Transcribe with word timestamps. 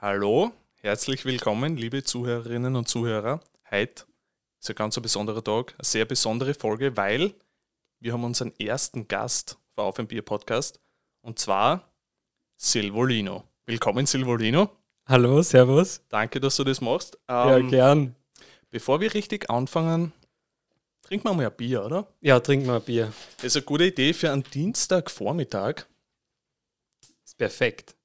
Hallo, 0.00 0.52
herzlich 0.80 1.24
willkommen, 1.24 1.76
liebe 1.76 2.04
Zuhörerinnen 2.04 2.76
und 2.76 2.88
Zuhörer. 2.88 3.40
Heute 3.70 4.04
ist 4.60 4.70
ein 4.70 4.76
ganz 4.76 4.98
besonderer 5.00 5.42
Tag, 5.42 5.74
eine 5.76 5.84
sehr 5.84 6.04
besondere 6.04 6.54
Folge, 6.54 6.96
weil 6.96 7.34
wir 7.98 8.12
haben 8.12 8.22
unseren 8.24 8.52
ersten 8.60 9.08
Gast 9.08 9.58
für 9.74 9.82
Auf 9.82 9.98
ein 9.98 10.06
Bier 10.06 10.22
Podcast 10.22 10.80
und 11.20 11.38
zwar 11.40 11.90
Silvolino. 12.56 13.44
Willkommen, 13.66 14.06
Silvolino. 14.06 14.70
Hallo, 15.06 15.42
servus. 15.42 16.00
Danke, 16.08 16.38
dass 16.40 16.56
du 16.56 16.64
das 16.64 16.80
machst. 16.80 17.18
ja, 17.28 17.56
Ähm, 17.58 17.68
gern. 17.68 18.14
Bevor 18.70 19.00
wir 19.00 19.12
richtig 19.14 19.50
anfangen, 19.50 20.12
trinken 21.02 21.26
wir 21.28 21.34
mal 21.34 21.46
ein 21.46 21.56
Bier, 21.56 21.84
oder? 21.84 22.06
Ja, 22.20 22.38
trink 22.38 22.66
mal 22.66 22.76
ein 22.76 22.82
Bier. 22.82 23.12
Das 23.38 23.46
ist 23.46 23.56
eine 23.56 23.64
gute 23.64 23.86
Idee 23.86 24.12
für 24.12 24.30
einen 24.30 24.44
Dienstagvormittag. 24.44 25.86
Ist 27.24 27.36
perfekt. 27.38 27.96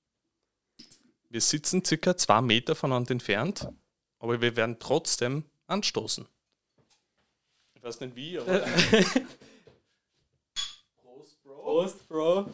Wir 1.33 1.41
sitzen 1.41 1.83
circa 1.83 2.15
zwei 2.15 2.41
Meter 2.41 2.75
voneinander 2.75 3.09
entfernt, 3.09 3.67
aber 4.19 4.39
wir 4.39 4.55
werden 4.55 4.77
trotzdem 4.77 5.45
anstoßen. 5.65 6.27
Ich 7.73 7.81
weiß 7.81 8.01
nicht 8.01 8.15
wie, 8.15 8.37
aber. 8.37 8.59
Prost, 11.01 11.41
Bro. 11.41 11.55
Prost, 11.55 12.07
Bro. 12.07 12.51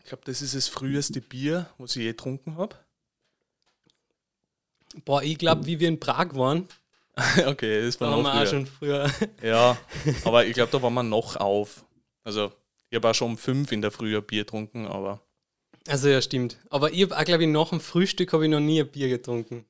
Ich 0.00 0.06
glaube, 0.06 0.24
das 0.24 0.42
ist 0.42 0.56
das 0.56 0.66
früheste 0.66 1.20
Bier, 1.20 1.70
was 1.78 1.94
ich 1.94 2.02
je 2.02 2.08
getrunken 2.08 2.56
habe. 2.56 2.76
Boah, 5.04 5.22
ich 5.22 5.38
glaube, 5.38 5.66
wie 5.66 5.78
wir 5.78 5.86
in 5.86 6.00
Prag 6.00 6.34
waren, 6.34 6.66
okay, 7.46 7.82
das 7.82 7.96
da 7.96 8.06
war 8.06 8.12
haben 8.14 8.22
noch 8.24 8.34
wir 8.34 8.42
auch 8.42 8.46
schon 8.48 8.66
früher. 8.66 9.08
Ja, 9.40 9.78
aber 10.24 10.46
ich 10.46 10.54
glaube, 10.54 10.72
da 10.72 10.82
waren 10.82 10.94
wir 10.94 11.04
noch 11.04 11.36
auf. 11.36 11.84
Also, 12.24 12.52
ich 12.92 12.96
habe 12.96 13.08
auch 13.08 13.14
schon 13.14 13.30
um 13.30 13.38
fünf 13.38 13.72
in 13.72 13.80
der 13.80 13.90
Früh 13.90 14.14
ein 14.14 14.22
Bier 14.22 14.44
getrunken, 14.44 14.86
aber 14.86 15.22
Also 15.88 16.10
ja, 16.10 16.20
stimmt. 16.20 16.58
Aber 16.68 16.92
ich 16.92 17.02
habe 17.04 17.16
auch, 17.16 17.24
glaube 17.24 17.44
ich, 17.44 17.48
nach 17.48 17.70
dem 17.70 17.80
Frühstück 17.80 18.34
habe 18.34 18.44
ich 18.44 18.50
noch 18.50 18.60
nie 18.60 18.82
ein 18.82 18.88
Bier 18.88 19.08
getrunken. 19.08 19.64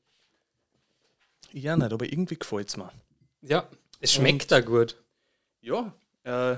ja 1.53 1.77
nicht, 1.77 1.93
aber 1.93 2.05
irgendwie 2.05 2.37
gefällt 2.37 2.69
es 2.69 2.77
mir. 2.77 2.93
Ja, 3.41 3.69
es 4.01 4.13
schmeckt 4.13 4.51
da 4.51 4.61
gut. 4.61 4.97
Ja, 5.61 5.95
äh, 6.25 6.55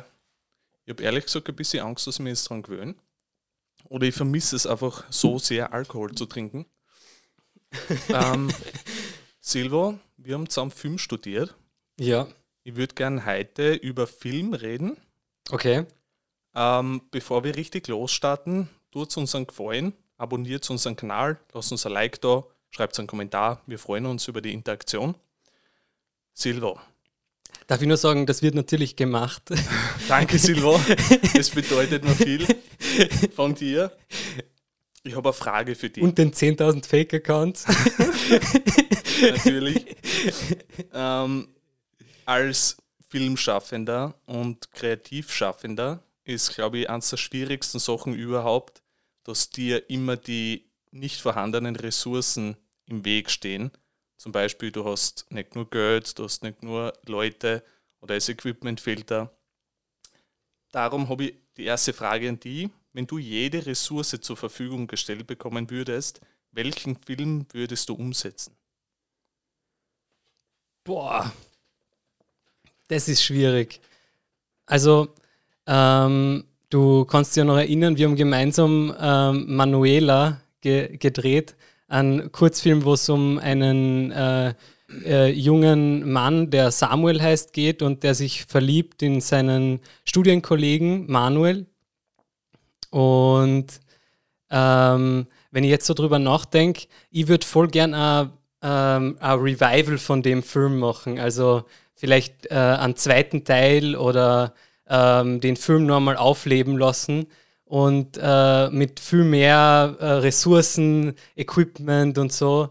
ich 0.86 0.90
habe 0.90 1.02
ehrlich 1.02 1.26
gesagt 1.26 1.46
ein 1.50 1.54
bisschen 1.54 1.84
Angst, 1.84 2.06
dass 2.06 2.14
ich 2.14 2.20
mich 2.20 2.30
jetzt 2.30 2.48
dran 2.48 2.62
gewöhne. 2.62 2.94
Oder 3.90 4.06
ich 4.06 4.14
vermisse 4.14 4.56
es 4.56 4.66
einfach 4.66 5.04
so 5.12 5.38
sehr, 5.38 5.74
Alkohol 5.74 6.14
zu 6.14 6.24
trinken. 6.24 6.64
ähm, 8.08 8.50
Silvo, 9.38 9.98
wir 10.16 10.34
haben 10.34 10.48
zusammen 10.48 10.70
Film 10.70 10.96
studiert. 10.96 11.54
Ja, 12.00 12.26
Ich 12.62 12.76
würde 12.76 12.94
gerne 12.94 13.26
heute 13.26 13.74
über 13.74 14.06
Film 14.06 14.54
reden. 14.54 14.96
okay. 15.50 15.84
Ähm, 16.54 17.02
bevor 17.10 17.44
wir 17.44 17.56
richtig 17.56 17.88
losstarten, 17.88 18.68
tut 18.92 19.16
uns 19.16 19.34
einen 19.34 19.46
Gefallen, 19.46 19.92
abonniert 20.16 20.68
unseren 20.70 20.96
Kanal, 20.96 21.40
lasst 21.52 21.72
uns 21.72 21.84
ein 21.86 21.92
Like 21.92 22.20
da, 22.20 22.44
schreibt 22.70 22.98
einen 22.98 23.08
Kommentar. 23.08 23.62
Wir 23.66 23.78
freuen 23.78 24.06
uns 24.06 24.28
über 24.28 24.40
die 24.40 24.52
Interaktion. 24.52 25.14
Silvo, 26.32 26.78
Darf 27.66 27.80
ich 27.80 27.88
nur 27.88 27.96
sagen, 27.96 28.26
das 28.26 28.42
wird 28.42 28.54
natürlich 28.54 28.94
gemacht. 28.94 29.42
Danke, 30.08 30.38
Silvo. 30.38 30.78
Das 31.34 31.50
bedeutet 31.50 32.04
mir 32.04 32.14
viel 32.14 32.46
von 33.34 33.54
dir. 33.54 33.90
Ich 35.02 35.16
habe 35.16 35.30
eine 35.30 35.32
Frage 35.34 35.74
für 35.74 35.88
dich, 35.88 36.02
Und 36.02 36.18
den 36.18 36.32
10.000 36.32 36.86
Fake-Accounts. 36.86 37.64
natürlich. 39.22 39.96
Ähm, 40.92 41.48
als 42.26 42.76
Filmschaffender 43.08 44.14
und 44.26 44.70
Kreativschaffender 44.72 46.02
ist, 46.24 46.54
glaube 46.54 46.78
ich, 46.78 46.90
eines 46.90 47.10
der 47.10 47.16
schwierigsten 47.16 47.78
Sachen 47.78 48.14
überhaupt, 48.14 48.82
dass 49.24 49.50
dir 49.50 49.88
immer 49.90 50.16
die 50.16 50.70
nicht 50.90 51.20
vorhandenen 51.20 51.76
Ressourcen 51.76 52.56
im 52.86 53.04
Weg 53.04 53.30
stehen. 53.30 53.70
Zum 54.16 54.32
Beispiel, 54.32 54.70
du 54.70 54.84
hast 54.84 55.30
nicht 55.30 55.54
nur 55.54 55.68
Geld, 55.68 56.18
du 56.18 56.24
hast 56.24 56.42
nicht 56.42 56.62
nur 56.62 56.92
Leute 57.06 57.64
oder 58.00 58.14
das 58.14 58.28
Equipment 58.28 58.80
fehlt 58.80 59.10
da. 59.10 59.30
Darum 60.70 61.08
habe 61.08 61.24
ich 61.24 61.34
die 61.56 61.64
erste 61.64 61.92
Frage 61.92 62.28
an 62.28 62.40
die. 62.40 62.70
Wenn 62.92 63.06
du 63.06 63.18
jede 63.18 63.66
Ressource 63.66 64.16
zur 64.20 64.36
Verfügung 64.36 64.86
gestellt 64.86 65.26
bekommen 65.26 65.70
würdest, 65.70 66.20
welchen 66.52 66.96
Film 66.96 67.46
würdest 67.52 67.88
du 67.88 67.94
umsetzen? 67.94 68.56
Boah, 70.84 71.32
das 72.88 73.08
ist 73.08 73.24
schwierig. 73.24 73.80
Also, 74.66 75.14
ähm, 75.66 76.44
du 76.70 77.04
kannst 77.04 77.34
dich 77.34 77.40
ja 77.40 77.44
noch 77.44 77.56
erinnern, 77.56 77.96
wir 77.96 78.06
haben 78.06 78.16
gemeinsam 78.16 78.94
ähm, 79.00 79.56
Manuela 79.56 80.40
ge 80.60 80.96
gedreht, 80.96 81.56
einen 81.88 82.32
Kurzfilm, 82.32 82.84
wo 82.84 82.94
es 82.94 83.08
um 83.08 83.38
einen 83.38 84.10
äh, 84.10 84.54
äh, 85.04 85.30
jungen 85.30 86.10
Mann, 86.10 86.50
der 86.50 86.70
Samuel 86.70 87.20
heißt, 87.20 87.52
geht 87.52 87.82
und 87.82 88.02
der 88.02 88.14
sich 88.14 88.44
verliebt 88.44 89.02
in 89.02 89.20
seinen 89.20 89.80
Studienkollegen 90.04 91.10
Manuel. 91.10 91.66
Und 92.90 93.66
ähm, 94.50 95.26
wenn 95.50 95.64
ich 95.64 95.70
jetzt 95.70 95.86
so 95.86 95.94
drüber 95.94 96.18
nachdenke, 96.18 96.86
ich 97.10 97.28
würde 97.28 97.46
voll 97.46 97.68
gern 97.68 97.94
ein 97.94 98.30
ähm, 98.62 99.16
Revival 99.20 99.98
von 99.98 100.22
dem 100.22 100.42
Film 100.42 100.78
machen. 100.78 101.18
Also 101.18 101.64
vielleicht 101.94 102.50
äh, 102.50 102.54
einen 102.54 102.96
zweiten 102.96 103.44
Teil 103.44 103.96
oder 103.96 104.54
ähm, 104.88 105.40
den 105.40 105.56
Film 105.56 105.86
nochmal 105.86 106.16
aufleben 106.16 106.78
lassen 106.78 107.26
und 107.64 108.18
äh, 108.20 108.70
mit 108.70 109.00
viel 109.00 109.24
mehr 109.24 109.96
äh, 109.98 110.04
Ressourcen, 110.04 111.14
Equipment 111.36 112.18
und 112.18 112.32
so. 112.32 112.70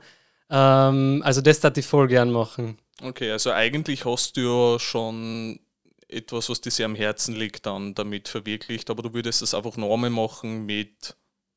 Ähm, 0.50 1.22
also 1.26 1.42
das 1.42 1.60
darf 1.60 1.78
ich 1.78 1.86
voll 1.86 2.08
gern 2.08 2.32
machen. 2.32 2.78
Okay, 3.02 3.32
also 3.32 3.52
eigentlich 3.52 4.06
hast 4.06 4.38
du 4.38 4.42
ja 4.42 4.80
schon 4.80 5.60
etwas, 6.08 6.50
was 6.50 6.62
dir 6.62 6.72
sehr 6.72 6.86
am 6.86 6.96
Herzen 6.96 7.36
liegt, 7.36 7.66
dann 7.66 7.96
damit 7.96 8.28
verwirklicht, 8.28 8.90
aber 8.90 9.02
du 9.02 9.14
würdest 9.14 9.42
es 9.42 9.54
einfach 9.54 9.78
noch 9.78 9.94
einmal 9.94 10.12
machen 10.12 10.66
mit 10.66 11.16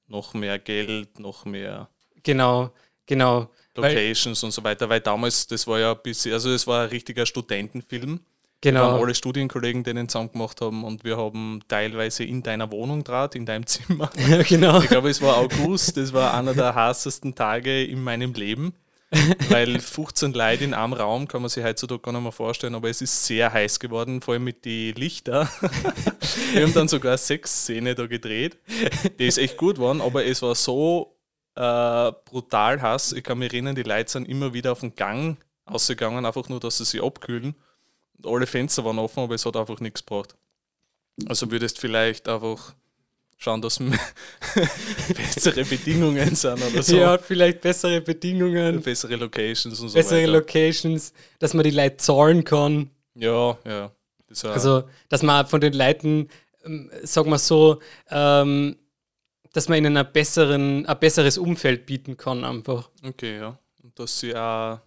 noch 0.08 0.34
mehr 0.34 0.58
Geld, 0.58 1.18
noch 1.18 1.44
mehr 1.44 1.88
Genau, 2.26 2.72
genau. 3.06 3.48
Weil, 3.76 3.94
Locations 3.94 4.42
und 4.42 4.50
so 4.50 4.64
weiter, 4.64 4.88
weil 4.88 5.00
damals, 5.00 5.46
das 5.46 5.66
war 5.66 5.78
ja 5.78 5.92
ein 5.92 6.02
bisschen, 6.02 6.32
also 6.32 6.50
es 6.50 6.66
war 6.66 6.82
ein 6.82 6.88
richtiger 6.88 7.24
Studentenfilm. 7.24 8.20
Wir 8.74 8.80
waren 8.80 8.92
genau. 8.94 9.04
alle 9.04 9.14
Studienkollegen, 9.14 9.84
die 9.84 9.94
den 9.94 10.08
zusammen 10.08 10.32
gemacht 10.32 10.60
haben 10.60 10.82
und 10.82 11.04
wir 11.04 11.16
haben 11.16 11.60
teilweise 11.68 12.24
in 12.24 12.42
deiner 12.42 12.72
Wohnung 12.72 13.04
draht, 13.04 13.36
in 13.36 13.46
deinem 13.46 13.64
Zimmer. 13.66 14.10
genau. 14.48 14.80
Ich 14.80 14.88
glaube, 14.88 15.08
es 15.08 15.22
war 15.22 15.36
August, 15.36 15.96
das 15.96 16.12
war 16.12 16.34
einer 16.34 16.52
der 16.52 16.74
heißesten 16.74 17.36
Tage 17.36 17.84
in 17.84 18.02
meinem 18.02 18.32
Leben, 18.32 18.74
weil 19.50 19.78
15 19.78 20.32
Leute 20.32 20.64
in 20.64 20.74
einem 20.74 20.94
Raum 20.94 21.28
kann 21.28 21.42
man 21.42 21.48
sich 21.48 21.62
heutzutage 21.62 22.00
gar 22.00 22.12
nicht 22.12 22.22
mehr 22.22 22.32
vorstellen, 22.32 22.74
aber 22.74 22.90
es 22.90 23.00
ist 23.02 23.24
sehr 23.24 23.52
heiß 23.52 23.78
geworden, 23.78 24.20
vor 24.20 24.34
allem 24.34 24.42
mit 24.42 24.64
den 24.64 24.96
Lichtern. 24.96 25.48
Wir 26.52 26.64
haben 26.64 26.74
dann 26.74 26.88
sogar 26.88 27.12
eine 27.12 27.18
Sexszene 27.18 27.94
da 27.94 28.06
gedreht, 28.06 28.58
die 29.20 29.26
ist 29.26 29.38
echt 29.38 29.58
gut 29.58 29.76
geworden, 29.76 30.00
aber 30.00 30.26
es 30.26 30.42
war 30.42 30.56
so 30.56 31.16
äh, 31.54 32.10
brutal 32.24 32.82
heiß. 32.82 33.12
Ich 33.12 33.22
kann 33.22 33.38
mich 33.38 33.52
erinnern, 33.52 33.76
die 33.76 33.84
Leute 33.84 34.10
sind 34.10 34.28
immer 34.28 34.54
wieder 34.54 34.72
auf 34.72 34.80
den 34.80 34.96
Gang 34.96 35.38
ausgegangen, 35.66 36.26
einfach 36.26 36.48
nur, 36.48 36.58
dass 36.58 36.78
sie 36.78 36.84
sich 36.84 37.02
abkühlen. 37.02 37.54
Alle 38.24 38.46
Fenster 38.46 38.84
waren 38.84 38.98
offen, 38.98 39.20
aber 39.20 39.34
es 39.34 39.44
hat 39.44 39.56
einfach 39.56 39.80
nichts 39.80 40.04
gebracht. 40.04 40.36
Also 41.26 41.50
würdest 41.50 41.78
vielleicht 41.78 42.28
einfach 42.28 42.74
schauen, 43.38 43.60
dass 43.62 43.78
bessere 45.16 45.64
Bedingungen 45.64 46.34
sind 46.34 46.62
oder 46.62 46.82
so. 46.82 46.96
Ja, 46.96 47.18
vielleicht 47.18 47.60
bessere 47.60 48.00
Bedingungen, 48.00 48.80
Bessere 48.82 49.16
Locations 49.16 49.80
und 49.80 49.88
so 49.88 49.94
bessere 49.94 50.22
weiter. 50.22 50.32
Locations, 50.32 51.12
dass 51.38 51.54
man 51.54 51.64
die 51.64 51.70
Leute 51.70 51.96
zahlen 51.98 52.44
kann. 52.44 52.90
ja, 53.14 53.56
ja. 53.64 53.92
Das 54.28 54.44
Also, 54.44 54.88
dass 55.08 55.22
man 55.22 55.46
von 55.46 55.60
den 55.60 55.72
Leuten, 55.72 56.28
ähm, 56.64 56.90
sagen 57.04 57.30
wir 57.30 57.38
so, 57.38 57.80
ähm, 58.10 58.76
dass 59.52 59.68
man 59.68 59.78
ihnen 59.78 59.96
ein, 59.96 60.12
besseren, 60.12 60.84
ein 60.84 60.98
besseres 60.98 61.38
Umfeld 61.38 61.86
bieten 61.86 62.16
kann, 62.16 62.44
einfach. 62.44 62.90
okay, 63.04 63.38
ja. 63.38 63.58
Und 63.82 63.96
dass 63.98 64.18
sie 64.18 64.34
auch, 64.34 64.80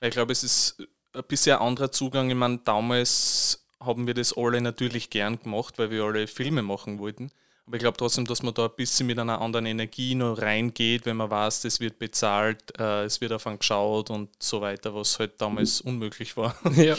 ich 0.00 0.10
glaube, 0.10 0.32
es 0.32 0.42
ist 0.42 0.76
ein 1.12 1.24
bisschen 1.28 1.56
ein 1.56 1.62
anderer 1.62 1.90
Zugang. 1.92 2.30
Ich 2.30 2.36
meine, 2.36 2.58
damals 2.58 3.66
haben 3.80 4.06
wir 4.06 4.14
das 4.14 4.36
alle 4.36 4.60
natürlich 4.60 5.10
gern 5.10 5.38
gemacht, 5.40 5.78
weil 5.78 5.90
wir 5.90 6.04
alle 6.04 6.26
Filme 6.26 6.62
machen 6.62 6.98
wollten. 6.98 7.30
Aber 7.66 7.76
ich 7.76 7.82
glaube 7.82 7.96
trotzdem, 7.96 8.26
dass 8.26 8.42
man 8.42 8.52
da 8.52 8.64
ein 8.64 8.72
bisschen 8.76 9.06
mit 9.06 9.18
einer 9.18 9.40
anderen 9.40 9.66
Energie 9.66 10.14
noch 10.14 10.40
reingeht, 10.40 11.06
wenn 11.06 11.16
man 11.16 11.30
weiß, 11.30 11.62
das 11.62 11.78
wird 11.78 11.98
bezahlt, 11.98 12.78
äh, 12.78 13.04
es 13.04 13.20
wird 13.20 13.32
auf 13.32 13.46
einen 13.46 13.58
geschaut 13.58 14.10
und 14.10 14.30
so 14.42 14.60
weiter, 14.60 14.94
was 14.94 15.18
halt 15.18 15.40
damals 15.40 15.80
unmöglich 15.80 16.36
war. 16.36 16.56
ja. 16.74 16.96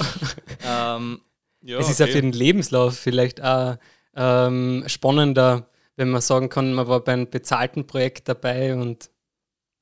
ähm, 0.98 1.19
ja, 1.62 1.78
es 1.78 1.90
ist 1.90 2.00
ja 2.00 2.06
okay. 2.06 2.13
für 2.13 2.22
den 2.22 2.31
Lebenslauf 2.31 2.98
vielleicht 2.98 3.44
auch 3.44 3.78
ähm, 4.16 4.84
spannender, 4.88 5.68
wenn 5.98 6.10
man 6.10 6.22
sagen 6.22 6.50
kann, 6.50 6.74
man 6.74 6.88
war 6.88 7.02
bei 7.02 7.13
einem 7.13 7.30
bezahlten 7.30 7.86
Projekt 7.86 8.30
dabei 8.30 8.74
und 8.74 9.12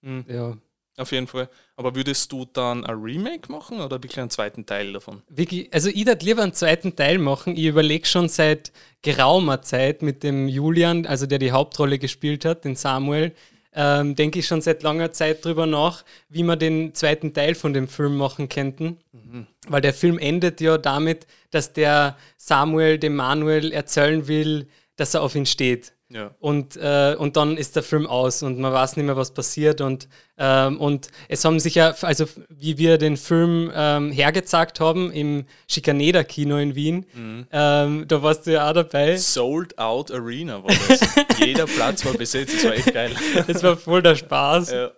Hm. 0.04 0.26
ja. 0.28 0.58
Auf 0.98 1.12
jeden 1.12 1.28
Fall. 1.28 1.50
Aber 1.80 1.96
würdest 1.96 2.30
du 2.34 2.44
dann 2.44 2.86
ein 2.86 2.98
Remake 3.00 3.50
machen 3.50 3.80
oder 3.80 4.04
wirklich 4.04 4.20
einen 4.20 4.30
zweiten 4.30 4.66
Teil 4.66 4.92
davon? 4.92 5.22
Wirklich, 5.30 5.74
also 5.74 5.88
ich 5.88 6.06
würde 6.06 6.26
lieber 6.26 6.44
einen 6.44 6.52
zweiten 6.52 6.98
Teil 6.98 7.20
machen. 7.20 7.56
Ich 7.56 7.64
überlege 7.64 8.06
schon 8.06 8.28
seit 8.28 8.74
geraumer 9.02 9.62
Zeit 9.62 10.02
mit 10.02 10.22
dem 10.22 10.50
Julian, 10.50 11.06
also 11.06 11.26
der 11.26 11.40
die 11.40 11.54
Hauptrolle 11.54 11.98
gespielt 11.98 12.44
hat, 12.44 12.66
den 12.66 12.76
Samuel, 12.76 13.34
ähm, 13.74 14.14
denke 14.16 14.40
ich 14.40 14.46
schon 14.46 14.60
seit 14.60 14.84
langer 14.84 15.14
Zeit 15.14 15.46
drüber 15.46 15.68
nach, 15.68 16.04
wie 16.28 16.44
wir 16.44 16.58
den 16.58 16.94
zweiten 16.96 17.34
Teil 17.34 17.56
von 17.56 17.72
dem 17.72 17.88
Film 17.88 18.18
machen 18.18 18.50
könnten. 18.50 18.98
Mhm. 19.14 19.48
Weil 19.70 19.80
der 19.80 19.94
Film 19.94 20.20
endet 20.20 20.60
ja 20.60 20.78
damit, 20.78 21.28
dass 21.50 21.72
der 21.72 22.18
Samuel 22.36 22.98
dem 23.00 23.16
Manuel 23.16 23.72
erzählen 23.72 24.28
will, 24.28 24.68
dass 24.98 25.14
er 25.14 25.22
auf 25.22 25.34
ihn 25.34 25.46
steht. 25.46 25.94
Ja. 26.12 26.32
Und, 26.40 26.76
äh, 26.76 27.16
und 27.18 27.38
dann 27.38 27.56
ist 27.56 27.76
der 27.76 27.84
Film 27.84 28.08
aus 28.08 28.42
und 28.42 28.58
man 28.60 28.74
weiß 28.74 28.98
nicht 28.98 29.06
mehr, 29.06 29.16
was 29.16 29.32
passiert. 29.32 29.80
Und, 29.80 30.08
ähm, 30.40 30.80
und 30.80 31.10
es 31.28 31.46
haben 31.46 31.60
sich 31.60 31.76
ja, 31.76 31.94
also 32.02 32.26
wie 32.50 32.80
wir 32.80 32.98
den 32.98 33.16
Film 33.16 33.72
ähm, 33.76 34.12
hergezeigt 34.12 34.80
haben 34.80 35.12
im 35.12 35.46
Schikaneder-Kino 35.68 36.58
in 36.58 36.76
Wien, 36.76 37.06
mhm. 37.14 37.48
ähm, 37.52 38.06
da 38.08 38.24
warst 38.24 38.48
du 38.48 38.54
ja 38.54 38.68
auch 38.68 38.74
dabei. 38.74 39.18
Sold 39.18 39.78
Out 39.78 40.12
Arena 40.12 40.64
war 40.64 40.74
das. 40.88 41.00
Jeder 41.46 41.68
Platz 41.68 42.04
war 42.06 42.14
besetzt, 42.14 42.56
das 42.56 42.64
war 42.66 42.74
echt 42.74 42.94
geil. 42.94 43.12
Das 43.48 43.62
war 43.62 43.78
voll 43.78 44.02
der 44.02 44.16
Spaß. 44.16 44.72
Ja. 44.72 44.92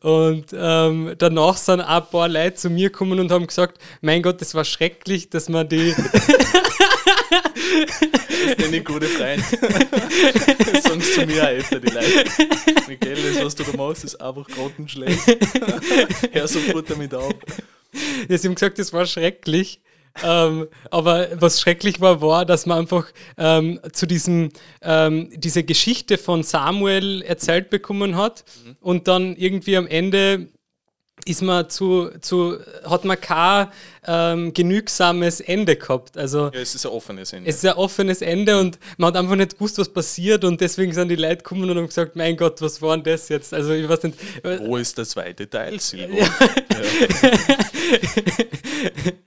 Und 0.00 0.46
ähm, 0.52 1.14
danach 1.16 1.56
sind 1.56 1.80
auch 1.80 1.88
ein 1.88 2.10
paar 2.10 2.28
Leute 2.28 2.54
zu 2.54 2.70
mir 2.70 2.90
gekommen 2.90 3.20
und 3.20 3.30
haben 3.30 3.46
gesagt, 3.46 3.78
mein 4.00 4.22
Gott, 4.22 4.40
das 4.40 4.54
war 4.54 4.64
schrecklich, 4.64 5.30
dass 5.30 5.48
man 5.48 5.68
die 5.68 5.94
Das 8.56 8.66
ist 8.66 8.74
ein 8.74 8.84
guter 8.84 9.06
Freund. 9.06 9.42
Sie 11.04 11.12
zu 11.12 11.26
mir 11.26 11.42
auch 11.42 11.48
öfter, 11.48 11.80
die 11.80 11.92
Leute. 11.92 12.24
Miguel, 12.88 13.16
das, 13.34 13.44
was 13.44 13.54
du 13.54 13.64
da 13.64 13.76
machst, 13.76 14.04
ist 14.04 14.20
einfach 14.20 14.46
grottenschlecht. 14.48 15.20
Hör 16.32 16.48
sofort 16.48 16.90
damit 16.90 17.14
auf. 17.14 17.32
Ja, 18.28 18.38
sie 18.38 18.48
haben 18.48 18.54
gesagt, 18.54 18.78
das 18.78 18.92
war 18.92 19.06
schrecklich. 19.06 19.80
ähm, 20.22 20.68
aber 20.90 21.28
was 21.34 21.60
schrecklich 21.60 22.00
war, 22.00 22.20
war, 22.20 22.44
dass 22.44 22.66
man 22.66 22.78
einfach 22.78 23.06
ähm, 23.36 23.80
zu 23.92 24.06
diesem, 24.06 24.50
ähm, 24.82 25.30
diese 25.34 25.64
Geschichte 25.64 26.18
von 26.18 26.44
Samuel 26.44 27.22
erzählt 27.22 27.68
bekommen 27.68 28.16
hat 28.16 28.44
mhm. 28.64 28.76
und 28.80 29.08
dann 29.08 29.34
irgendwie 29.34 29.76
am 29.76 29.88
Ende 29.88 30.48
ist 31.26 31.42
man 31.42 31.70
zu, 31.70 32.10
zu 32.20 32.58
hat 32.84 33.04
man 33.04 33.20
kein 33.20 33.68
ähm, 34.06 34.52
genügsames 34.52 35.40
Ende 35.40 35.76
gehabt. 35.76 36.18
Also 36.18 36.50
ja, 36.52 36.60
es 36.60 36.74
ist 36.74 36.86
ein 36.86 36.92
offenes 36.92 37.32
Ende. 37.32 37.48
Es 37.48 37.56
ist 37.56 37.66
ein 37.66 37.76
offenes 37.76 38.20
Ende 38.20 38.60
und 38.60 38.78
man 38.98 39.08
hat 39.08 39.16
einfach 39.16 39.36
nicht 39.36 39.54
gewusst, 39.54 39.78
was 39.78 39.88
passiert 39.88 40.44
und 40.44 40.60
deswegen 40.60 40.92
sind 40.92 41.08
die 41.08 41.16
Leute 41.16 41.38
gekommen 41.38 41.70
und 41.70 41.76
haben 41.76 41.86
gesagt, 41.86 42.16
mein 42.16 42.36
Gott, 42.36 42.60
was 42.60 42.82
war 42.82 42.96
denn 42.96 43.04
das 43.04 43.28
jetzt? 43.28 43.54
Also 43.54 43.72
ich 43.72 43.88
weiß 43.88 44.02
nicht. 44.02 44.18
Wo 44.60 44.76
ist 44.76 44.98
der 44.98 45.06
zweite 45.06 45.48
Teil, 45.48 45.80
Silvo? 45.80 46.16
Ja. 46.16 46.28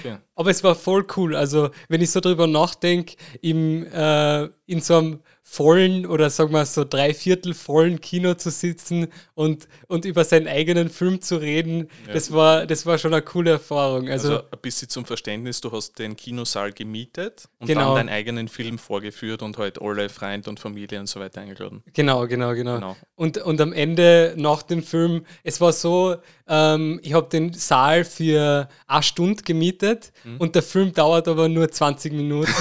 Okay. 0.00 0.16
Aber 0.34 0.50
es 0.50 0.64
war 0.64 0.74
voll 0.74 1.06
cool. 1.16 1.36
Also 1.36 1.70
wenn 1.88 2.00
ich 2.00 2.10
so 2.10 2.20
drüber 2.20 2.46
nachdenke, 2.46 3.16
äh, 3.42 4.48
in 4.66 4.80
so 4.80 4.98
einem 4.98 5.20
vollen 5.52 6.06
oder 6.06 6.30
sagen 6.30 6.52
wir 6.52 6.64
so 6.64 6.84
dreiviertel 6.84 7.54
vollen 7.54 8.00
Kino 8.00 8.34
zu 8.34 8.52
sitzen 8.52 9.08
und, 9.34 9.66
und 9.88 10.04
über 10.04 10.22
seinen 10.22 10.46
eigenen 10.46 10.88
Film 10.88 11.20
zu 11.20 11.38
reden, 11.38 11.88
ja. 12.06 12.12
das, 12.12 12.32
war, 12.32 12.66
das 12.66 12.86
war 12.86 12.98
schon 12.98 13.12
eine 13.12 13.22
coole 13.22 13.50
Erfahrung. 13.50 14.08
Also, 14.08 14.34
also, 14.34 14.44
ein 14.48 14.58
bisschen 14.62 14.88
zum 14.88 15.04
Verständnis, 15.04 15.60
du 15.60 15.72
hast 15.72 15.98
den 15.98 16.14
Kinosaal 16.14 16.72
gemietet 16.72 17.48
und 17.58 17.66
genau. 17.66 17.96
dann 17.96 18.06
deinen 18.06 18.14
eigenen 18.14 18.46
Film 18.46 18.78
vorgeführt 18.78 19.42
und 19.42 19.58
halt 19.58 19.82
alle 19.82 20.08
Freunde 20.08 20.48
und 20.50 20.60
Familie 20.60 21.00
und 21.00 21.08
so 21.08 21.18
weiter 21.18 21.40
eingeladen. 21.40 21.82
Genau, 21.94 22.28
genau, 22.28 22.54
genau. 22.54 22.76
genau. 22.76 22.96
Und, 23.16 23.38
und 23.38 23.60
am 23.60 23.72
Ende 23.72 24.34
nach 24.36 24.62
dem 24.62 24.84
Film, 24.84 25.26
es 25.42 25.60
war 25.60 25.72
so, 25.72 26.14
ähm, 26.46 27.00
ich 27.02 27.12
habe 27.12 27.28
den 27.28 27.54
Saal 27.54 28.04
für 28.04 28.68
eine 28.86 29.02
Stunde 29.02 29.42
gemietet 29.42 30.12
mhm. 30.22 30.36
und 30.36 30.54
der 30.54 30.62
Film 30.62 30.92
dauert 30.92 31.26
aber 31.26 31.48
nur 31.48 31.68
20 31.68 32.12
Minuten. 32.12 32.52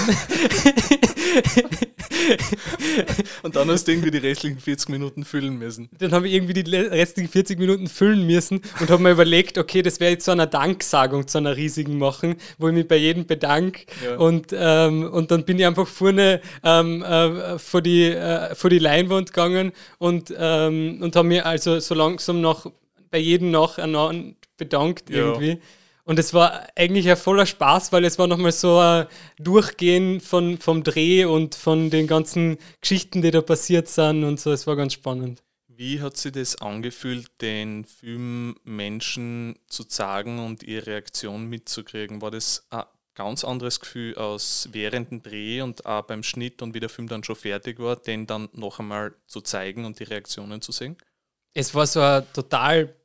und 3.43 3.55
dann 3.55 3.69
hast 3.69 3.87
du 3.87 3.91
irgendwie 3.91 4.11
die 4.11 4.17
restlichen 4.17 4.59
40 4.59 4.89
Minuten 4.89 5.25
füllen 5.25 5.57
müssen. 5.57 5.89
Dann 5.97 6.11
habe 6.11 6.27
ich 6.27 6.33
irgendwie 6.33 6.53
die 6.53 6.75
restlichen 6.75 7.29
40 7.29 7.59
Minuten 7.59 7.87
füllen 7.87 8.25
müssen 8.25 8.61
und 8.79 8.89
habe 8.89 9.01
mir 9.01 9.11
überlegt, 9.11 9.57
okay, 9.57 9.81
das 9.81 9.99
werde 9.99 10.17
ich 10.17 10.21
zu 10.21 10.31
einer 10.31 10.47
Danksagung, 10.47 11.27
zu 11.27 11.37
einer 11.37 11.55
riesigen 11.55 11.97
machen, 11.97 12.35
wo 12.57 12.67
ich 12.67 12.73
mich 12.73 12.87
bei 12.87 12.97
jedem 12.97 13.25
bedanke. 13.25 13.85
Ja. 14.03 14.17
Und, 14.17 14.47
ähm, 14.53 15.09
und 15.11 15.31
dann 15.31 15.43
bin 15.45 15.59
ich 15.59 15.65
einfach 15.65 15.87
vorne 15.87 16.41
ähm, 16.63 17.03
äh, 17.03 17.57
vor, 17.59 17.81
die, 17.81 18.05
äh, 18.05 18.55
vor 18.55 18.69
die 18.69 18.79
Leinwand 18.79 19.33
gegangen 19.33 19.71
und, 19.97 20.33
ähm, 20.37 20.99
und 21.01 21.15
habe 21.15 21.27
mir 21.27 21.45
also 21.45 21.79
so 21.79 21.95
langsam 21.95 22.41
noch 22.41 22.71
bei 23.11 23.17
jedem 23.17 23.51
noch 23.51 23.79
bedankt 24.57 25.09
ja. 25.09 25.17
irgendwie. 25.17 25.59
Und 26.09 26.17
es 26.17 26.33
war 26.33 26.67
eigentlich 26.75 27.07
ein 27.07 27.17
voller 27.17 27.45
Spaß, 27.45 27.91
weil 27.91 28.03
es 28.03 28.17
war 28.17 28.25
nochmal 28.25 28.51
so 28.51 28.79
ein 28.79 29.05
Durchgehen 29.37 30.19
von, 30.21 30.57
vom 30.57 30.83
Dreh 30.83 31.25
und 31.25 31.53
von 31.53 31.91
den 31.91 32.07
ganzen 32.07 32.57
Geschichten, 32.81 33.21
die 33.21 33.29
da 33.29 33.41
passiert 33.41 33.87
sind 33.87 34.23
und 34.23 34.39
so. 34.39 34.51
Es 34.51 34.65
war 34.65 34.75
ganz 34.75 34.93
spannend. 34.93 35.43
Wie 35.67 36.01
hat 36.01 36.17
sich 36.17 36.31
das 36.31 36.59
angefühlt, 36.59 37.29
den 37.41 37.85
Film 37.85 38.55
Menschen 38.63 39.59
zu 39.67 39.83
zeigen 39.83 40.39
und 40.39 40.63
ihre 40.63 40.87
Reaktion 40.87 41.45
mitzukriegen? 41.45 42.23
War 42.23 42.31
das 42.31 42.65
ein 42.71 42.85
ganz 43.13 43.43
anderes 43.43 43.79
Gefühl 43.79 44.15
aus 44.15 44.67
während 44.71 45.11
dem 45.11 45.21
Dreh 45.21 45.61
und 45.61 45.85
auch 45.85 46.01
beim 46.01 46.23
Schnitt 46.23 46.63
und 46.63 46.73
wie 46.73 46.79
der 46.79 46.89
Film 46.89 47.07
dann 47.07 47.23
schon 47.23 47.35
fertig 47.35 47.77
war, 47.77 47.97
den 47.97 48.25
dann 48.25 48.49
noch 48.53 48.79
einmal 48.79 49.13
zu 49.27 49.41
zeigen 49.41 49.85
und 49.85 49.99
die 49.99 50.05
Reaktionen 50.05 50.59
zu 50.63 50.71
sehen? 50.71 50.97
Es 51.53 51.75
war 51.75 51.85
so 51.85 52.01
ein 52.01 52.25
total 52.33 52.95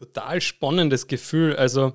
total 0.00 0.40
spannendes 0.40 1.06
Gefühl. 1.06 1.54
Also 1.56 1.92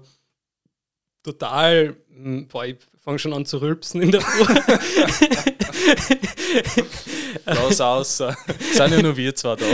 total, 1.24 1.96
hm, 2.10 2.48
boah, 2.48 2.66
ich 2.66 2.78
fange 3.04 3.20
schon 3.20 3.34
an 3.34 3.46
zu 3.46 3.58
rülpsen 3.58 4.02
in 4.02 4.12
der 4.12 4.22
Uhr. 4.22 4.48
Lass 7.46 7.82
aus, 7.82 8.18
sind 8.18 8.36
ja 8.78 9.02
nur 9.02 9.18
wir 9.18 9.36
zwei 9.36 9.56
da. 9.56 9.66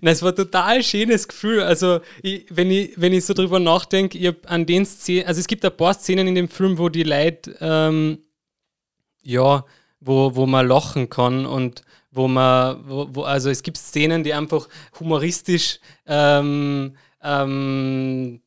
Nein, 0.00 0.12
es 0.12 0.22
war 0.22 0.30
ein 0.30 0.36
total 0.36 0.82
schönes 0.82 1.26
Gefühl. 1.26 1.62
Also, 1.62 2.00
ich, 2.22 2.44
wenn, 2.50 2.70
ich, 2.70 2.92
wenn 2.96 3.14
ich 3.14 3.24
so 3.24 3.32
drüber 3.32 3.58
nachdenke, 3.58 4.18
ich 4.18 4.34
an 4.46 4.66
den 4.66 4.84
Szenen, 4.84 5.26
also 5.26 5.40
es 5.40 5.46
gibt 5.46 5.64
ein 5.64 5.76
paar 5.76 5.94
Szenen 5.94 6.28
in 6.28 6.34
dem 6.34 6.48
Film, 6.48 6.78
wo 6.78 6.88
die 6.88 7.04
Leute, 7.04 7.56
ähm, 7.60 8.18
ja, 9.22 9.64
wo, 10.00 10.36
wo 10.36 10.46
man 10.46 10.68
lachen 10.68 11.08
kann 11.08 11.46
und 11.46 11.82
wo 12.16 12.28
man, 12.28 12.82
wo, 12.88 13.08
wo, 13.12 13.22
also 13.22 13.50
es 13.50 13.62
gibt 13.62 13.76
Szenen, 13.76 14.24
die 14.24 14.32
einfach 14.32 14.68
humoristisch 14.98 15.78
ähm, 16.06 16.96
ähm, 17.22 18.40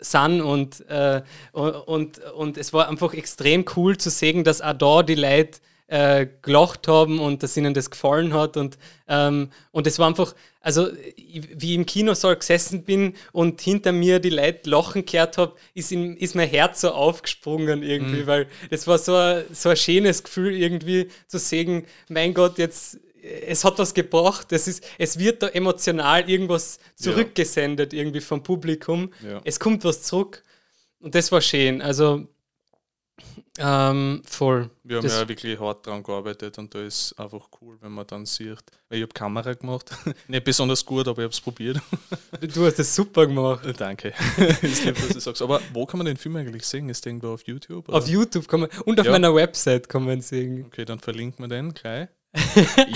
sind 0.00 0.40
und, 0.40 0.80
äh, 0.88 1.22
und, 1.52 2.18
und 2.18 2.58
es 2.58 2.72
war 2.72 2.88
einfach 2.88 3.14
extrem 3.14 3.64
cool 3.76 3.96
zu 3.96 4.10
sehen, 4.10 4.44
dass 4.44 4.60
auch 4.60 4.74
da 4.74 5.02
die 5.02 5.14
Leute 5.14 5.60
äh, 5.92 6.26
gelacht 6.40 6.88
haben 6.88 7.20
und 7.20 7.42
dass 7.42 7.54
ihnen 7.54 7.74
das 7.74 7.90
gefallen 7.90 8.32
hat. 8.32 8.56
Und, 8.56 8.78
ähm, 9.08 9.50
und 9.72 9.86
es 9.86 9.98
war 9.98 10.06
einfach, 10.06 10.34
also 10.62 10.88
wie 11.26 11.72
ich 11.72 11.76
im 11.76 11.84
Kinosaal 11.84 12.36
gesessen 12.36 12.84
bin 12.84 13.12
und 13.32 13.60
hinter 13.60 13.92
mir 13.92 14.18
die 14.18 14.30
Leute 14.30 14.70
lachen 14.70 15.04
gehört 15.04 15.36
habe, 15.36 15.54
ist, 15.74 15.92
ist 15.92 16.34
mein 16.34 16.48
Herz 16.48 16.80
so 16.80 16.92
aufgesprungen 16.92 17.82
irgendwie, 17.82 18.22
mhm. 18.22 18.26
weil 18.26 18.46
das 18.70 18.86
war 18.86 18.96
so 18.96 19.14
ein, 19.14 19.44
so 19.52 19.68
ein 19.68 19.76
schönes 19.76 20.24
Gefühl 20.24 20.54
irgendwie 20.54 21.08
zu 21.26 21.38
sehen, 21.38 21.84
mein 22.08 22.32
Gott, 22.32 22.56
jetzt 22.56 22.98
es 23.46 23.62
hat 23.62 23.78
was 23.78 23.92
gebracht, 23.92 24.50
es, 24.50 24.66
ist, 24.66 24.84
es 24.98 25.18
wird 25.18 25.42
da 25.42 25.48
emotional 25.48 26.28
irgendwas 26.28 26.80
zurückgesendet 26.96 27.92
ja. 27.92 28.00
irgendwie 28.00 28.20
vom 28.20 28.42
Publikum. 28.42 29.12
Ja. 29.24 29.40
Es 29.44 29.60
kommt 29.60 29.84
was 29.84 30.02
zurück 30.02 30.42
und 31.00 31.14
das 31.14 31.30
war 31.30 31.40
schön. 31.40 31.82
Also 31.82 32.26
ähm, 33.58 34.22
voll. 34.24 34.70
Wir 34.82 34.96
haben 34.96 35.04
das 35.04 35.20
ja 35.20 35.28
wirklich 35.28 35.60
hart 35.60 35.86
dran 35.86 36.02
gearbeitet 36.02 36.58
und 36.58 36.74
da 36.74 36.82
ist 36.82 37.12
einfach 37.18 37.48
cool, 37.60 37.76
wenn 37.80 37.92
man 37.92 38.06
dann 38.06 38.24
sieht. 38.24 38.62
Ich 38.88 39.02
habe 39.02 39.12
Kamera 39.12 39.52
gemacht. 39.52 39.90
Nicht 40.28 40.44
besonders 40.44 40.84
gut, 40.84 41.06
aber 41.06 41.18
ich 41.18 41.24
habe 41.24 41.32
es 41.32 41.40
probiert. 41.40 41.78
Du 42.40 42.64
hast 42.64 42.78
es 42.78 42.94
super 42.94 43.26
gemacht. 43.26 43.66
Danke. 43.78 44.14
ist 44.62 44.84
lieb, 44.84 44.96
dass 44.96 45.08
du 45.08 45.20
sagst. 45.20 45.42
Aber 45.42 45.60
wo 45.72 45.84
kann 45.84 45.98
man 45.98 46.06
den 46.06 46.16
Film 46.16 46.36
eigentlich 46.36 46.64
sehen? 46.64 46.88
Ist 46.88 47.04
der 47.04 47.10
irgendwo 47.10 47.34
auf 47.34 47.46
YouTube? 47.46 47.88
Oder? 47.88 47.98
Auf 47.98 48.08
YouTube 48.08 48.48
kann 48.48 48.60
man 48.60 48.70
und 48.84 48.98
auf 48.98 49.06
ja. 49.06 49.12
meiner 49.12 49.34
Website 49.34 49.88
kann 49.88 50.04
man 50.04 50.20
sehen. 50.22 50.64
Okay, 50.66 50.84
dann 50.84 50.98
verlinken 50.98 51.44
wir 51.44 51.48
den 51.48 51.74
gleich. 51.74 52.08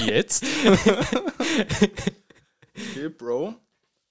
Jetzt. 0.07 0.45
okay, 2.75 3.09
Bro. 3.11 3.55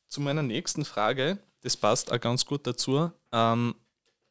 Zu 0.08 0.22
meiner 0.22 0.44
nächsten 0.44 0.86
Frage. 0.86 1.40
Das 1.62 1.76
passt 1.76 2.12
auch 2.12 2.20
ganz 2.20 2.46
gut 2.46 2.68
dazu. 2.68 3.12
Ähm, 3.32 3.74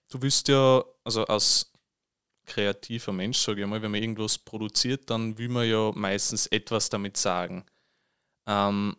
du 0.09 0.23
willst 0.23 0.47
ja, 0.47 0.85
also 1.05 1.25
aus 1.27 1.71
kreativer 2.47 3.13
Mensch, 3.13 3.39
sage 3.39 3.63
ich 3.63 3.67
mal, 3.67 3.81
wenn 3.81 3.91
man 3.91 4.03
irgendwas 4.03 4.39
produziert, 4.39 5.09
dann 5.11 5.39
will 5.39 5.49
man 5.49 5.69
ja 5.69 5.93
meistens 5.95 6.47
etwas 6.49 6.89
damit 6.89 7.17
sagen. 7.17 7.65
Ähm, 8.47 8.97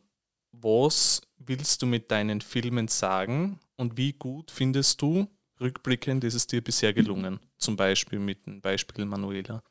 was 0.51 1.21
willst 1.37 1.81
du 1.81 1.85
mit 1.85 2.09
deinen 2.09 2.41
Filmen 2.41 2.87
sagen 2.87 3.59
und 3.75 3.97
wie 3.97 4.13
gut 4.13 4.51
findest 4.51 5.01
du, 5.01 5.27
rückblickend, 5.59 6.23
ist 6.23 6.33
es 6.33 6.47
dir 6.47 6.63
bisher 6.63 6.93
gelungen? 6.93 7.39
Zum 7.57 7.75
Beispiel 7.75 8.19
mit 8.19 8.45
dem 8.45 8.61
Beispiel 8.61 9.05
Manuela. 9.05 9.61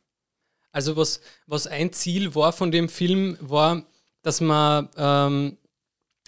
Also 0.72 0.96
was, 0.96 1.20
was 1.46 1.66
ein 1.66 1.92
Ziel 1.92 2.34
war 2.34 2.52
von 2.52 2.70
dem 2.70 2.88
Film, 2.88 3.36
war, 3.40 3.84
dass 4.22 4.40
man, 4.40 4.88
ähm, 4.96 5.58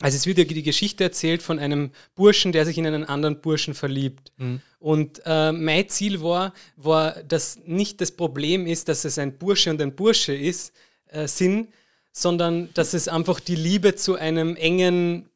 also 0.01 0.17
es 0.17 0.27
wird 0.27 0.39
ja 0.39 0.45
die 0.45 0.63
Geschichte 0.63 1.05
erzählt 1.05 1.43
von 1.43 1.59
einem 1.59 1.91
Burschen, 2.15 2.53
der 2.53 2.67
sich 2.67 2.77
in 2.77 2.87
einen 2.87 3.05
anderen 3.05 3.41
Burschen 3.41 3.75
verliebt. 3.75 4.31
Mhm. 4.37 4.61
Und 4.79 5.23
äh, 5.25 5.53
mein 5.53 5.89
Ziel 5.89 6.23
war, 6.23 6.53
war, 6.77 7.23
dass 7.23 7.59
nicht 7.65 8.01
das 8.01 8.11
Problem 8.11 8.67
ist, 8.67 8.89
dass 8.89 9.05
es 9.05 9.19
ein 9.19 9.39
Bursche 9.39 9.71
und 9.71 9.81
ein 9.81 9.95
Bursche 9.95 10.35
ist, 10.35 10.73
äh, 11.07 11.27
sind, 11.27 11.69
sondern 12.13 12.69
dass 12.75 12.93
es 12.95 13.09
einfach 13.09 13.41
die 13.41 13.57
Liebe 13.57 13.95
zu 13.95 14.17
einem 14.17 14.55
engen 14.57 15.31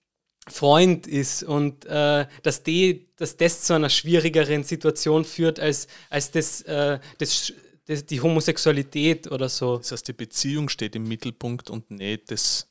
Freund 0.47 1.07
ist 1.07 1.43
und 1.43 1.87
äh, 1.87 2.27
dass, 2.43 2.63
die, 2.63 3.07
dass 3.17 3.37
das 3.37 3.63
zu 3.63 3.75
einer 3.75 3.91
schwierigeren 3.91 4.65
Situation 4.65 5.25
führt 5.25 5.61
als, 5.61 5.87
als 6.11 6.31
das, 6.31 6.63
äh, 6.63 6.99
das 7.19 7.53
das, 7.91 8.07
die 8.07 8.21
Homosexualität 8.21 9.31
oder 9.33 9.49
so. 9.49 9.79
Das 9.79 9.91
heißt, 9.91 10.07
die 10.07 10.13
Beziehung 10.13 10.69
steht 10.69 10.95
im 10.95 11.09
Mittelpunkt 11.09 11.71
und 11.71 11.91
nicht 11.91 12.31
das, 12.31 12.69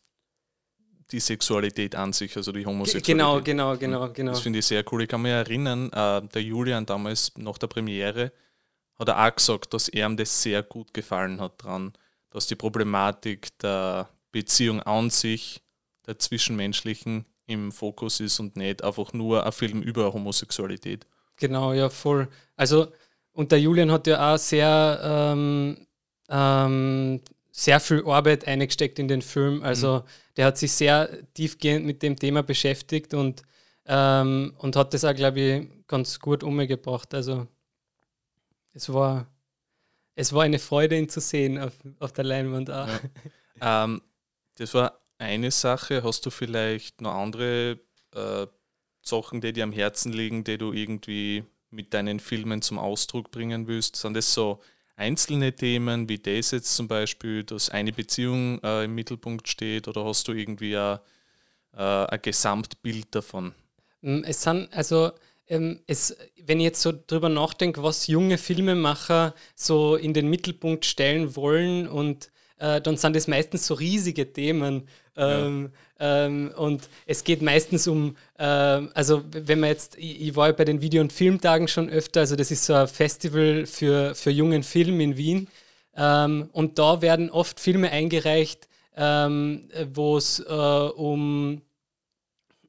die 1.12 1.20
Sexualität 1.20 1.96
an 1.96 2.14
sich, 2.14 2.36
also 2.38 2.52
die 2.52 2.66
Homosexualität. 2.66 3.16
Genau, 3.16 3.42
genau, 3.42 3.78
genau, 3.78 4.10
genau. 4.12 4.32
Das 4.32 4.42
finde 4.42 4.60
ich 4.60 4.66
sehr 4.66 4.84
cool. 4.92 5.04
Ich 5.04 5.10
kann 5.10 5.22
mich 5.22 5.32
erinnern, 5.32 5.92
äh, 5.92 6.22
der 6.28 6.44
Julian 6.44 6.86
damals 6.86 7.32
nach 7.38 7.58
der 7.58 7.68
Premiere 7.68 8.32
hat 8.98 9.08
er 9.08 9.28
auch 9.28 9.36
gesagt, 9.36 9.74
dass 9.74 9.88
er 9.88 10.08
ihm 10.08 10.18
das 10.18 10.42
sehr 10.42 10.62
gut 10.62 10.94
gefallen 10.94 11.40
hat 11.40 11.64
dran, 11.64 11.94
dass 12.30 12.48
die 12.48 12.56
Problematik 12.56 13.58
der 13.60 14.10
Beziehung 14.32 14.82
an 14.84 15.10
sich, 15.10 15.62
der 16.06 16.20
zwischenmenschlichen 16.20 17.26
im 17.48 17.72
Fokus 17.72 18.20
ist 18.20 18.40
und 18.40 18.56
nicht 18.58 18.84
einfach 18.84 19.14
nur 19.14 19.46
ein 19.46 19.52
Film 19.52 19.82
über 19.82 20.14
Homosexualität. 20.14 21.08
Genau, 21.38 21.74
ja, 21.74 21.90
voll. 21.90 22.28
Also 22.56 22.92
und 23.40 23.52
der 23.52 23.62
Julian 23.62 23.92
hat 23.92 24.06
ja 24.06 24.34
auch 24.34 24.38
sehr, 24.38 25.00
ähm, 25.02 25.88
ähm, 26.30 27.22
sehr 27.60 27.82
viel 27.82 28.06
Arbeit 28.06 28.48
eingesteckt 28.48 29.00
in 29.00 29.10
den 29.10 29.22
Film. 29.22 29.64
Also 29.64 29.98
mhm. 29.98 30.04
der 30.38 30.46
hat 30.46 30.58
sich 30.58 30.72
sehr 30.72 31.10
tiefgehend 31.34 31.86
mit 31.86 32.02
dem 32.02 32.16
Thema 32.16 32.42
beschäftigt 32.42 33.14
und, 33.14 33.44
ähm, 33.86 34.54
und 34.60 34.78
hat 34.78 34.94
das 34.94 35.04
auch, 35.04 35.14
glaube 35.14 35.40
ich, 35.42 35.88
ganz 35.88 36.22
gut 36.22 36.42
umgebracht. 36.42 37.14
Also 37.14 37.48
es 38.74 38.92
war, 38.94 39.28
es 40.16 40.32
war 40.32 40.44
eine 40.44 40.58
Freude, 40.60 40.98
ihn 40.98 41.10
zu 41.10 41.20
sehen 41.20 41.58
auf, 41.58 41.74
auf 42.00 42.14
der 42.14 42.24
Leinwand 42.24 42.72
auch. 42.72 42.88
Ja. 42.88 43.00
Ähm, 43.62 44.02
das 44.56 44.74
war 44.74 45.02
eine 45.18 45.52
Sache. 45.52 46.02
Hast 46.02 46.26
du 46.26 46.30
vielleicht 46.30 47.02
noch 47.02 47.14
andere 47.14 47.78
äh, 48.16 48.48
Sachen, 49.02 49.42
die 49.42 49.52
dir 49.52 49.66
am 49.66 49.74
Herzen 49.74 50.14
liegen, 50.14 50.46
die 50.46 50.58
du 50.58 50.72
irgendwie 50.72 51.44
mit 51.70 51.94
deinen 51.94 52.22
Filmen 52.22 52.62
zum 52.62 52.80
Ausdruck 52.80 53.32
bringen 53.32 53.68
willst? 53.68 53.98
Sind 53.98 54.14
das 54.14 54.34
so 54.34 54.62
einzelne 55.00 55.56
Themen, 55.56 56.10
wie 56.10 56.20
das 56.20 56.52
jetzt 56.52 56.76
zum 56.76 56.88
Beispiel, 56.88 57.44
dass 57.44 57.70
eine 57.70 57.92
Beziehung 57.92 58.62
äh, 58.64 58.84
im 58.84 58.96
Mittelpunkt 58.96 59.48
steht 59.48 59.88
oder 59.88 60.06
hast 60.06 60.28
du 60.28 60.34
irgendwie 60.34 60.78
ein, 60.78 61.00
äh, 61.76 61.82
ein 61.82 62.22
Gesamtbild 62.22 63.08
davon? 63.16 63.56
Mm, 64.02 64.24
es 64.24 64.44
sind 64.44 64.72
also 64.74 65.12
ähm, 65.48 65.80
es, 65.88 66.16
wenn 66.46 66.60
ich 66.60 66.66
jetzt 66.66 66.82
so 66.82 66.94
drüber 67.08 67.30
nachdenke, 67.30 67.82
was 67.82 68.08
junge 68.08 68.38
Filmemacher 68.38 69.34
so 69.56 69.96
in 69.96 70.14
den 70.14 70.30
Mittelpunkt 70.30 70.86
stellen 70.86 71.36
wollen 71.36 71.88
und 71.88 72.30
äh, 72.60 72.82
dann 72.82 72.98
sind 72.98 73.16
das 73.16 73.28
meistens 73.28 73.66
so 73.66 73.74
riesige 73.74 74.32
Themen. 74.32 74.88
Ähm, 75.16 75.72
ja. 76.00 76.26
ähm, 76.26 76.52
und 76.56 76.88
es 77.06 77.24
geht 77.24 77.42
meistens 77.42 77.88
um, 77.88 78.16
äh, 78.38 78.44
also 78.44 79.24
wenn 79.32 79.60
man 79.60 79.70
jetzt, 79.70 79.98
ich, 79.98 80.22
ich, 80.22 80.36
war 80.36 80.48
ja 80.48 80.54
bei 80.54 80.66
den 80.66 80.82
Video- 80.82 81.02
und 81.02 81.12
Filmtagen 81.12 81.68
schon 81.68 81.90
öfter, 81.90 82.22
also 82.22 82.36
das 82.36 82.52
ist 82.52 82.66
so 82.66 82.74
ein 82.74 82.88
Festival 82.88 83.66
für, 83.66 84.16
für 84.16 84.32
jungen 84.32 84.64
Film 84.64 85.00
in 85.02 85.18
Wien. 85.18 85.48
Ähm, 85.96 86.50
und 86.54 86.80
da 86.80 87.02
werden 87.02 87.30
oft 87.30 87.60
Filme 87.60 87.92
eingereicht, 87.92 88.70
ähm, 88.96 89.68
wo 89.94 90.18
es 90.18 90.40
äh, 90.40 90.54
um 90.54 91.62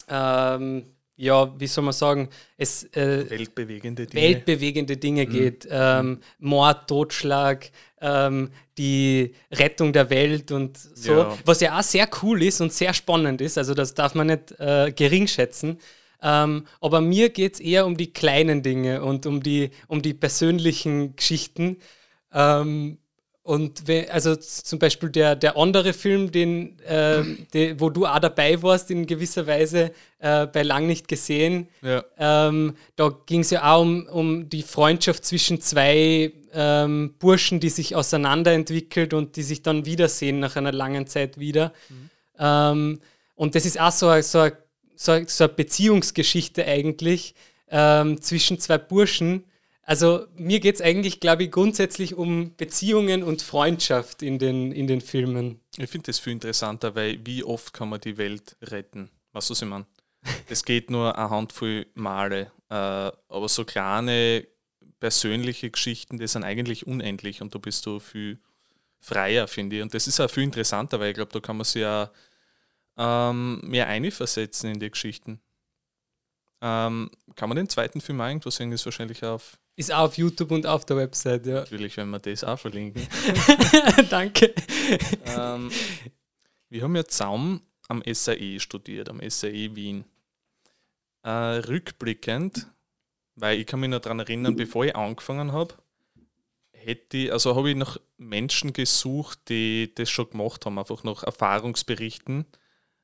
ähm, 0.09 0.87
ja, 1.21 1.53
wie 1.61 1.67
soll 1.67 1.85
man 1.85 1.93
sagen, 1.93 2.31
es 2.57 2.85
äh, 2.95 3.29
weltbewegende 3.29 4.07
Dinge, 4.07 4.23
weltbewegende 4.23 4.97
Dinge 4.97 5.27
mhm. 5.27 5.31
geht. 5.31 5.69
Ähm, 5.71 6.21
Mord, 6.39 6.89
Totschlag, 6.89 7.71
ähm, 8.01 8.51
die 8.79 9.35
Rettung 9.53 9.93
der 9.93 10.09
Welt 10.09 10.51
und 10.51 10.79
so, 10.79 11.13
ja. 11.13 11.39
was 11.45 11.61
ja 11.61 11.79
auch 11.79 11.83
sehr 11.83 12.09
cool 12.23 12.43
ist 12.43 12.63
und 12.63 12.73
sehr 12.73 12.95
spannend 12.95 13.43
ist. 13.43 13.59
Also 13.59 13.75
das 13.75 13.93
darf 13.93 14.15
man 14.15 14.29
nicht 14.29 14.59
äh, 14.59 14.93
gering 14.97 15.27
schätzen. 15.27 15.79
Ähm, 16.23 16.67
aber 16.81 17.03
mir 17.03 17.29
geht 17.29 17.55
es 17.55 17.61
eher 17.61 17.85
um 17.85 17.99
die 17.99 18.13
kleinen 18.13 18.63
Dinge 18.63 19.03
und 19.03 19.27
um 19.27 19.43
die, 19.43 19.71
um 19.89 20.01
die 20.01 20.15
persönlichen 20.15 21.17
Geschichten. 21.17 21.77
Ähm, 22.33 22.97
und 23.43 23.89
wenn, 23.89 24.11
also 24.11 24.37
zum 24.37 24.79
Beispiel 24.79 25.09
der, 25.09 25.35
der 25.35 25.57
andere 25.57 25.95
Film, 25.95 26.31
den, 26.31 26.79
äh, 26.81 27.23
de, 27.55 27.81
wo 27.81 27.89
du 27.89 28.07
auch 28.07 28.19
dabei 28.19 28.63
warst, 28.63 28.91
in 28.91 29.07
gewisser 29.07 29.47
Weise 29.47 29.93
äh, 30.19 30.47
bei 30.47 30.63
Lang 30.63 30.87
nicht 30.87 31.09
gesehen, 31.09 31.69
ja. 31.81 32.05
ähm, 32.19 32.77
da 32.97 33.11
ging 33.25 33.41
es 33.41 33.51
ja 33.51 33.73
auch 33.73 33.81
um, 33.81 34.07
um 34.07 34.49
die 34.51 34.63
Freundschaft 34.63 35.25
zwischen 35.25 35.61
zwei 35.63 36.33
ähm, 36.53 37.15
Burschen, 37.19 37.61
die 37.61 37.71
sich 37.71 37.97
auseinanderentwickelt 37.97 39.15
und 39.15 39.37
die 39.37 39.43
sich 39.43 39.63
dann 39.63 39.87
wiedersehen 39.87 40.39
nach 40.39 40.57
einer 40.57 40.73
langen 40.73 41.07
Zeit 41.07 41.39
wieder. 41.39 41.73
Mhm. 41.89 42.11
Ähm, 42.39 43.01
und 43.37 43.55
das 43.55 43.65
ist 43.65 43.81
auch 43.81 43.93
so, 43.93 44.21
so, 44.21 44.49
so, 44.95 45.19
so 45.27 45.45
eine 45.45 45.53
Beziehungsgeschichte 45.55 46.67
eigentlich 46.67 47.35
ähm, 47.71 48.21
zwischen 48.21 48.59
zwei 48.59 48.77
Burschen 48.77 49.45
also 49.91 50.29
mir 50.37 50.61
geht 50.61 50.77
es 50.77 50.81
eigentlich, 50.81 51.19
glaube 51.19 51.43
ich, 51.43 51.51
grundsätzlich 51.51 52.15
um 52.15 52.55
Beziehungen 52.55 53.25
und 53.25 53.43
Freundschaft 53.43 54.23
in 54.23 54.39
den, 54.39 54.71
in 54.71 54.87
den 54.87 55.01
Filmen. 55.01 55.59
Ich 55.79 55.91
finde 55.91 56.07
das 56.07 56.21
viel 56.21 56.33
interessanter, 56.33 56.95
weil 56.95 57.19
wie 57.27 57.43
oft 57.43 57.73
kann 57.73 57.89
man 57.89 58.01
die 58.01 58.17
Welt 58.17 58.57
retten? 58.63 59.11
Was 59.33 59.49
du, 59.49 59.55
ich 59.55 59.63
meine? 59.63 59.87
Es 60.49 60.65
geht 60.65 60.91
nur 60.91 61.19
eine 61.19 61.31
Handvoll 61.31 61.87
Male, 61.95 62.53
äh, 62.69 62.75
aber 62.75 63.49
so 63.49 63.65
kleine 63.65 64.47
persönliche 65.01 65.71
Geschichten, 65.71 66.19
die 66.19 66.29
sind 66.29 66.45
eigentlich 66.45 66.87
unendlich 66.87 67.43
und 67.43 67.53
da 67.53 67.59
bist 67.59 67.85
du 67.85 67.99
viel 67.99 68.39
freier, 69.01 69.49
finde 69.49 69.79
ich. 69.79 69.83
Und 69.83 69.93
das 69.93 70.07
ist 70.07 70.21
auch 70.21 70.31
viel 70.31 70.45
interessanter, 70.45 71.01
weil 71.01 71.09
ich 71.09 71.17
glaube, 71.17 71.33
da 71.33 71.41
kann 71.41 71.57
man 71.57 71.65
sich 71.65 71.83
ja 71.83 72.13
ähm, 72.97 73.61
mehr 73.65 73.89
einversetzen 73.89 74.71
in 74.71 74.79
die 74.79 74.91
Geschichten. 74.93 75.41
Ähm, 76.61 77.11
kann 77.35 77.49
man 77.49 77.57
den 77.57 77.69
zweiten 77.69 78.01
Film 78.01 78.21
irgendwo 78.21 78.51
sehen? 78.51 78.71
Ist 78.71 78.85
wahrscheinlich 78.85 79.25
auf 79.25 79.59
ist 79.81 79.93
auf 79.93 80.19
YouTube 80.19 80.51
und 80.51 80.67
auf 80.67 80.85
der 80.85 80.99
Website, 80.99 81.47
ja. 81.47 81.61
Natürlich, 81.61 81.97
wenn 81.97 82.11
wir 82.11 82.19
das 82.19 82.45
auch 82.45 82.59
verlinken. 82.59 83.07
Danke. 84.11 84.55
Ähm, 85.25 85.71
wir 86.69 86.83
haben 86.83 86.95
ja 86.95 87.05
zusammen 87.05 87.63
am 87.89 88.03
SAE 88.07 88.61
studiert, 88.61 89.09
am 89.09 89.21
SAE 89.27 89.75
Wien. 89.75 90.05
Äh, 91.23 91.31
rückblickend, 91.31 92.67
weil 93.37 93.59
ich 93.59 93.67
kann 93.67 93.81
mich 93.81 93.89
noch 93.89 94.01
daran 94.01 94.21
erinnern, 94.21 94.55
bevor 94.55 94.85
ich 94.85 94.95
angefangen 94.95 95.53
habe, 95.53 95.75
hätte 96.73 97.17
ich, 97.17 97.33
also 97.33 97.57
habe 97.57 97.71
ich 97.71 97.77
nach 97.77 97.97
Menschen 98.19 98.75
gesucht, 98.75 99.49
die 99.49 99.95
das 99.95 100.11
schon 100.11 100.29
gemacht 100.29 100.67
haben, 100.67 100.79
einfach 100.79 101.05
nach 101.05 101.23
Erfahrungsberichten. 101.23 102.45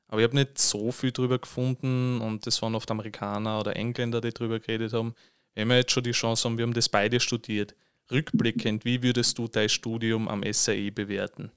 Aber 0.09 0.21
ich 0.21 0.27
habe 0.27 0.35
nicht 0.35 0.59
so 0.59 0.91
viel 0.91 1.11
drüber 1.11 1.39
gefunden 1.39 2.21
und 2.21 2.45
das 2.45 2.61
waren 2.61 2.75
oft 2.75 2.89
Amerikaner 2.91 3.59
oder 3.59 3.75
Engländer, 3.75 4.21
die 4.21 4.31
drüber 4.31 4.59
geredet 4.59 4.93
haben 4.93 5.15
wenn 5.57 5.69
wir 5.69 5.77
jetzt 5.77 5.91
schon 5.91 6.03
die 6.03 6.11
Chance 6.11 6.47
haben, 6.47 6.57
wir 6.59 6.63
haben 6.63 6.73
das 6.73 6.87
beide 6.87 7.19
studiert, 7.19 7.73
rückblickend, 8.11 8.85
wie 8.85 9.01
würdest 9.01 9.39
du 9.39 9.47
dein 9.47 9.69
Studium 9.69 10.27
am 10.27 10.43
SAE 10.49 10.91
bewerten? 10.91 11.51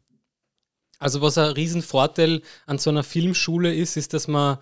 Also 0.99 1.21
was 1.21 1.37
ein 1.37 1.51
Riesenvorteil 1.51 2.41
an 2.67 2.79
so 2.79 2.89
einer 2.89 3.03
Filmschule 3.03 3.75
ist, 3.75 3.99
ist, 3.99 4.15
dass 4.15 4.27
man 4.27 4.57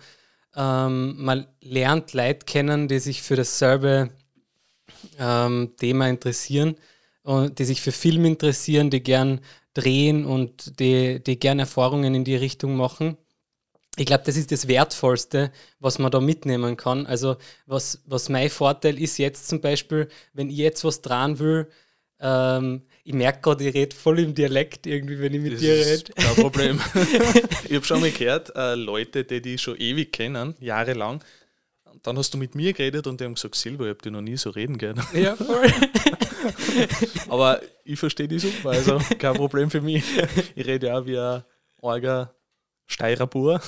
ähm, 0.55 1.23
mal 1.23 1.47
lernt, 1.61 2.13
Leute 2.13 2.45
kennen, 2.45 2.89
die 2.89 2.99
sich 2.99 3.21
für 3.21 3.37
dasselbe 3.37 4.09
ähm, 5.17 5.73
Thema 5.77 6.09
interessieren 6.09 6.75
und 7.23 7.59
die 7.59 7.65
sich 7.65 7.79
für 7.79 7.93
Film 7.93 8.25
interessieren, 8.25 8.89
die 8.89 9.01
gern 9.01 9.39
drehen 9.73 10.25
und 10.25 10.81
die, 10.81 11.23
die 11.23 11.39
gern 11.39 11.59
Erfahrungen 11.59 12.13
in 12.13 12.25
die 12.25 12.35
Richtung 12.35 12.75
machen 12.75 13.17
ich 13.99 14.05
glaube, 14.05 14.23
das 14.25 14.37
ist 14.37 14.51
das 14.51 14.67
Wertvollste, 14.69 15.51
was 15.79 15.99
man 15.99 16.09
da 16.09 16.21
mitnehmen 16.21 16.77
kann. 16.77 17.05
Also, 17.05 17.35
was, 17.65 18.01
was 18.05 18.29
mein 18.29 18.49
Vorteil 18.49 18.97
ist 18.97 19.17
jetzt 19.17 19.49
zum 19.49 19.59
Beispiel, 19.59 20.07
wenn 20.33 20.49
ich 20.49 20.55
jetzt 20.55 20.85
was 20.85 21.01
dran 21.01 21.37
will, 21.37 21.67
ähm, 22.21 22.83
ich 23.03 23.13
merke 23.13 23.41
gerade, 23.41 23.67
ich 23.67 23.73
rede 23.73 23.93
voll 23.93 24.19
im 24.19 24.33
Dialekt 24.33 24.87
irgendwie, 24.87 25.19
wenn 25.19 25.33
ich 25.33 25.41
mit 25.41 25.53
das 25.53 25.59
dir 25.59 25.73
rede. 25.73 26.13
Kein 26.13 26.35
Problem. 26.35 26.81
ich 27.65 27.75
habe 27.75 27.85
schon 27.85 27.99
mal 27.99 28.11
gehört, 28.11 28.55
äh, 28.55 28.75
Leute, 28.75 29.25
die 29.25 29.41
dich 29.41 29.61
schon 29.61 29.75
ewig 29.77 30.13
kennen, 30.13 30.55
jahrelang, 30.61 31.21
dann 32.01 32.17
hast 32.17 32.33
du 32.33 32.37
mit 32.37 32.55
mir 32.55 32.71
geredet 32.71 33.05
und 33.05 33.19
die 33.19 33.25
haben 33.25 33.35
gesagt, 33.35 33.55
Silber, 33.55 33.85
ich 33.85 33.89
habe 33.89 34.01
dir 34.01 34.11
noch 34.11 34.21
nie 34.21 34.37
so 34.37 34.49
reden 34.49 34.77
gehört. 34.77 34.99
Ja, 35.13 35.35
voll. 35.35 35.67
Aber 37.27 37.59
ich 37.83 37.99
verstehe 37.99 38.29
die 38.29 38.39
super, 38.39 38.69
also 38.69 38.99
kein 39.17 39.33
Problem 39.33 39.69
für 39.69 39.81
mich. 39.81 40.05
Ich 40.55 40.65
rede 40.65 40.87
ja 40.87 41.05
wie 41.05 41.17
ein 41.17 41.43
Orga 41.77 42.33
Steirer 42.89 43.27
Bur. 43.27 43.61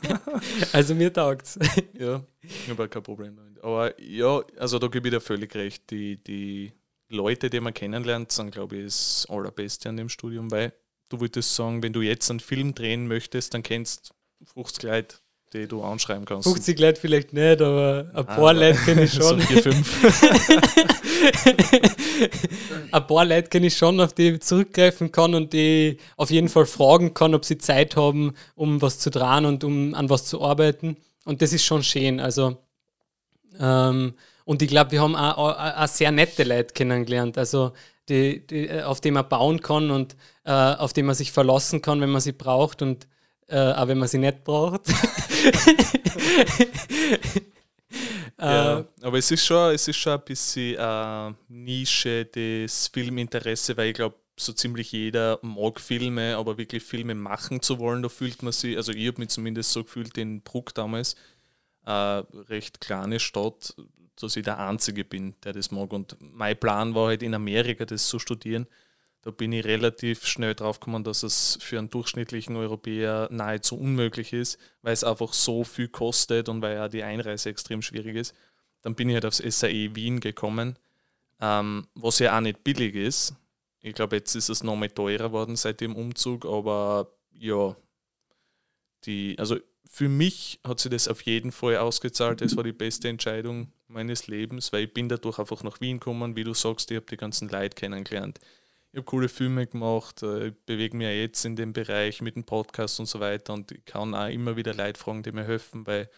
also 0.72 0.94
mir 0.94 1.12
taugt's. 1.12 1.58
ja, 1.98 2.22
ich 2.42 2.68
habe 2.68 2.88
kein 2.88 3.02
Problem 3.02 3.36
damit. 3.36 3.62
Aber 3.62 3.98
ja, 4.00 4.42
also 4.58 4.78
da 4.78 4.88
gebe 4.88 5.08
ich 5.08 5.14
dir 5.14 5.20
völlig 5.20 5.54
recht. 5.54 5.88
Die, 5.90 6.22
die 6.22 6.72
Leute, 7.08 7.50
die 7.50 7.60
man 7.60 7.72
kennenlernt, 7.72 8.32
sind, 8.32 8.50
glaube 8.50 8.76
ich, 8.76 8.84
das 8.84 9.26
Allerbeste 9.30 9.88
an 9.88 9.96
dem 9.96 10.08
Studium, 10.08 10.50
weil 10.50 10.72
du 11.08 11.20
würdest 11.20 11.54
sagen, 11.54 11.82
wenn 11.84 11.92
du 11.92 12.02
jetzt 12.02 12.30
einen 12.30 12.40
Film 12.40 12.74
drehen 12.74 13.06
möchtest, 13.06 13.54
dann 13.54 13.62
kennst 13.62 14.12
du 14.40 14.44
50 14.46 14.82
Leute, 14.82 15.16
die 15.52 15.66
du 15.66 15.82
anschreiben 15.82 16.24
kannst. 16.24 16.48
50 16.48 16.78
Leute 16.78 17.00
vielleicht 17.00 17.32
nicht, 17.32 17.60
aber 17.62 18.10
ein 18.12 18.26
paar 18.26 18.52
Leute 18.52 18.78
kenne 18.78 19.04
ich 19.04 19.12
schon. 19.14 19.40
So 19.40 19.46
vier, 19.46 19.62
fünf. 19.62 20.04
ein 22.92 23.06
paar 23.06 23.24
Leute 23.24 23.48
kenne 23.48 23.66
ich 23.68 23.76
schon, 23.76 24.00
auf 24.00 24.12
die 24.12 24.30
ich 24.30 24.40
zurückgreifen 24.42 25.10
kann 25.10 25.34
und 25.34 25.52
die 25.52 25.98
auf 26.16 26.30
jeden 26.30 26.48
Fall 26.48 26.66
fragen 26.66 27.14
kann, 27.14 27.34
ob 27.34 27.44
sie 27.44 27.58
Zeit 27.58 27.96
haben, 27.96 28.34
um 28.54 28.82
was 28.82 28.98
zu 28.98 29.10
drehen 29.10 29.46
und 29.46 29.64
um 29.64 29.94
an 29.94 30.10
was 30.10 30.26
zu 30.26 30.42
arbeiten. 30.42 30.96
Und 31.24 31.42
das 31.42 31.52
ist 31.52 31.64
schon 31.64 31.82
schön. 31.82 32.20
Also, 32.20 32.56
ähm, 33.58 34.14
und 34.44 34.62
ich 34.62 34.68
glaube, 34.68 34.92
wir 34.92 35.00
haben 35.02 35.16
auch, 35.16 35.36
auch, 35.38 35.76
auch, 35.76 35.88
sehr 35.88 36.10
nette 36.10 36.44
Leute 36.44 36.74
kennengelernt. 36.74 37.38
Also, 37.38 37.72
die, 38.08 38.46
die, 38.46 38.82
auf 38.82 39.00
die 39.00 39.10
man 39.10 39.28
bauen 39.28 39.60
kann 39.60 39.90
und 39.90 40.16
äh, 40.44 40.52
auf 40.52 40.92
die 40.92 41.02
man 41.02 41.14
sich 41.14 41.32
verlassen 41.32 41.82
kann, 41.82 42.00
wenn 42.00 42.10
man 42.10 42.22
sie 42.22 42.32
braucht 42.32 42.80
und 42.80 43.06
äh, 43.48 43.72
auch 43.72 43.88
wenn 43.88 43.98
man 43.98 44.08
sie 44.08 44.18
nicht 44.18 44.44
braucht. 44.44 44.82
ja, 48.38 48.80
äh, 48.80 48.84
aber 49.02 49.18
es 49.18 49.30
ist 49.30 49.44
schon, 49.44 49.74
es 49.74 49.88
ist 49.88 49.96
schon 49.96 50.12
ein 50.12 50.24
bisschen 50.24 50.76
äh, 50.78 51.32
Nische 51.48 52.26
des 52.26 52.88
Filminteresse, 52.88 53.76
weil 53.76 53.88
ich 53.88 53.94
glaube, 53.94 54.16
so 54.36 54.52
ziemlich 54.52 54.92
jeder 54.92 55.38
mag 55.42 55.80
Filme, 55.80 56.36
aber 56.36 56.58
wirklich 56.58 56.82
Filme 56.84 57.14
machen 57.14 57.60
zu 57.60 57.78
wollen, 57.80 58.02
da 58.02 58.08
fühlt 58.08 58.42
man 58.42 58.52
sich, 58.52 58.76
also 58.76 58.92
ich 58.92 59.08
habe 59.08 59.20
mich 59.20 59.30
zumindest 59.30 59.72
so 59.72 59.82
gefühlt 59.82 60.16
in 60.16 60.42
Bruck 60.42 60.74
damals, 60.74 61.16
äh, 61.86 61.90
recht 61.90 62.80
kleine 62.80 63.18
Stadt, 63.18 63.74
dass 64.20 64.36
ich 64.36 64.44
der 64.44 64.58
Einzige 64.58 65.04
bin, 65.04 65.34
der 65.42 65.54
das 65.54 65.70
mag. 65.70 65.92
Und 65.92 66.16
mein 66.20 66.58
Plan 66.58 66.94
war 66.94 67.08
halt 67.08 67.22
in 67.22 67.34
Amerika 67.34 67.84
das 67.84 68.06
zu 68.08 68.18
studieren 68.18 68.66
da 69.28 69.32
bin 69.32 69.52
ich 69.52 69.66
relativ 69.66 70.26
schnell 70.26 70.54
drauf 70.54 70.80
gekommen, 70.80 71.04
dass 71.04 71.22
es 71.22 71.58
für 71.60 71.76
einen 71.76 71.90
durchschnittlichen 71.90 72.56
Europäer 72.56 73.28
nahezu 73.30 73.78
unmöglich 73.78 74.32
ist, 74.32 74.58
weil 74.80 74.94
es 74.94 75.04
einfach 75.04 75.34
so 75.34 75.64
viel 75.64 75.88
kostet 75.88 76.48
und 76.48 76.62
weil 76.62 76.76
ja 76.76 76.88
die 76.88 77.02
Einreise 77.02 77.50
extrem 77.50 77.82
schwierig 77.82 78.16
ist. 78.16 78.34
Dann 78.80 78.94
bin 78.94 79.10
ich 79.10 79.16
halt 79.16 79.26
aufs 79.26 79.42
SAE 79.46 79.94
Wien 79.94 80.20
gekommen, 80.20 80.78
ähm, 81.42 81.86
was 81.94 82.20
ja 82.20 82.34
auch 82.34 82.40
nicht 82.40 82.64
billig 82.64 82.94
ist. 82.94 83.34
Ich 83.82 83.94
glaube, 83.94 84.16
jetzt 84.16 84.34
ist 84.34 84.48
es 84.48 84.62
noch 84.62 84.76
mal 84.76 84.88
teurer 84.88 85.30
worden 85.30 85.56
seit 85.56 85.82
dem 85.82 85.94
Umzug, 85.94 86.46
aber 86.46 87.12
ja, 87.30 87.76
die, 89.04 89.38
also 89.38 89.58
für 89.84 90.08
mich 90.08 90.58
hat 90.66 90.80
sich 90.80 90.90
das 90.90 91.06
auf 91.06 91.20
jeden 91.20 91.52
Fall 91.52 91.76
ausgezahlt. 91.76 92.40
Das 92.40 92.56
war 92.56 92.64
die 92.64 92.72
beste 92.72 93.10
Entscheidung 93.10 93.72
meines 93.88 94.26
Lebens, 94.26 94.72
weil 94.72 94.84
ich 94.84 94.94
bin 94.94 95.10
dadurch 95.10 95.38
einfach 95.38 95.62
nach 95.64 95.82
Wien 95.82 95.98
gekommen, 95.98 96.34
wie 96.34 96.44
du 96.44 96.54
sagst, 96.54 96.90
ich 96.90 96.96
habe 96.96 97.06
die 97.10 97.18
ganzen 97.18 97.50
Leute 97.50 97.74
kennengelernt 97.74 98.40
habe 98.98 99.06
coole 99.06 99.28
Filme 99.28 99.66
gemacht, 99.66 100.22
äh, 100.22 100.52
bewege 100.66 100.96
mich 100.96 101.08
jetzt 101.08 101.44
in 101.44 101.56
dem 101.56 101.72
Bereich 101.72 102.20
mit 102.20 102.36
dem 102.36 102.44
Podcast 102.44 103.00
und 103.00 103.06
so 103.06 103.20
weiter 103.20 103.54
und 103.54 103.72
ich 103.72 103.84
kann 103.84 104.14
auch 104.14 104.28
immer 104.28 104.56
wieder 104.56 104.74
Leute 104.74 105.00
fragen, 105.00 105.22
die 105.22 105.32
mir 105.32 105.44
helfen, 105.44 105.86
weil 105.86 106.08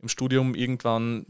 im 0.00 0.08
Studium 0.08 0.54
irgendwann 0.54 1.26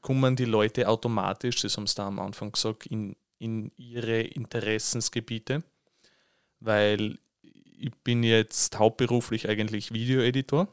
kommen 0.00 0.36
die 0.36 0.44
Leute 0.44 0.88
automatisch, 0.88 1.60
das 1.62 1.76
haben 1.76 1.86
sie 1.86 1.94
da 1.96 2.06
am 2.06 2.18
Anfang 2.18 2.52
gesagt, 2.52 2.86
in, 2.86 3.16
in 3.38 3.70
ihre 3.76 4.22
Interessensgebiete, 4.22 5.62
weil 6.60 7.18
ich 7.42 7.94
bin 8.02 8.22
jetzt 8.22 8.78
hauptberuflich 8.78 9.48
eigentlich 9.48 9.92
Videoeditor 9.92 10.68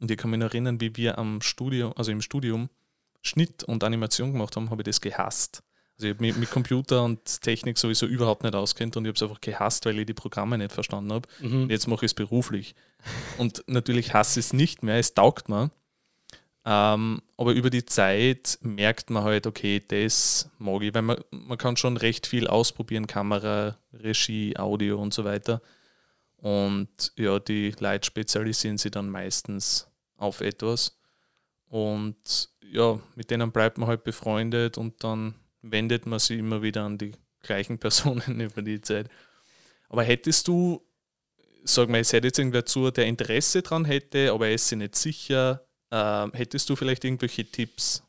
und 0.00 0.10
ich 0.10 0.16
kann 0.16 0.30
mich 0.30 0.40
noch 0.40 0.48
erinnern, 0.48 0.80
wie 0.80 0.96
wir 0.96 1.18
am 1.18 1.40
Studio, 1.40 1.92
also 1.96 2.12
im 2.12 2.22
Studium 2.22 2.68
Schnitt 3.22 3.64
und 3.64 3.82
Animation 3.82 4.32
gemacht 4.32 4.54
haben, 4.56 4.70
habe 4.70 4.82
ich 4.82 4.86
das 4.86 5.00
gehasst. 5.00 5.62
Also 5.98 6.06
ich 6.06 6.14
habe 6.14 6.24
mich 6.24 6.36
mit 6.36 6.50
Computer 6.50 7.02
und 7.02 7.42
Technik 7.42 7.76
sowieso 7.76 8.06
überhaupt 8.06 8.44
nicht 8.44 8.54
auskennt 8.54 8.96
und 8.96 9.04
ich 9.04 9.08
habe 9.08 9.16
es 9.16 9.22
einfach 9.22 9.40
gehasst, 9.40 9.84
weil 9.84 9.98
ich 9.98 10.06
die 10.06 10.14
Programme 10.14 10.56
nicht 10.56 10.70
verstanden 10.70 11.12
habe. 11.12 11.28
Mhm. 11.40 11.68
Jetzt 11.68 11.88
mache 11.88 12.06
ich 12.06 12.10
es 12.10 12.14
beruflich. 12.14 12.76
Und 13.36 13.64
natürlich 13.66 14.14
hasse 14.14 14.38
ich 14.38 14.46
es 14.46 14.52
nicht 14.52 14.84
mehr, 14.84 14.98
es 14.98 15.14
taugt 15.14 15.48
mir. 15.48 15.72
Ähm, 16.64 17.20
aber 17.36 17.52
über 17.52 17.68
die 17.68 17.84
Zeit 17.84 18.58
merkt 18.62 19.10
man 19.10 19.24
halt, 19.24 19.48
okay, 19.48 19.82
das 19.84 20.48
mag 20.58 20.82
ich, 20.82 20.94
weil 20.94 21.02
man, 21.02 21.18
man 21.32 21.58
kann 21.58 21.76
schon 21.76 21.96
recht 21.96 22.28
viel 22.28 22.46
ausprobieren, 22.46 23.08
Kamera, 23.08 23.76
Regie, 23.92 24.56
Audio 24.56 25.02
und 25.02 25.12
so 25.12 25.24
weiter. 25.24 25.60
Und 26.36 27.12
ja, 27.16 27.40
die 27.40 27.74
Leute 27.80 28.06
spezialisieren 28.06 28.78
sich 28.78 28.92
dann 28.92 29.10
meistens 29.10 29.88
auf 30.16 30.42
etwas. 30.42 30.96
Und 31.68 32.50
ja, 32.62 33.00
mit 33.16 33.32
denen 33.32 33.50
bleibt 33.50 33.78
man 33.78 33.88
halt 33.88 34.04
befreundet 34.04 34.78
und 34.78 35.02
dann 35.02 35.34
wendet 35.62 36.06
man 36.06 36.18
sich 36.18 36.38
immer 36.38 36.62
wieder 36.62 36.84
an 36.84 36.98
die 36.98 37.12
gleichen 37.42 37.78
Personen 37.78 38.40
über 38.40 38.62
die 38.62 38.80
Zeit. 38.80 39.08
Aber 39.88 40.02
hättest 40.02 40.48
du, 40.48 40.82
sag 41.64 41.88
mal, 41.88 42.00
es 42.00 42.12
hätte 42.12 42.28
jetzt 42.28 42.38
irgendwer 42.38 42.66
zu, 42.66 42.90
der 42.90 43.06
Interesse 43.06 43.62
dran 43.62 43.84
hätte, 43.84 44.32
aber 44.32 44.48
er 44.48 44.54
ist 44.54 44.68
sich 44.68 44.78
nicht 44.78 44.96
sicher, 44.96 45.66
äh, 45.90 46.26
hättest 46.32 46.68
du 46.68 46.76
vielleicht 46.76 47.04
irgendwelche 47.04 47.44
Tipps 47.44 48.02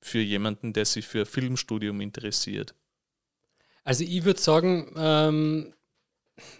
für 0.00 0.20
jemanden, 0.20 0.72
der 0.72 0.84
sich 0.84 1.06
für 1.06 1.26
Filmstudium 1.26 2.00
interessiert? 2.00 2.74
Also 3.84 4.04
ich 4.04 4.24
würde 4.24 4.40
sagen, 4.40 4.92
ähm, 4.96 5.74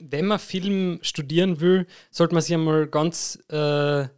wenn 0.00 0.26
man 0.26 0.38
Film 0.38 0.98
studieren 1.02 1.60
will, 1.60 1.86
sollte 2.10 2.34
man 2.34 2.42
sich 2.42 2.54
einmal 2.54 2.88
ganz 2.88 3.38
äh, 3.48 4.08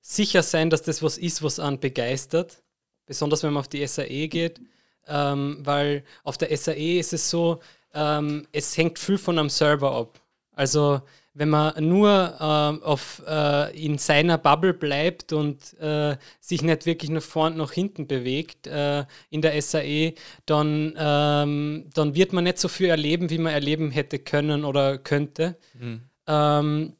sicher 0.00 0.42
sein, 0.42 0.70
dass 0.70 0.82
das 0.82 1.02
was 1.02 1.18
ist, 1.18 1.42
was 1.42 1.58
einen 1.58 1.80
begeistert. 1.80 2.62
Besonders 3.06 3.42
wenn 3.42 3.52
man 3.52 3.60
auf 3.60 3.68
die 3.68 3.86
SAE 3.86 4.28
geht 4.28 4.60
ähm, 5.08 5.58
weil 5.60 6.04
auf 6.22 6.38
der 6.38 6.56
SAE 6.56 6.98
ist 6.98 7.12
es 7.12 7.30
so, 7.30 7.60
ähm, 7.94 8.46
es 8.52 8.76
hängt 8.76 8.98
viel 8.98 9.18
von 9.18 9.38
einem 9.38 9.50
Server 9.50 9.92
ab. 9.92 10.20
Also 10.52 11.00
wenn 11.34 11.48
man 11.48 11.72
nur 11.84 12.36
ähm, 12.40 12.82
auf, 12.84 13.20
äh, 13.26 13.76
in 13.76 13.98
seiner 13.98 14.38
Bubble 14.38 14.72
bleibt 14.72 15.32
und 15.32 15.76
äh, 15.80 16.16
sich 16.40 16.62
nicht 16.62 16.86
wirklich 16.86 17.10
nach 17.10 17.22
vorne 17.22 17.56
nach 17.56 17.72
hinten 17.72 18.06
bewegt 18.06 18.68
äh, 18.68 19.04
in 19.30 19.42
der 19.42 19.60
SAE, 19.60 20.14
dann, 20.46 20.94
ähm, 20.96 21.86
dann 21.92 22.14
wird 22.14 22.32
man 22.32 22.44
nicht 22.44 22.58
so 22.58 22.68
viel 22.68 22.88
erleben, 22.88 23.30
wie 23.30 23.38
man 23.38 23.52
erleben 23.52 23.90
hätte 23.90 24.20
können 24.20 24.64
oder 24.64 24.96
könnte. 24.98 25.56
Mhm. 25.74 26.02
Ähm, 26.28 26.92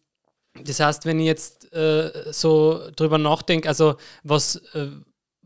das 0.60 0.80
heißt, 0.80 1.06
wenn 1.06 1.20
ich 1.20 1.26
jetzt 1.26 1.72
äh, 1.72 2.32
so 2.32 2.90
drüber 2.96 3.18
nachdenke, 3.18 3.68
also 3.68 3.96
was 4.24 4.56
äh, 4.74 4.88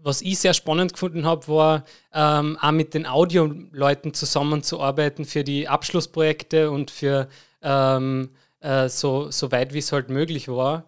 was 0.03 0.23
ich 0.23 0.39
sehr 0.39 0.55
spannend 0.55 0.93
gefunden 0.93 1.27
habe, 1.27 1.49
war 1.49 1.85
ähm, 2.13 2.59
auch 2.61 2.71
mit 2.71 2.95
den 2.95 3.07
Audioleuten 3.07 4.15
zusammenzuarbeiten 4.15 5.25
für 5.25 5.45
die 5.45 5.69
Abschlussprojekte 5.69 6.71
und 6.71 6.91
für 6.91 7.29
ähm, 7.63 8.31
äh, 8.61 8.89
so, 8.89 9.31
so 9.31 9.51
weit 9.53 9.73
wie 9.73 9.79
es 9.79 9.93
halt 9.93 10.09
möglich 10.11 10.49
war. 10.49 10.85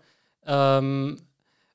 Ähm, 0.46 1.18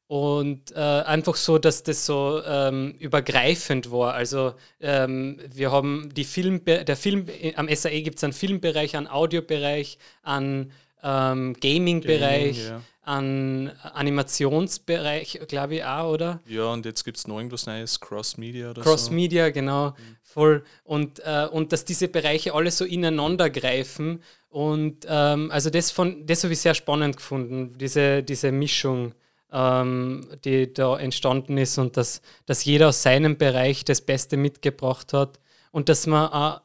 und 0.07 0.71
äh, 0.71 0.79
einfach 0.79 1.35
so, 1.35 1.57
dass 1.57 1.81
das 1.81 2.05
so 2.05 2.41
ähm, 2.45 2.93
übergreifend 2.99 3.91
war. 3.91 4.13
Also 4.13 4.53
ähm, 4.79 5.39
wir 5.51 5.71
haben 5.71 6.09
die 6.15 6.25
Film, 6.25 6.63
der 6.63 6.95
Film, 6.95 7.25
am 7.55 7.67
SAE 7.73 8.01
gibt 8.03 8.17
es 8.17 8.23
einen 8.23 8.33
Filmbereich, 8.33 8.95
einen 8.95 9.07
Audiobereich, 9.07 9.97
einen 10.21 10.71
ähm, 11.03 11.53
Gaming-Bereich. 11.59 12.57
Gaming, 12.57 12.69
ja 12.69 12.81
an 13.05 13.71
Animationsbereich, 13.93 15.41
glaube 15.47 15.75
ich, 15.75 15.83
auch, 15.83 16.11
oder? 16.11 16.41
Ja, 16.47 16.73
und 16.73 16.85
jetzt 16.85 17.05
gibt 17.05 17.17
es 17.17 17.27
noch 17.27 17.37
irgendwas 17.37 17.67
Neues, 17.67 17.99
Cross-Media 17.99 18.71
oder 18.71 18.81
Cross-Media, 18.81 19.45
so. 19.45 19.51
genau, 19.51 19.89
mhm. 19.91 20.17
voll. 20.23 20.63
Und, 20.83 21.19
äh, 21.19 21.47
und 21.51 21.71
dass 21.71 21.85
diese 21.85 22.07
Bereiche 22.07 22.55
alle 22.55 22.71
so 22.71 22.83
ineinander 22.83 23.51
greifen. 23.51 24.23
Und 24.49 25.05
ähm, 25.07 25.51
also 25.51 25.69
das, 25.69 25.93
das 25.93 26.43
habe 26.43 26.53
ich 26.53 26.59
sehr 26.59 26.73
spannend 26.73 27.17
gefunden, 27.17 27.77
diese, 27.77 28.23
diese 28.23 28.51
Mischung, 28.51 29.13
ähm, 29.51 30.27
die 30.43 30.73
da 30.73 30.97
entstanden 30.97 31.59
ist 31.59 31.77
und 31.77 31.97
dass, 31.97 32.23
dass 32.47 32.65
jeder 32.65 32.89
aus 32.89 33.03
seinem 33.03 33.37
Bereich 33.37 33.85
das 33.85 34.01
Beste 34.01 34.35
mitgebracht 34.35 35.13
hat 35.13 35.39
und 35.71 35.89
dass 35.89 36.07
man 36.07 36.31
auch 36.31 36.61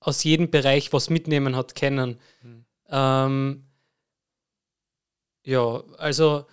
aus 0.00 0.24
jedem 0.24 0.50
Bereich 0.50 0.92
was 0.92 1.10
mitnehmen 1.10 1.54
hat 1.54 1.76
können. 1.76 2.18
Mhm. 2.42 2.59
Ähm, 2.90 3.64
ja, 5.42 5.82
also 5.98 6.46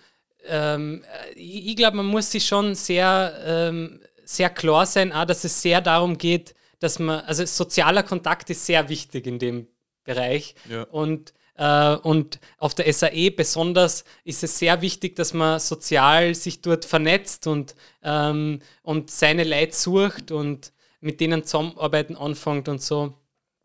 ähm, 0.46 1.04
ich, 1.34 1.68
ich 1.68 1.76
glaube, 1.76 1.98
man 1.98 2.06
muss 2.06 2.30
sich 2.30 2.46
schon 2.46 2.74
sehr, 2.74 3.38
ähm, 3.44 4.00
sehr 4.24 4.50
klar 4.50 4.86
sein, 4.86 5.12
auch, 5.12 5.24
dass 5.24 5.44
es 5.44 5.60
sehr 5.60 5.80
darum 5.80 6.18
geht, 6.18 6.54
dass 6.80 6.98
man, 6.98 7.20
also 7.20 7.44
sozialer 7.44 8.02
Kontakt 8.02 8.50
ist 8.50 8.64
sehr 8.66 8.88
wichtig 8.88 9.26
in 9.26 9.38
dem 9.38 9.66
Bereich. 10.04 10.54
Ja. 10.68 10.82
Und, 10.84 11.34
äh, 11.56 11.96
und 11.96 12.38
auf 12.58 12.74
der 12.74 12.92
SAE 12.92 13.30
besonders 13.30 14.04
ist 14.24 14.42
es 14.44 14.58
sehr 14.58 14.80
wichtig, 14.80 15.16
dass 15.16 15.34
man 15.34 15.60
sozial 15.60 16.34
sich 16.34 16.62
dort 16.62 16.84
vernetzt 16.84 17.46
und, 17.46 17.74
ähm, 18.02 18.60
und 18.82 19.10
seine 19.10 19.44
Leute 19.44 19.74
sucht 19.74 20.30
und 20.30 20.72
mit 21.00 21.20
denen 21.20 21.44
zusammenarbeiten 21.44 22.16
anfängt 22.16 22.68
und 22.68 22.80
so. 22.80 23.14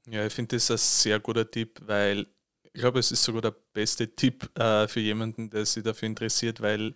Ja, 0.09 0.25
ich 0.25 0.33
finde 0.33 0.55
das 0.55 0.69
ein 0.69 0.77
sehr 0.77 1.19
guter 1.19 1.49
Tipp, 1.49 1.79
weil 1.85 2.27
ich 2.73 2.81
glaube, 2.81 2.99
es 2.99 3.11
ist 3.11 3.23
sogar 3.23 3.41
der 3.41 3.55
beste 3.73 4.15
Tipp 4.15 4.49
äh, 4.59 4.87
für 4.87 4.99
jemanden, 4.99 5.49
der 5.49 5.65
sich 5.65 5.83
dafür 5.83 6.07
interessiert, 6.07 6.59
weil 6.61 6.93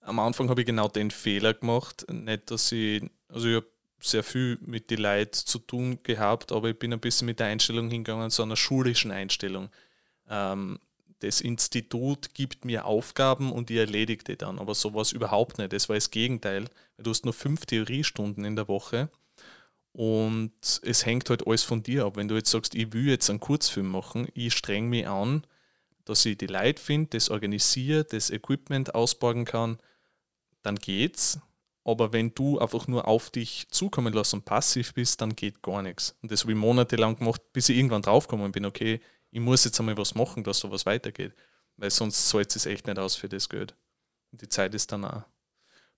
am 0.00 0.18
Anfang 0.18 0.48
habe 0.50 0.60
ich 0.60 0.66
genau 0.66 0.88
den 0.88 1.10
Fehler 1.10 1.54
gemacht. 1.54 2.04
Nicht, 2.10 2.50
dass 2.50 2.70
ich, 2.72 3.02
also 3.28 3.48
ich 3.48 3.56
habe 3.56 3.66
sehr 4.00 4.24
viel 4.24 4.58
mit 4.60 4.90
den 4.90 5.00
Leuten 5.00 5.32
zu 5.32 5.58
tun 5.60 6.00
gehabt, 6.02 6.52
aber 6.52 6.70
ich 6.70 6.78
bin 6.78 6.92
ein 6.92 7.00
bisschen 7.00 7.26
mit 7.26 7.40
der 7.40 7.46
Einstellung 7.46 7.88
hingegangen, 7.88 8.30
so 8.30 8.42
einer 8.42 8.56
schulischen 8.56 9.12
Einstellung. 9.12 9.70
Ähm, 10.28 10.78
das 11.20 11.40
Institut 11.40 12.34
gibt 12.34 12.64
mir 12.64 12.84
Aufgaben 12.84 13.52
und 13.52 13.70
ich 13.70 13.78
erledige 13.78 14.24
die 14.24 14.36
dann, 14.36 14.58
aber 14.58 14.74
sowas 14.74 15.12
überhaupt 15.12 15.58
nicht. 15.58 15.72
Das 15.72 15.88
war 15.88 15.96
das 15.96 16.10
Gegenteil. 16.10 16.68
Du 16.98 17.10
hast 17.10 17.24
nur 17.24 17.32
fünf 17.32 17.64
Theoriestunden 17.66 18.44
in 18.44 18.56
der 18.56 18.68
Woche 18.68 19.08
und 19.94 20.52
es 20.82 21.06
hängt 21.06 21.30
halt 21.30 21.46
alles 21.46 21.62
von 21.62 21.84
dir 21.84 22.04
ab. 22.04 22.16
Wenn 22.16 22.26
du 22.26 22.34
jetzt 22.34 22.50
sagst, 22.50 22.74
ich 22.74 22.92
will 22.92 23.08
jetzt 23.08 23.30
einen 23.30 23.38
Kurzfilm 23.38 23.88
machen, 23.88 24.26
ich 24.34 24.52
streng 24.52 24.88
mich 24.88 25.06
an, 25.06 25.46
dass 26.04 26.26
ich 26.26 26.36
die 26.36 26.48
Leute 26.48 26.82
finde, 26.82 27.10
das 27.10 27.30
organisiere, 27.30 28.02
das 28.02 28.30
Equipment 28.30 28.92
ausborgen 28.96 29.44
kann, 29.44 29.78
dann 30.62 30.74
geht's. 30.76 31.38
Aber 31.84 32.12
wenn 32.12 32.34
du 32.34 32.58
einfach 32.58 32.88
nur 32.88 33.06
auf 33.06 33.30
dich 33.30 33.68
zukommen 33.70 34.12
lässt 34.12 34.34
und 34.34 34.44
passiv 34.44 34.94
bist, 34.94 35.20
dann 35.20 35.36
geht 35.36 35.62
gar 35.62 35.80
nichts. 35.80 36.16
Und 36.22 36.32
das 36.32 36.40
habe 36.40 36.52
ich 36.52 36.58
monatelang 36.58 37.14
gemacht, 37.16 37.40
bis 37.52 37.68
ich 37.68 37.76
irgendwann 37.76 38.02
draufgekommen 38.02 38.50
bin, 38.50 38.64
okay, 38.64 39.00
ich 39.30 39.40
muss 39.40 39.64
jetzt 39.64 39.78
einmal 39.78 39.96
was 39.96 40.16
machen, 40.16 40.42
dass 40.42 40.58
sowas 40.58 40.86
weitergeht. 40.86 41.34
Weil 41.76 41.90
sonst 41.90 42.28
zahlt 42.28 42.54
es 42.56 42.66
echt 42.66 42.88
nicht 42.88 42.98
aus 42.98 43.14
für 43.14 43.28
das 43.28 43.48
Geld. 43.48 43.76
Und 44.32 44.42
die 44.42 44.48
Zeit 44.48 44.74
ist 44.74 44.90
dann 44.90 45.04
auch 45.04 45.18
ein 45.18 45.24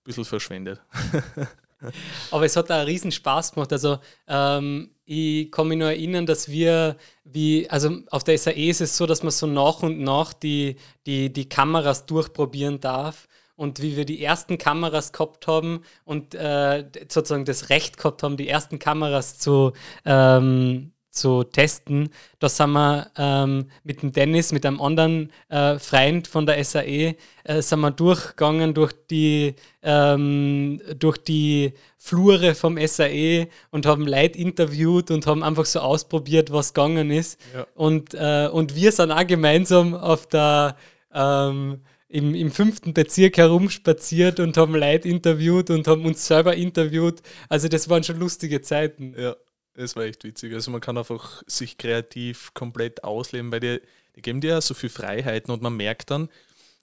bisschen 0.03 0.25
verschwendet. 0.25 0.81
Aber 2.31 2.45
es 2.45 2.55
hat 2.55 2.71
auch 2.71 2.85
riesen 2.85 3.11
Spaß 3.11 3.53
gemacht. 3.53 3.71
Also 3.71 3.99
ähm, 4.27 4.91
ich 5.05 5.51
kann 5.51 5.67
mich 5.67 5.77
nur 5.77 5.89
erinnern, 5.89 6.25
dass 6.25 6.49
wir, 6.49 6.97
wie, 7.23 7.69
also 7.69 7.99
auf 8.09 8.23
der 8.23 8.37
SAE 8.37 8.69
ist 8.69 8.81
es 8.81 8.97
so, 8.97 9.05
dass 9.05 9.23
man 9.23 9.31
so 9.31 9.47
nach 9.47 9.83
und 9.83 9.99
nach 9.99 10.33
die, 10.33 10.75
die, 11.05 11.31
die 11.31 11.49
Kameras 11.49 12.05
durchprobieren 12.05 12.79
darf. 12.79 13.27
Und 13.55 13.81
wie 13.81 13.97
wir 13.97 14.05
die 14.05 14.23
ersten 14.23 14.59
Kameras 14.59 15.13
gehabt 15.13 15.47
haben 15.47 15.81
und 16.05 16.35
äh, 16.35 16.85
sozusagen 17.09 17.45
das 17.45 17.69
Recht 17.69 17.97
gehabt 17.97 18.21
haben, 18.21 18.37
die 18.37 18.47
ersten 18.47 18.77
Kameras 18.77 19.39
zu, 19.39 19.73
ähm, 20.05 20.91
zu 21.17 21.43
testen. 21.43 22.09
Da 22.39 22.49
sind 22.49 22.71
wir 22.71 23.11
ähm, 23.17 23.65
mit 23.83 24.01
dem 24.01 24.13
Dennis, 24.13 24.51
mit 24.51 24.65
einem 24.65 24.79
anderen 24.81 25.31
äh, 25.49 25.79
Freund 25.79 26.27
von 26.27 26.45
der 26.45 26.63
SAE, 26.63 27.15
äh, 27.43 27.61
sind 27.61 27.79
wir 27.81 27.91
durchgegangen 27.91 28.73
durch 28.73 28.93
die, 29.09 29.55
ähm, 29.83 30.81
durch 30.97 31.17
die 31.17 31.73
Flure 31.97 32.55
vom 32.55 32.77
SAE 32.77 33.47
und 33.71 33.85
haben 33.85 34.07
Leute 34.07 34.37
interviewt 34.37 35.11
und 35.11 35.27
haben 35.27 35.43
einfach 35.43 35.65
so 35.65 35.79
ausprobiert, 35.79 36.51
was 36.51 36.73
gegangen 36.73 37.11
ist. 37.11 37.39
Ja. 37.53 37.67
Und, 37.75 38.13
äh, 38.13 38.49
und 38.51 38.75
wir 38.75 38.91
sind 38.91 39.11
auch 39.11 39.27
gemeinsam 39.27 39.93
auf 39.93 40.27
der 40.27 40.77
ähm, 41.13 41.81
im, 42.09 42.35
im 42.35 42.51
fünften 42.51 42.93
Bezirk 42.93 43.37
herumspaziert 43.37 44.39
und 44.39 44.55
haben 44.57 44.75
Leute 44.75 45.09
interviewt 45.09 45.69
und 45.69 45.87
haben 45.87 46.05
uns 46.05 46.25
selber 46.25 46.55
interviewt. 46.55 47.21
Also 47.49 47.67
das 47.67 47.89
waren 47.89 48.03
schon 48.03 48.19
lustige 48.19 48.61
Zeiten. 48.61 49.13
Ja. 49.17 49.35
Es 49.79 49.95
war 49.95 50.03
echt 50.03 50.23
witzig. 50.23 50.53
Also 50.53 50.71
man 50.71 50.81
kann 50.81 50.97
einfach 50.97 51.43
sich 51.45 51.77
kreativ 51.77 52.51
komplett 52.55 53.03
ausleben, 53.03 53.51
weil 53.51 53.59
die, 53.59 53.81
die 54.15 54.21
geben 54.23 54.41
dir 54.41 54.51
ja 54.51 54.61
so 54.61 54.73
viel 54.73 54.89
Freiheiten 54.89 55.53
und 55.53 55.61
man 55.61 55.77
merkt 55.77 56.09
dann, 56.09 56.29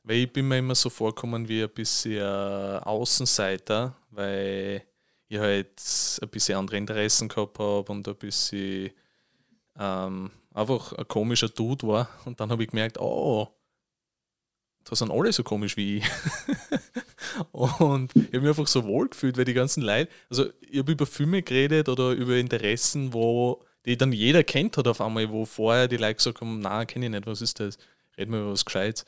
weil 0.05 0.19
ich 0.19 0.33
bin 0.33 0.47
mir 0.47 0.59
immer 0.59 0.77
so 0.77 0.91
vorkommen 0.91 1.49
wie 1.49 1.65
ein 1.65 1.71
bisschen 1.71 2.23
Außenseiter, 2.23 3.97
weil 4.11 4.85
ich 5.29 5.39
halt 5.39 5.71
ein 6.23 6.29
bisschen 6.29 6.57
andere 6.57 6.77
Interessen 6.77 7.29
gehabt 7.29 7.59
habe 7.59 7.91
und 7.91 8.07
ein 8.07 8.15
bisschen 8.15 8.93
ähm, 9.77 10.31
einfach 10.53 10.93
ein 10.93 11.09
komischer 11.09 11.49
Dude 11.49 11.89
war. 11.89 12.09
Und 12.27 12.39
dann 12.39 12.51
habe 12.51 12.63
ich 12.63 12.71
gemerkt, 12.71 13.01
oh, 13.01 13.49
da 14.85 14.95
sind 14.95 15.11
alle 15.11 15.33
so 15.33 15.43
komisch 15.43 15.77
wie 15.77 15.99
ich. 15.99 16.05
und 17.53 18.15
ich 18.15 18.27
habe 18.27 18.41
mich 18.41 18.49
einfach 18.49 18.67
so 18.67 18.85
wohl 18.85 19.09
gefühlt, 19.09 19.37
weil 19.37 19.45
die 19.45 19.55
ganzen 19.55 19.83
Leute, 19.83 20.11
also 20.29 20.47
ich 20.61 20.79
habe 20.79 20.93
über 20.93 21.07
Filme 21.07 21.43
geredet 21.43 21.89
oder 21.89 22.11
über 22.11 22.37
Interessen, 22.37 23.13
wo 23.13 23.63
die 23.87 23.97
dann 23.97 24.13
jeder 24.13 24.45
kennt 24.45 24.77
hat 24.77 24.87
auf 24.87 25.01
einmal, 25.01 25.31
wo 25.31 25.45
vorher 25.45 25.89
die 25.89 25.97
Leute 25.97 26.17
gesagt 26.17 26.41
haben, 26.41 26.61
na, 26.61 26.85
kenne 26.85 27.07
ich 27.07 27.13
nicht, 27.13 27.27
was 27.27 27.43
ist 27.43 27.61
das? 27.61 27.79
Reden 28.17 28.33
wir 28.33 28.41
über 28.41 28.53
was 28.53 28.65
Gescheites. 28.65 29.05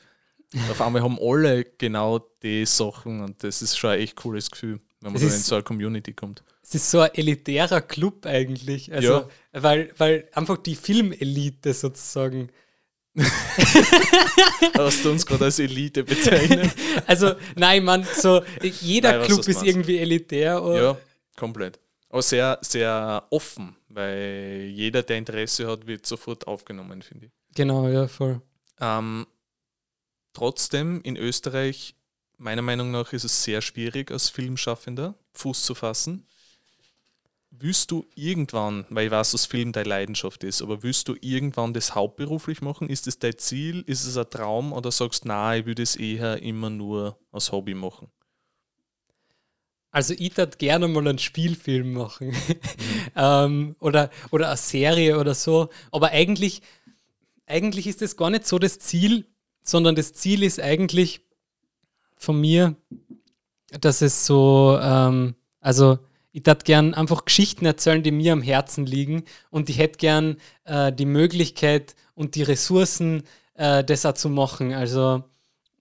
auf 0.69 0.81
einmal 0.81 1.01
haben 1.01 1.17
alle 1.21 1.65
genau 1.77 2.19
die 2.41 2.65
Sachen 2.65 3.21
und 3.21 3.43
das 3.43 3.61
ist 3.61 3.77
schon 3.77 3.91
ein 3.91 3.99
echt 3.99 4.15
cooles 4.15 4.49
Gefühl, 4.49 4.79
wenn 5.01 5.13
man 5.13 5.21
das 5.21 5.35
in 5.35 5.41
so 5.41 5.55
eine 5.55 5.63
Community 5.63 6.13
kommt. 6.13 6.43
Es 6.63 6.75
ist 6.75 6.91
so 6.91 6.99
ein 6.99 7.13
elitärer 7.13 7.81
Club 7.81 8.25
eigentlich. 8.25 8.91
Also, 8.91 9.13
ja. 9.13 9.29
weil, 9.53 9.93
weil 9.97 10.27
einfach 10.33 10.57
die 10.57 10.75
Filmelite 10.75 11.73
sozusagen 11.73 12.49
Hast 14.77 15.03
du 15.03 15.11
uns 15.11 15.25
gerade 15.25 15.45
als 15.45 15.59
Elite 15.59 16.03
bezeichnet? 16.03 16.71
Also, 17.07 17.35
nein, 17.55 17.83
man, 17.83 18.03
so 18.03 18.43
jeder 18.61 19.17
nein, 19.17 19.27
Club 19.27 19.39
ist 19.39 19.47
meinst. 19.47 19.63
irgendwie 19.63 19.97
elitär. 19.97 20.61
Oder? 20.61 20.81
Ja, 20.81 20.97
komplett. 21.35 21.79
Aber 22.09 22.21
sehr, 22.21 22.57
sehr 22.61 23.23
offen, 23.29 23.75
weil 23.89 24.69
jeder, 24.71 25.03
der 25.03 25.17
Interesse 25.17 25.67
hat, 25.67 25.87
wird 25.87 26.05
sofort 26.05 26.47
aufgenommen, 26.47 27.01
finde 27.01 27.27
ich. 27.27 27.31
Genau, 27.55 27.87
ja, 27.87 28.07
voll. 28.07 28.41
Ähm, 28.79 29.25
trotzdem, 30.33 31.01
in 31.03 31.17
Österreich, 31.17 31.95
meiner 32.37 32.61
Meinung 32.61 32.91
nach, 32.91 33.13
ist 33.13 33.23
es 33.23 33.43
sehr 33.43 33.61
schwierig, 33.61 34.11
als 34.11 34.29
Filmschaffender 34.29 35.15
Fuß 35.33 35.63
zu 35.63 35.75
fassen 35.75 36.25
willst 37.59 37.91
du 37.91 38.05
irgendwann, 38.15 38.85
weil 38.89 39.07
ich 39.07 39.11
weiß, 39.11 39.31
dass 39.31 39.45
Film 39.45 39.71
deine 39.71 39.89
Leidenschaft 39.89 40.43
ist, 40.43 40.61
aber 40.61 40.83
willst 40.83 41.07
du 41.07 41.15
irgendwann 41.21 41.73
das 41.73 41.95
hauptberuflich 41.95 42.61
machen? 42.61 42.89
Ist 42.89 43.07
es 43.07 43.19
dein 43.19 43.37
Ziel? 43.37 43.83
Ist 43.87 44.05
es 44.05 44.17
ein 44.17 44.29
Traum? 44.29 44.73
Oder 44.73 44.91
sagst 44.91 45.25
du, 45.25 45.29
nein, 45.29 45.61
ich 45.61 45.65
würde 45.65 45.83
es 45.83 45.95
eher 45.95 46.41
immer 46.41 46.69
nur 46.69 47.17
als 47.31 47.51
Hobby 47.51 47.73
machen? 47.73 48.09
Also 49.91 50.13
ich 50.17 50.37
würde 50.37 50.57
gerne 50.57 50.87
mal 50.87 51.07
einen 51.07 51.17
Spielfilm 51.17 51.93
machen. 51.93 52.27
Mhm. 52.27 52.35
ähm, 53.15 53.75
oder, 53.79 54.11
oder 54.31 54.49
eine 54.49 54.57
Serie 54.57 55.19
oder 55.19 55.33
so. 55.33 55.69
Aber 55.91 56.09
eigentlich, 56.09 56.61
eigentlich 57.45 57.87
ist 57.87 58.01
das 58.01 58.17
gar 58.17 58.29
nicht 58.29 58.45
so 58.45 58.59
das 58.59 58.79
Ziel, 58.79 59.25
sondern 59.63 59.95
das 59.95 60.13
Ziel 60.13 60.43
ist 60.43 60.59
eigentlich 60.59 61.21
von 62.15 62.39
mir, 62.39 62.75
dass 63.81 64.01
es 64.01 64.25
so, 64.25 64.77
ähm, 64.81 65.35
also 65.59 65.99
ich 66.31 66.45
würde 66.45 66.63
gern 66.63 66.93
einfach 66.93 67.25
Geschichten 67.25 67.65
erzählen, 67.65 68.03
die 68.03 68.11
mir 68.11 68.33
am 68.33 68.41
Herzen 68.41 68.85
liegen 68.85 69.23
und 69.49 69.69
ich 69.69 69.79
hätte 69.79 69.97
gern 69.97 70.37
äh, 70.65 70.91
die 70.91 71.05
Möglichkeit 71.05 71.95
und 72.15 72.35
die 72.35 72.43
Ressourcen, 72.43 73.23
äh, 73.55 73.83
das 73.83 74.05
auch 74.05 74.13
zu 74.13 74.29
machen. 74.29 74.73
Also, 74.73 75.23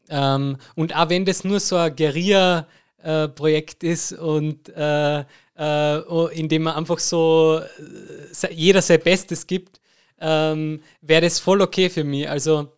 ähm, 0.08 0.56
und 0.74 0.96
auch 0.96 1.08
wenn 1.08 1.24
das 1.24 1.44
nur 1.44 1.60
so 1.60 1.76
ein 1.76 1.94
Guerilla-Projekt 1.94 3.84
äh, 3.84 3.92
ist 3.92 4.12
und 4.12 4.68
äh, 4.70 5.24
äh, 5.58 6.38
in 6.38 6.48
dem 6.48 6.62
man 6.62 6.74
einfach 6.74 6.98
so 6.98 7.60
äh, 7.60 8.54
jeder 8.54 8.82
sein 8.82 9.00
Bestes 9.00 9.46
gibt, 9.46 9.80
ähm, 10.20 10.82
wäre 11.00 11.22
das 11.22 11.38
voll 11.38 11.60
okay 11.60 11.90
für 11.90 12.04
mich. 12.04 12.28
Also, 12.28 12.72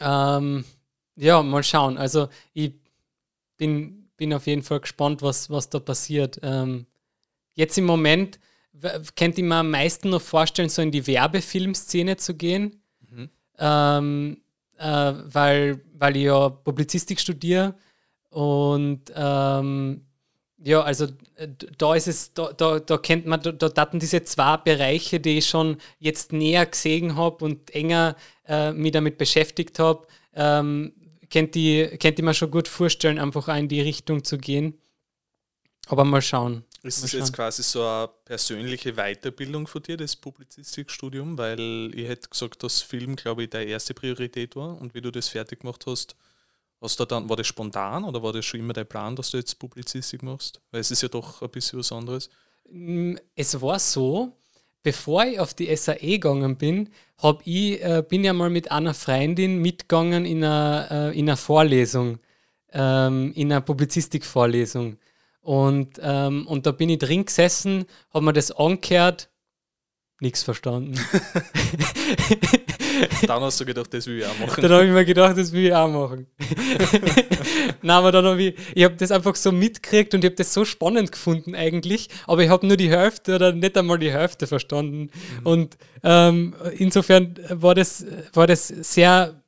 ähm, 0.00 0.64
ja, 1.16 1.42
mal 1.42 1.62
schauen. 1.62 1.96
Also, 1.96 2.28
ich 2.52 2.74
bin 3.56 3.95
bin 4.16 4.32
auf 4.32 4.46
jeden 4.46 4.62
Fall 4.62 4.80
gespannt, 4.80 5.22
was, 5.22 5.50
was 5.50 5.68
da 5.68 5.78
passiert. 5.78 6.40
Ähm, 6.42 6.86
jetzt 7.54 7.76
im 7.78 7.84
Moment 7.84 8.38
könnte 9.16 9.40
ich 9.40 9.46
mir 9.46 9.56
am 9.56 9.70
meisten 9.70 10.10
noch 10.10 10.20
vorstellen, 10.20 10.68
so 10.68 10.82
in 10.82 10.90
die 10.90 11.06
Werbefilmszene 11.06 12.16
zu 12.16 12.34
gehen, 12.34 12.82
mhm. 13.08 13.30
ähm, 13.58 14.40
äh, 14.78 15.12
weil, 15.24 15.80
weil 15.94 16.16
ich 16.16 16.24
ja 16.24 16.48
Publizistik 16.50 17.20
studiere 17.20 17.74
und 18.28 19.10
ähm, 19.14 20.02
ja, 20.62 20.82
also 20.82 21.06
äh, 21.36 21.48
da 21.78 21.94
ist 21.94 22.08
es, 22.08 22.34
da, 22.34 22.52
da, 22.52 22.80
da 22.80 22.98
kennt 22.98 23.26
man, 23.26 23.40
da, 23.40 23.52
da 23.52 23.70
hatten 23.80 23.98
diese 23.98 24.22
zwei 24.24 24.56
Bereiche, 24.56 25.20
die 25.20 25.38
ich 25.38 25.46
schon 25.46 25.76
jetzt 25.98 26.32
näher 26.32 26.66
gesehen 26.66 27.16
habe 27.16 27.44
und 27.44 27.74
enger 27.74 28.16
äh, 28.46 28.72
mich 28.72 28.92
damit 28.92 29.16
beschäftigt 29.18 29.78
habe, 29.78 30.06
ähm, 30.34 30.92
kennt 31.30 31.54
die, 31.54 31.86
kennt 31.98 32.18
die 32.18 32.22
man 32.22 32.34
schon 32.34 32.50
gut 32.50 32.68
vorstellen, 32.68 33.18
einfach 33.18 33.48
auch 33.48 33.56
in 33.56 33.68
die 33.68 33.80
Richtung 33.80 34.24
zu 34.24 34.38
gehen. 34.38 34.78
Aber 35.88 36.04
mal 36.04 36.22
schauen. 36.22 36.64
Ist 36.82 37.02
es 37.02 37.12
jetzt 37.12 37.32
quasi 37.32 37.62
so 37.62 37.84
eine 37.84 38.08
persönliche 38.24 38.94
Weiterbildung 38.94 39.66
von 39.66 39.82
dir, 39.82 39.96
das 39.96 40.16
Publizistikstudium? 40.16 41.38
Weil 41.38 41.90
ich 41.94 42.08
hätte 42.08 42.28
gesagt, 42.28 42.62
dass 42.62 42.82
Film, 42.82 43.16
glaube 43.16 43.44
ich, 43.44 43.50
deine 43.50 43.70
erste 43.70 43.94
Priorität 43.94 44.56
war. 44.56 44.80
Und 44.80 44.94
wie 44.94 45.00
du 45.00 45.10
das 45.10 45.28
fertig 45.28 45.60
gemacht 45.60 45.84
hast, 45.86 46.16
hast 46.80 46.98
du 47.00 47.04
dann, 47.04 47.28
war 47.28 47.36
das 47.36 47.46
spontan 47.46 48.04
oder 48.04 48.22
war 48.22 48.32
das 48.32 48.44
schon 48.44 48.60
immer 48.60 48.72
dein 48.72 48.86
Plan, 48.86 49.16
dass 49.16 49.30
du 49.30 49.38
jetzt 49.38 49.58
Publizistik 49.58 50.22
machst? 50.22 50.60
Weil 50.70 50.80
es 50.80 50.90
ist 50.90 51.02
ja 51.02 51.08
doch 51.08 51.42
ein 51.42 51.50
bisschen 51.50 51.78
was 51.78 51.92
anderes. 51.92 52.30
Mm, 52.70 53.16
es 53.34 53.60
war 53.60 53.78
so, 53.78 54.32
bevor 54.86 55.24
ich 55.24 55.40
auf 55.40 55.52
die 55.52 55.74
SAE 55.74 56.20
gegangen 56.20 56.54
bin, 56.54 56.90
hab 57.18 57.44
ich, 57.44 57.82
äh, 57.82 58.04
bin 58.08 58.22
ja 58.22 58.32
mal 58.32 58.50
mit 58.50 58.70
einer 58.70 58.94
Freundin 58.94 59.60
mitgegangen 59.60 60.24
in 60.24 60.44
einer, 60.44 61.10
äh, 61.12 61.36
Vorlesung, 61.36 62.20
ähm, 62.72 63.32
in 63.34 63.50
einer 63.50 63.62
Publizistik-Vorlesung. 63.62 64.96
Und, 65.40 66.00
ähm, 66.00 66.46
und 66.46 66.66
da 66.66 66.70
bin 66.70 66.88
ich 66.88 66.98
drin 66.98 67.24
gesessen, 67.24 67.86
habe 68.14 68.26
mir 68.26 68.32
das 68.32 68.52
angehört 68.52 69.28
nichts 70.20 70.42
verstanden. 70.42 70.94
dann 73.26 73.42
hast 73.42 73.60
du 73.60 73.64
gedacht, 73.64 73.92
das 73.92 74.06
will 74.06 74.20
ich 74.20 74.26
auch 74.26 74.38
machen. 74.38 74.62
Dann 74.62 74.72
habe 74.72 74.86
ich 74.86 74.90
mir 74.90 75.04
gedacht, 75.04 75.36
das 75.36 75.52
will 75.52 75.66
ich 75.66 75.74
auch 75.74 75.88
machen. 75.88 76.26
Nein, 77.82 77.96
aber 77.96 78.12
dann 78.12 78.24
habe 78.24 78.42
ich, 78.42 78.54
ich 78.74 78.84
habe 78.84 78.96
das 78.96 79.10
einfach 79.10 79.34
so 79.34 79.52
mitgekriegt 79.52 80.14
und 80.14 80.24
ich 80.24 80.30
habe 80.30 80.36
das 80.36 80.54
so 80.54 80.64
spannend 80.64 81.12
gefunden 81.12 81.54
eigentlich, 81.54 82.08
aber 82.26 82.42
ich 82.42 82.48
habe 82.48 82.66
nur 82.66 82.76
die 82.76 82.90
Hälfte 82.90 83.34
oder 83.34 83.52
nicht 83.52 83.76
einmal 83.76 83.98
die 83.98 84.12
Hälfte 84.12 84.46
verstanden. 84.46 85.10
Mhm. 85.40 85.46
Und 85.46 85.76
ähm, 86.02 86.54
insofern 86.78 87.34
war 87.50 87.74
das, 87.74 88.06
war 88.32 88.46
das 88.46 88.68
sehr 88.68 89.42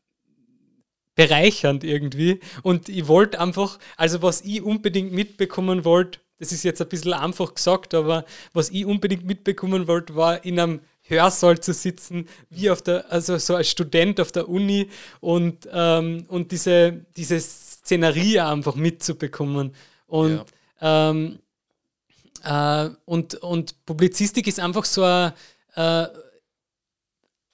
bereichernd 1.15 1.83
irgendwie. 1.83 2.41
Und 2.63 2.89
ich 2.89 3.09
wollte 3.09 3.41
einfach, 3.41 3.79
also 3.97 4.23
was 4.23 4.43
ich 4.43 4.63
unbedingt 4.63 5.13
mitbekommen 5.13 5.85
wollte, 5.85 6.21
das 6.39 6.53
ist 6.53 6.63
jetzt 6.63 6.81
ein 6.81 6.89
bisschen 6.89 7.13
einfach 7.13 7.55
gesagt, 7.55 7.95
aber 7.95 8.25
was 8.53 8.71
ich 8.71 8.87
unbedingt 8.87 9.25
mitbekommen 9.25 9.87
wollte, 9.87 10.15
war 10.15 10.45
in 10.45 10.59
einem 10.59 10.81
Hörsaal 11.03 11.59
zu 11.61 11.73
sitzen, 11.73 12.29
wie 12.51 12.71
auf 12.71 12.83
der, 12.83 13.11
also 13.11 13.39
so 13.39 13.57
als 13.57 13.71
Student 13.71 14.21
auf 14.21 14.31
der 14.31 14.49
Uni 14.49 14.89
und, 15.21 15.69
ähm, 15.73 16.27
und 16.29 16.53
diese, 16.53 17.05
diese 17.17 17.41
Szenerie 17.41 18.41
einfach 18.41 18.75
mitzubekommen. 18.75 19.75
Und, 20.07 20.45
ja. 20.81 21.11
ähm, 21.11 21.39
äh, 22.45 22.91
und, 23.05 23.35
und 23.37 23.85
Publizistik 23.87 24.47
ist 24.47 24.61
einfach 24.61 24.85
so 24.85 25.03
ein 25.03 25.33
äh, 25.75 26.07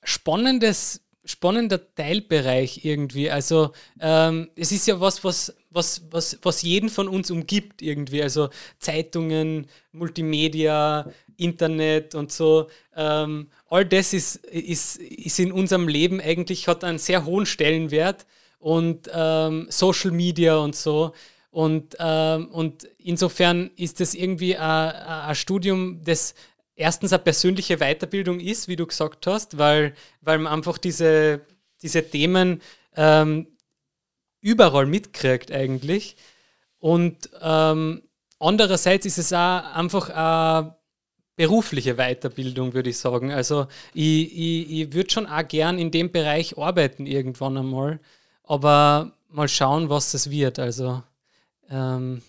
spannendes, 0.02 1.00
spannender 1.24 1.94
Teilbereich 1.94 2.84
irgendwie. 2.84 3.30
Also 3.30 3.72
ähm, 4.00 4.50
es 4.56 4.72
ist 4.72 4.86
ja 4.86 5.00
was, 5.00 5.24
was, 5.24 5.54
was, 5.70 6.02
was, 6.10 6.38
was 6.42 6.62
jeden 6.62 6.88
von 6.88 7.08
uns 7.08 7.30
umgibt 7.30 7.82
irgendwie. 7.82 8.22
Also 8.22 8.50
Zeitungen, 8.78 9.66
Multimedia, 9.92 11.10
Internet 11.36 12.14
und 12.14 12.32
so. 12.32 12.68
Ähm, 12.96 13.48
all 13.68 13.84
das 13.84 14.12
ist, 14.12 14.36
ist, 14.46 14.96
ist 14.96 15.38
in 15.38 15.52
unserem 15.52 15.88
Leben 15.88 16.20
eigentlich, 16.20 16.68
hat 16.68 16.84
einen 16.84 16.98
sehr 16.98 17.24
hohen 17.24 17.46
Stellenwert 17.46 18.26
und 18.58 19.10
ähm, 19.12 19.66
Social 19.70 20.10
Media 20.10 20.56
und 20.56 20.76
so. 20.76 21.12
Und, 21.50 21.96
ähm, 22.00 22.48
und 22.48 22.88
insofern 22.98 23.70
ist 23.76 24.00
das 24.00 24.14
irgendwie 24.14 24.56
ein 24.56 25.34
Studium, 25.36 26.00
das 26.04 26.34
erstens 26.76 27.12
eine 27.12 27.22
persönliche 27.22 27.78
Weiterbildung 27.78 28.40
ist, 28.40 28.68
wie 28.68 28.76
du 28.76 28.86
gesagt 28.86 29.26
hast, 29.26 29.58
weil, 29.58 29.94
weil 30.20 30.38
man 30.38 30.52
einfach 30.52 30.78
diese, 30.78 31.40
diese 31.82 32.08
Themen 32.08 32.60
ähm, 32.96 33.46
überall 34.40 34.86
mitkriegt 34.86 35.50
eigentlich. 35.52 36.16
Und 36.78 37.30
ähm, 37.40 38.02
andererseits 38.38 39.06
ist 39.06 39.18
es 39.18 39.32
auch 39.32 39.74
einfach 39.74 40.10
eine 40.10 40.76
berufliche 41.36 41.94
Weiterbildung, 41.94 42.74
würde 42.74 42.90
ich 42.90 42.98
sagen. 42.98 43.32
Also 43.32 43.66
ich, 43.94 44.32
ich, 44.32 44.70
ich 44.70 44.92
würde 44.92 45.10
schon 45.10 45.26
auch 45.26 45.46
gern 45.48 45.78
in 45.78 45.90
dem 45.90 46.12
Bereich 46.12 46.58
arbeiten 46.58 47.06
irgendwann 47.06 47.56
einmal, 47.56 48.00
aber 48.42 49.12
mal 49.28 49.48
schauen, 49.48 49.88
was 49.88 50.12
das 50.12 50.30
wird. 50.30 50.58
Also 50.58 51.02
ähm, 51.70 52.22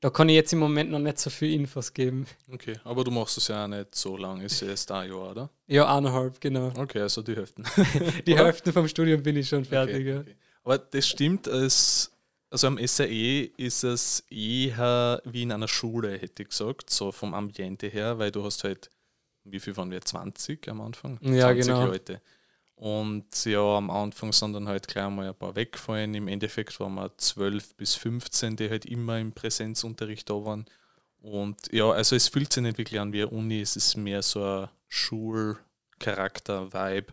da 0.00 0.10
kann 0.10 0.28
ich 0.28 0.36
jetzt 0.36 0.52
im 0.52 0.58
Moment 0.58 0.90
noch 0.90 0.98
nicht 0.98 1.18
so 1.18 1.30
viel 1.30 1.52
Infos 1.54 1.92
geben. 1.92 2.26
Okay, 2.52 2.74
aber 2.84 3.04
du 3.04 3.10
machst 3.10 3.38
es 3.38 3.48
ja 3.48 3.64
auch 3.64 3.68
nicht 3.68 3.94
so 3.94 4.16
lange, 4.16 4.44
ist 4.44 4.60
ja 4.60 4.68
erst 4.68 4.90
ein 4.92 5.10
Jahr, 5.10 5.30
oder? 5.30 5.50
Ja, 5.66 5.96
eineinhalb, 5.96 6.40
genau. 6.40 6.72
Okay, 6.76 7.00
also 7.00 7.22
die 7.22 7.34
Hälfte. 7.34 7.62
die 8.26 8.36
Hälfte 8.36 8.72
vom 8.72 8.86
Studium 8.88 9.22
bin 9.22 9.36
ich 9.36 9.48
schon 9.48 9.64
fertig. 9.64 10.06
Okay, 10.06 10.18
okay. 10.18 10.36
Aber 10.62 10.78
das 10.78 11.08
stimmt, 11.08 11.46
es 11.46 12.12
also 12.50 12.66
am 12.66 12.78
SAE 12.78 13.50
ist 13.56 13.84
es 13.84 14.24
eher 14.30 15.20
wie 15.24 15.42
in 15.42 15.52
einer 15.52 15.68
Schule, 15.68 16.18
hätte 16.18 16.42
ich 16.42 16.48
gesagt, 16.48 16.90
so 16.90 17.12
vom 17.12 17.34
Ambiente 17.34 17.88
her, 17.88 18.18
weil 18.18 18.30
du 18.30 18.42
hast 18.44 18.64
halt, 18.64 18.90
wie 19.44 19.60
viel 19.60 19.76
waren 19.76 19.90
wir, 19.90 20.00
20 20.00 20.66
am 20.68 20.80
Anfang? 20.80 21.18
Ja, 21.22 21.48
20 21.48 21.66
genau. 21.66 21.86
Leute. 21.86 22.22
Und 22.78 23.44
ja, 23.44 23.76
am 23.76 23.90
Anfang 23.90 24.32
sind 24.32 24.52
dann 24.52 24.68
halt 24.68 24.86
gleich 24.86 25.10
mal 25.10 25.26
ein 25.26 25.34
paar 25.34 25.56
weggefallen. 25.56 26.14
Im 26.14 26.28
Endeffekt 26.28 26.78
waren 26.78 26.94
wir 26.94 27.10
12 27.18 27.74
bis 27.74 27.96
15, 27.96 28.54
die 28.54 28.70
halt 28.70 28.86
immer 28.86 29.18
im 29.18 29.32
Präsenzunterricht 29.32 30.30
da 30.30 30.34
waren. 30.34 30.64
Und 31.20 31.56
ja, 31.72 31.90
also 31.90 32.14
es 32.14 32.28
fühlt 32.28 32.52
sich 32.52 32.62
nicht 32.62 32.78
wirklich 32.78 33.00
an 33.00 33.12
wie 33.12 33.22
eine 33.22 33.30
Uni, 33.30 33.60
es 33.60 33.74
ist 33.74 33.96
mehr 33.96 34.22
so 34.22 34.44
ein 34.44 34.68
Schulcharakter-Vibe. 34.86 37.12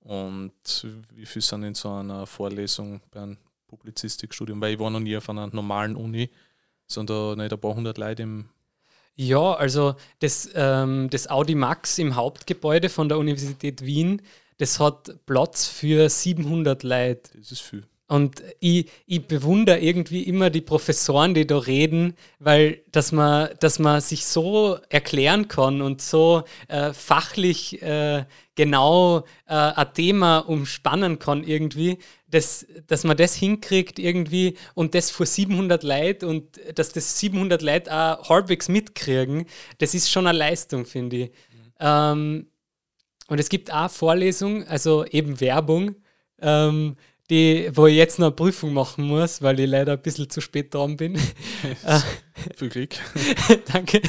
Und 0.00 0.86
wie 1.12 1.26
viel 1.26 1.42
sind 1.42 1.64
in 1.64 1.74
so 1.74 1.90
einer 1.90 2.26
Vorlesung 2.26 3.02
bei 3.10 3.20
einem 3.20 3.36
Publizistikstudium, 3.66 4.58
weil 4.62 4.72
ich 4.72 4.78
war 4.78 4.88
noch 4.88 5.00
nie 5.00 5.18
auf 5.18 5.28
einer 5.28 5.48
normalen 5.48 5.96
Uni, 5.96 6.30
sondern 6.86 7.36
nicht 7.36 7.52
ein 7.52 7.60
paar 7.60 7.74
hundert 7.74 7.98
Leute 7.98 8.22
im. 8.22 8.48
Ja, 9.16 9.52
also 9.52 9.96
das, 10.20 10.48
ähm, 10.54 11.10
das 11.10 11.28
Audi 11.28 11.54
Max 11.54 11.98
im 11.98 12.16
Hauptgebäude 12.16 12.88
von 12.88 13.10
der 13.10 13.18
Universität 13.18 13.84
Wien, 13.84 14.22
das 14.58 14.80
hat 14.80 15.14
Platz 15.26 15.66
für 15.66 16.08
700 16.08 16.82
Leute. 16.82 17.30
Das 17.36 17.52
ist 17.52 17.60
viel. 17.60 17.84
Und 18.06 18.42
ich, 18.60 18.90
ich 19.06 19.26
bewundere 19.26 19.78
irgendwie 19.78 20.24
immer 20.24 20.50
die 20.50 20.60
Professoren, 20.60 21.32
die 21.32 21.46
da 21.46 21.56
reden, 21.56 22.14
weil 22.38 22.82
dass 22.92 23.12
man, 23.12 23.48
dass 23.60 23.78
man 23.78 24.02
sich 24.02 24.26
so 24.26 24.78
erklären 24.90 25.48
kann 25.48 25.80
und 25.80 26.02
so 26.02 26.44
äh, 26.68 26.92
fachlich 26.92 27.80
äh, 27.80 28.26
genau 28.56 29.20
äh, 29.46 29.54
ein 29.54 29.94
Thema 29.94 30.38
umspannen 30.40 31.18
kann 31.18 31.44
irgendwie, 31.44 31.96
dass, 32.28 32.66
dass 32.86 33.04
man 33.04 33.16
das 33.16 33.34
hinkriegt 33.36 33.98
irgendwie 33.98 34.58
und 34.74 34.94
das 34.94 35.10
vor 35.10 35.24
700 35.24 35.82
Leuten 35.82 36.26
und 36.26 36.60
dass 36.74 36.92
das 36.92 37.18
700 37.18 37.62
Leute 37.62 37.90
auch 37.90 38.28
halbwegs 38.28 38.68
mitkriegen, 38.68 39.46
das 39.78 39.94
ist 39.94 40.10
schon 40.10 40.26
eine 40.26 40.36
Leistung, 40.36 40.84
finde 40.84 41.16
ich. 41.16 41.30
Mhm. 41.30 41.72
Ähm, 41.80 42.46
und 43.28 43.40
es 43.40 43.48
gibt 43.48 43.72
auch 43.72 43.90
Vorlesungen, 43.90 44.66
also 44.68 45.04
eben 45.06 45.40
Werbung, 45.40 45.96
ähm, 46.40 46.96
die, 47.30 47.70
wo 47.72 47.86
ich 47.86 47.96
jetzt 47.96 48.18
noch 48.18 48.26
eine 48.26 48.34
Prüfung 48.36 48.74
machen 48.74 49.06
muss, 49.06 49.40
weil 49.40 49.58
ich 49.58 49.68
leider 49.68 49.92
ein 49.92 50.02
bisschen 50.02 50.28
zu 50.28 50.42
spät 50.42 50.74
dran 50.74 50.96
bin. 50.96 51.18
Viel 52.56 52.68
Glück. 52.68 52.96
Danke. 53.72 54.02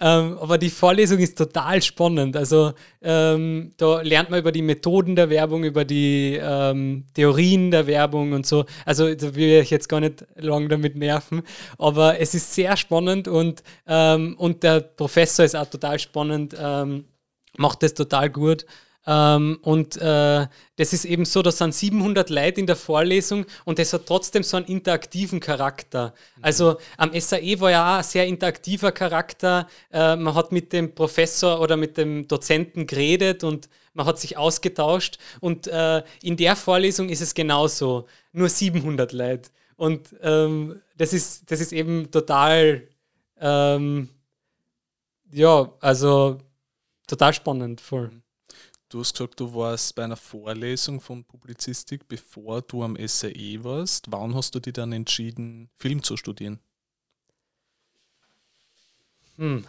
ähm, 0.00 0.38
aber 0.38 0.56
die 0.56 0.70
Vorlesung 0.70 1.18
ist 1.18 1.36
total 1.36 1.82
spannend. 1.82 2.38
Also 2.38 2.72
ähm, 3.02 3.72
da 3.76 4.00
lernt 4.00 4.30
man 4.30 4.40
über 4.40 4.50
die 4.50 4.62
Methoden 4.62 5.14
der 5.14 5.28
Werbung, 5.28 5.64
über 5.64 5.84
die 5.84 6.38
ähm, 6.40 7.04
Theorien 7.12 7.70
der 7.70 7.86
Werbung 7.86 8.32
und 8.32 8.46
so. 8.46 8.64
Also 8.86 9.14
da 9.14 9.34
will 9.34 9.60
ich 9.60 9.68
jetzt 9.68 9.90
gar 9.90 10.00
nicht 10.00 10.24
lange 10.36 10.68
damit 10.68 10.96
nerven. 10.96 11.42
Aber 11.76 12.18
es 12.18 12.34
ist 12.34 12.54
sehr 12.54 12.78
spannend 12.78 13.28
und, 13.28 13.62
ähm, 13.86 14.36
und 14.38 14.62
der 14.62 14.80
Professor 14.80 15.44
ist 15.44 15.54
auch 15.54 15.68
total 15.68 15.98
spannend, 15.98 16.56
ähm, 16.58 17.04
macht 17.58 17.82
das 17.82 17.94
total 17.94 18.30
gut. 18.30 18.64
Ähm, 19.06 19.58
und 19.62 19.96
äh, 19.96 20.46
das 20.76 20.92
ist 20.92 21.06
eben 21.06 21.24
so, 21.24 21.40
das 21.40 21.56
sind 21.58 21.74
700 21.74 22.28
Leute 22.28 22.60
in 22.60 22.66
der 22.66 22.76
Vorlesung 22.76 23.46
und 23.64 23.78
das 23.78 23.94
hat 23.94 24.04
trotzdem 24.04 24.42
so 24.42 24.58
einen 24.58 24.66
interaktiven 24.66 25.40
Charakter. 25.40 26.12
Mhm. 26.36 26.44
Also 26.44 26.76
am 26.98 27.18
SAE 27.18 27.58
war 27.60 27.70
ja 27.70 27.94
auch 27.94 27.98
ein 27.98 28.04
sehr 28.04 28.26
interaktiver 28.26 28.92
Charakter. 28.92 29.66
Äh, 29.90 30.16
man 30.16 30.34
hat 30.34 30.52
mit 30.52 30.74
dem 30.74 30.94
Professor 30.94 31.58
oder 31.60 31.78
mit 31.78 31.96
dem 31.96 32.28
Dozenten 32.28 32.86
geredet 32.86 33.44
und 33.44 33.70
man 33.94 34.04
hat 34.04 34.18
sich 34.18 34.36
ausgetauscht. 34.36 35.18
Und 35.40 35.66
äh, 35.68 36.02
in 36.22 36.36
der 36.36 36.54
Vorlesung 36.54 37.08
ist 37.08 37.22
es 37.22 37.32
genauso. 37.32 38.06
Nur 38.32 38.50
700 38.50 39.12
Leute. 39.12 39.48
Und 39.76 40.14
ähm, 40.20 40.82
das, 40.98 41.14
ist, 41.14 41.50
das 41.50 41.60
ist 41.60 41.72
eben 41.72 42.10
total, 42.10 42.82
ähm, 43.40 44.10
ja, 45.32 45.72
also 45.80 46.38
total 47.08 47.34
spannend. 47.34 47.80
Voll. 47.80 48.08
Mhm. 48.08 48.22
Du 48.88 49.00
hast 49.00 49.12
gesagt, 49.12 49.38
du 49.40 49.52
warst 49.52 49.94
bei 49.96 50.04
einer 50.04 50.16
Vorlesung 50.16 51.00
von 51.00 51.24
Publizistik, 51.24 52.08
bevor 52.08 52.62
du 52.62 52.84
am 52.84 52.96
SAE 52.96 53.62
warst. 53.62 54.06
Wann 54.10 54.34
hast 54.34 54.54
du 54.54 54.60
dich 54.60 54.72
dann 54.72 54.92
entschieden, 54.92 55.68
Film 55.76 56.02
zu 56.02 56.16
studieren? 56.16 56.60
Hm. 59.36 59.64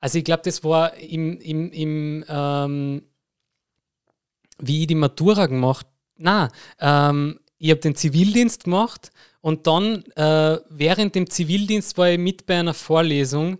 Also 0.00 0.18
ich 0.18 0.24
glaube, 0.24 0.42
das 0.44 0.64
war 0.64 0.94
im, 0.94 1.38
im, 1.38 1.70
im 1.72 2.24
ähm, 2.28 3.02
wie 4.58 4.82
ich 4.82 4.86
die 4.86 4.94
Matura 4.94 5.46
gemacht 5.46 5.86
na 6.22 6.48
ähm, 6.78 7.40
ich 7.58 7.70
habe 7.70 7.80
den 7.80 7.94
Zivildienst 7.94 8.64
gemacht 8.64 9.10
und 9.40 9.66
dann 9.66 10.04
äh, 10.16 10.58
während 10.68 11.14
dem 11.14 11.28
Zivildienst 11.28 11.98
war 11.98 12.10
ich 12.10 12.18
mit 12.18 12.46
bei 12.46 12.58
einer 12.58 12.74
Vorlesung 12.74 13.58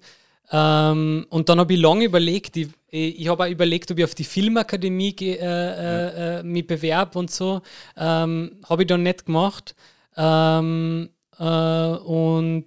ähm, 0.53 1.27
und 1.31 1.49
dann 1.49 1.59
habe 1.61 1.73
ich 1.73 1.81
lange 1.81 2.05
überlegt, 2.05 2.59
ich, 2.59 2.69
ich 2.91 3.27
habe 3.29 3.45
auch 3.45 3.49
überlegt, 3.49 3.91
ob 3.91 3.99
ich 3.99 4.05
auf 4.05 4.15
die 4.15 4.25
Filmakademie 4.25 5.17
äh, 5.21 5.38
äh, 5.38 6.41
äh, 6.41 6.43
mich 6.43 6.67
bewerbe 6.67 7.19
und 7.19 7.31
so. 7.31 7.62
Ähm, 7.97 8.61
habe 8.69 8.83
ich 8.83 8.87
dann 8.87 9.03
nicht 9.03 9.25
gemacht. 9.25 9.75
Ähm, 10.15 11.09
äh, 11.38 11.45
und 11.45 12.67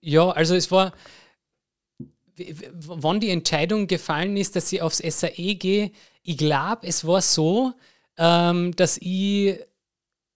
ja, 0.00 0.30
also 0.30 0.54
es 0.54 0.70
war, 0.70 0.92
wann 2.36 3.18
die 3.18 3.30
Entscheidung 3.30 3.88
gefallen 3.88 4.36
ist, 4.36 4.54
dass 4.54 4.72
ich 4.72 4.80
aufs 4.80 4.98
SAE 4.98 5.56
gehe, 5.56 5.90
ich 6.22 6.36
glaube, 6.36 6.86
es 6.86 7.04
war 7.04 7.20
so, 7.20 7.72
ähm, 8.16 8.76
dass 8.76 8.96
ich 8.98 9.58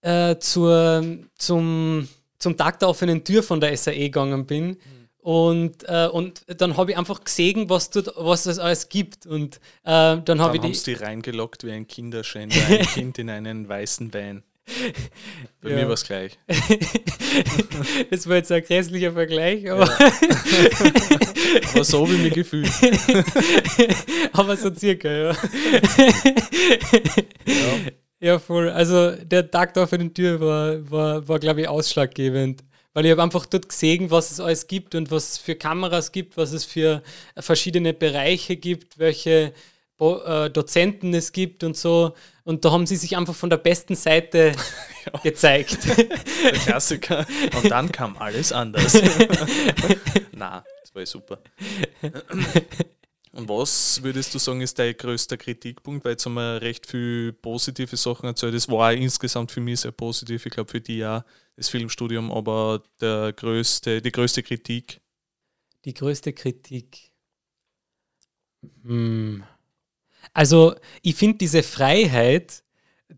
äh, 0.01 0.37
zur, 0.40 1.05
zum, 1.37 2.09
zum 2.40 2.57
Tag 2.57 2.81
der 2.81 2.88
offenen 2.88 3.23
Tür 3.23 3.44
von 3.44 3.61
der 3.61 3.77
SAE 3.77 4.11
gegangen 4.11 4.47
bin. 4.47 4.70
Mhm 4.70 5.04
Und, 5.24 5.88
äh, 5.88 6.06
und 6.06 6.44
dann 6.48 6.76
habe 6.76 6.90
ich 6.90 6.98
einfach 6.98 7.24
gesehen, 7.24 7.70
was, 7.70 7.88
dort, 7.88 8.12
was 8.14 8.44
es 8.44 8.58
alles 8.58 8.90
gibt. 8.90 9.24
Und 9.24 9.56
äh, 9.82 10.18
dann 10.22 10.38
habe 10.38 10.58
ich 10.58 10.62
die. 10.62 10.92
die 10.92 11.02
reingelockt 11.02 11.64
wie 11.64 11.72
ein 11.72 11.88
Kinderschänder, 11.88 12.56
ein 12.68 12.87
Kind 12.94 13.18
in 13.18 13.30
einen 13.30 13.66
weißen 13.66 14.12
Van. 14.12 14.42
Bei 15.62 15.70
ja. 15.70 15.76
mir 15.76 15.87
war 15.87 15.94
es 15.94 16.04
gleich. 16.04 16.38
das 18.10 18.28
war 18.28 18.37
jetzt 18.37 18.52
ein 18.52 18.62
grässlicher 18.64 19.12
Vergleich, 19.12 19.70
aber. 19.70 19.87
Ja. 19.87 20.12
aber 21.72 21.84
so 21.84 22.06
wie 22.10 22.18
mir 22.18 22.30
gefühlt. 22.30 22.68
aber 24.34 24.58
so 24.58 24.74
circa, 24.74 25.10
ja. 25.10 25.32
ja. 27.46 27.74
Ja, 28.20 28.38
voll. 28.38 28.68
Also 28.68 29.12
der 29.12 29.50
Tag 29.50 29.72
da 29.72 29.87
für 29.87 29.96
den 29.96 30.12
Tür 30.12 30.38
war, 30.38 30.90
war, 30.90 31.28
war 31.28 31.38
glaube 31.38 31.62
ich, 31.62 31.68
ausschlaggebend. 31.68 32.62
Weil 32.94 33.04
ich 33.07 33.11
habe 33.11 33.22
einfach 33.22 33.44
dort 33.46 33.68
gesehen, 33.68 34.11
was 34.11 34.30
es 34.30 34.40
alles 34.40 34.68
gibt 34.68 34.94
und 34.94 35.11
was 35.11 35.33
es 35.33 35.38
für 35.38 35.57
Kameras 35.57 36.12
gibt, 36.12 36.37
was 36.37 36.52
es 36.52 36.64
für 36.64 37.02
verschiedene 37.37 37.92
Bereiche 37.92 38.57
gibt, 38.57 38.98
welche 38.98 39.52
äh, 40.00 40.50
Dozenten 40.50 41.12
es 41.12 41.33
gibt 41.33 41.64
und 41.64 41.76
so. 41.76 42.14
Und 42.44 42.64
da 42.64 42.70
haben 42.70 42.87
sie 42.87 42.96
sich 42.96 43.16
einfach 43.16 43.35
von 43.35 43.50
der 43.50 43.57
besten 43.57 43.96
Seite 43.96 44.52
ja. 45.07 45.18
gezeigt. 45.22 45.78
Der 45.87 46.52
Klassiker. 46.52 47.26
Und 47.57 47.70
dann 47.70 47.90
kam 47.90 48.16
alles 48.16 48.52
anders. 48.52 48.94
Na, 50.33 50.64
das 50.80 50.94
war 50.94 51.07
super. 51.07 51.38
Und 53.33 53.48
was 53.48 54.00
würdest 54.02 54.35
du 54.35 54.38
sagen, 54.38 54.61
ist 54.61 54.78
dein 54.78 54.96
größter 54.96 55.37
Kritikpunkt? 55.37 56.04
Weil 56.04 56.12
jetzt 56.12 56.26
haben 56.26 56.35
wir 56.35 56.62
recht 56.62 56.87
viele 56.87 57.33
positive 57.33 57.96
Sachen 57.96 58.26
erzählt. 58.26 58.54
Das 58.54 58.68
war 58.68 58.92
insgesamt 58.92 59.50
für 59.50 59.61
mich 59.61 59.80
sehr 59.80 59.90
positiv. 59.90 60.46
Ich 60.46 60.52
glaube, 60.52 60.70
für 60.70 60.80
die 60.80 60.98
ja 60.98 61.24
das 61.57 61.69
Filmstudium, 61.69 62.33
aber 62.33 62.83
der 63.01 63.33
größte, 63.33 64.03
die 64.03 64.12
größte 64.12 64.43
Kritik. 64.43 65.01
Die 65.85 65.95
größte 65.95 66.33
Kritik. 66.33 67.12
Hm. 68.83 69.45
Also, 70.33 70.75
ich 71.03 71.14
finde 71.14 71.38
diese 71.38 71.62
Freiheit, 71.62 72.64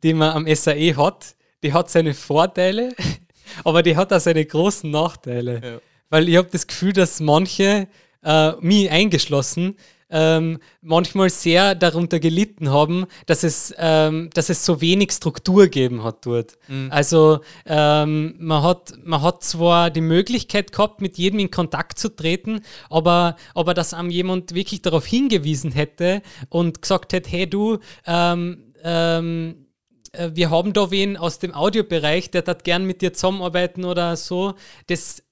die 0.03 0.13
man 0.13 0.33
am 0.33 0.55
SAE 0.55 0.97
hat, 0.97 1.37
die 1.63 1.73
hat 1.73 1.91
seine 1.91 2.15
Vorteile, 2.15 2.95
aber 3.65 3.83
die 3.83 3.97
hat 3.97 4.13
auch 4.13 4.21
seine 4.21 4.45
großen 4.45 4.91
Nachteile. 4.91 5.61
Ja. 5.65 5.81
Weil 6.09 6.29
ich 6.29 6.37
habe 6.37 6.49
das 6.51 6.67
Gefühl, 6.67 6.93
dass 6.93 7.21
manche, 7.21 7.89
äh, 8.23 8.53
mich 8.61 8.91
eingeschlossen, 8.91 9.77
ähm, 10.17 10.59
manchmal 10.81 11.29
sehr 11.29 11.75
darunter 11.75 12.19
gelitten 12.21 12.71
haben, 12.71 13.05
dass 13.27 13.43
es, 13.43 13.75
ähm, 13.77 14.31
dass 14.33 14.49
es 14.49 14.65
so 14.65 14.81
wenig 14.81 15.13
Struktur 15.13 15.65
gegeben 15.65 16.03
hat 16.05 16.25
dort. 16.25 16.57
Mhm. 16.69 16.89
Also 16.91 17.41
ähm, 17.67 18.35
man, 18.39 18.63
hat, 18.63 18.95
man 19.05 19.21
hat 19.21 19.45
zwar 19.45 19.91
die 19.91 20.01
Möglichkeit 20.01 20.73
gehabt, 20.73 21.03
mit 21.03 21.19
jedem 21.19 21.39
in 21.39 21.51
Kontakt 21.51 21.99
zu 21.99 22.09
treten, 22.09 22.63
aber, 22.89 23.37
aber 23.55 23.75
dass 23.75 23.93
einem 23.93 24.09
jemand 24.09 24.55
wirklich 24.55 24.81
darauf 24.81 25.05
hingewiesen 25.05 25.73
hätte 25.73 26.23
und 26.49 26.81
gesagt 26.81 27.13
hätte, 27.13 27.29
hey 27.29 27.47
du, 27.47 27.79
ähm, 28.07 28.73
ähm, 28.83 29.67
äh, 30.13 30.31
wir 30.33 30.49
haben 30.49 30.73
da 30.73 30.91
wen 30.91 31.19
aus 31.19 31.41
dem 31.41 31.53
Audiobereich, 31.53 32.31
der 32.31 32.45
hat 32.47 32.65
gern 32.65 32.87
mit 32.87 33.03
dir 33.03 33.13
zusammenarbeiten 33.13 33.85
oder 33.85 34.17
so. 34.17 34.55
Das 34.87 35.23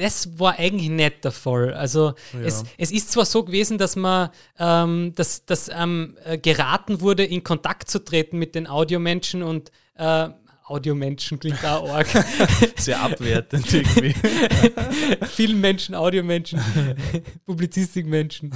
das 0.00 0.38
war 0.38 0.58
eigentlich 0.58 0.88
nicht 0.88 1.24
der 1.24 1.32
Fall. 1.32 1.74
Also 1.74 2.14
ja. 2.32 2.40
es, 2.40 2.64
es 2.78 2.90
ist 2.90 3.12
zwar 3.12 3.24
so 3.24 3.44
gewesen, 3.44 3.78
dass 3.78 3.96
man 3.96 4.30
ähm, 4.58 5.12
dass, 5.14 5.44
dass 5.44 5.70
ähm, 5.72 6.16
äh, 6.24 6.38
geraten 6.38 7.00
wurde, 7.00 7.24
in 7.24 7.44
Kontakt 7.44 7.90
zu 7.90 8.02
treten 8.04 8.38
mit 8.38 8.54
den 8.54 8.66
Audiomenschen 8.66 9.42
und 9.42 9.70
äh, 9.96 10.28
Audiomenschen 10.70 11.40
klingt 11.40 11.64
auch 11.64 11.92
arg. 11.92 12.06
Sehr 12.76 13.00
abwertend 13.00 13.72
irgendwie. 13.74 14.14
Filmmenschen, 15.26 15.96
Audiomenschen, 15.96 16.60
Publizistikmenschen. 17.44 18.54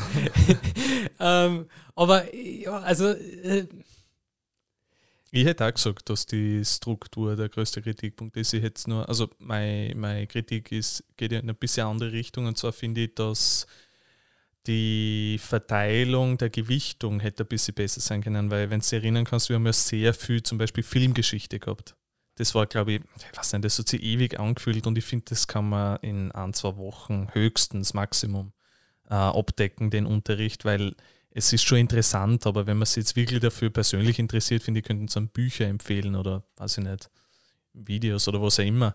ähm, 1.18 1.66
aber 1.96 2.34
ja, 2.34 2.78
also 2.78 3.08
äh, 3.08 3.66
ich 5.34 5.44
hätte 5.44 5.66
auch 5.66 5.74
gesagt, 5.74 6.08
dass 6.10 6.26
die 6.26 6.64
Struktur 6.64 7.34
der 7.34 7.48
größte 7.48 7.82
Kritikpunkt 7.82 8.36
ist. 8.36 8.52
Ich 8.54 8.62
hätte 8.62 8.88
nur, 8.88 9.08
also 9.08 9.28
meine, 9.38 9.92
meine 9.96 10.26
Kritik 10.28 10.70
ist, 10.70 11.02
geht 11.16 11.32
in 11.32 11.40
eine 11.40 11.54
bisschen 11.54 11.88
andere 11.88 12.12
Richtung. 12.12 12.46
Und 12.46 12.56
zwar 12.56 12.72
finde 12.72 13.02
ich, 13.02 13.14
dass 13.16 13.66
die 14.68 15.38
Verteilung 15.40 16.38
der 16.38 16.50
Gewichtung 16.50 17.18
hätte 17.18 17.42
ein 17.42 17.48
bisschen 17.48 17.74
besser 17.74 18.00
sein 18.00 18.22
können, 18.22 18.50
weil 18.50 18.70
wenn 18.70 18.78
du 18.78 18.84
dich 18.84 18.92
erinnern 18.92 19.24
kannst, 19.24 19.48
wir 19.48 19.56
haben 19.56 19.66
ja 19.66 19.72
sehr 19.72 20.14
viel 20.14 20.42
zum 20.42 20.56
Beispiel 20.56 20.84
Filmgeschichte 20.84 21.58
gehabt. 21.58 21.96
Das 22.36 22.54
war, 22.54 22.66
glaube 22.66 22.92
ich, 22.92 23.00
ich 23.16 23.36
weiß 23.36 23.56
das 23.60 23.78
hat 23.78 23.88
sich 23.88 24.02
ewig 24.02 24.38
angefühlt 24.38 24.86
und 24.86 24.96
ich 24.96 25.04
finde, 25.04 25.26
das 25.30 25.48
kann 25.48 25.68
man 25.68 25.98
in 26.00 26.30
ein, 26.32 26.52
zwei 26.52 26.76
Wochen 26.76 27.28
höchstens 27.32 27.92
Maximum 27.92 28.52
äh, 29.10 29.14
abdecken, 29.14 29.90
den 29.90 30.06
Unterricht, 30.06 30.64
weil 30.64 30.94
es 31.36 31.52
ist 31.52 31.64
schon 31.64 31.78
interessant, 31.78 32.46
aber 32.46 32.66
wenn 32.66 32.78
man 32.78 32.86
sich 32.86 32.98
jetzt 32.98 33.16
wirklich 33.16 33.40
dafür 33.40 33.68
persönlich 33.68 34.20
interessiert, 34.20 34.62
finde 34.62 34.80
ich, 34.80 34.86
könnten 34.86 35.06
es 35.06 35.32
Bücher 35.32 35.66
empfehlen 35.66 36.14
oder 36.14 36.44
weiß 36.56 36.78
ich 36.78 36.84
nicht, 36.84 37.10
Videos 37.72 38.28
oder 38.28 38.40
was 38.40 38.60
auch 38.60 38.64
immer, 38.64 38.94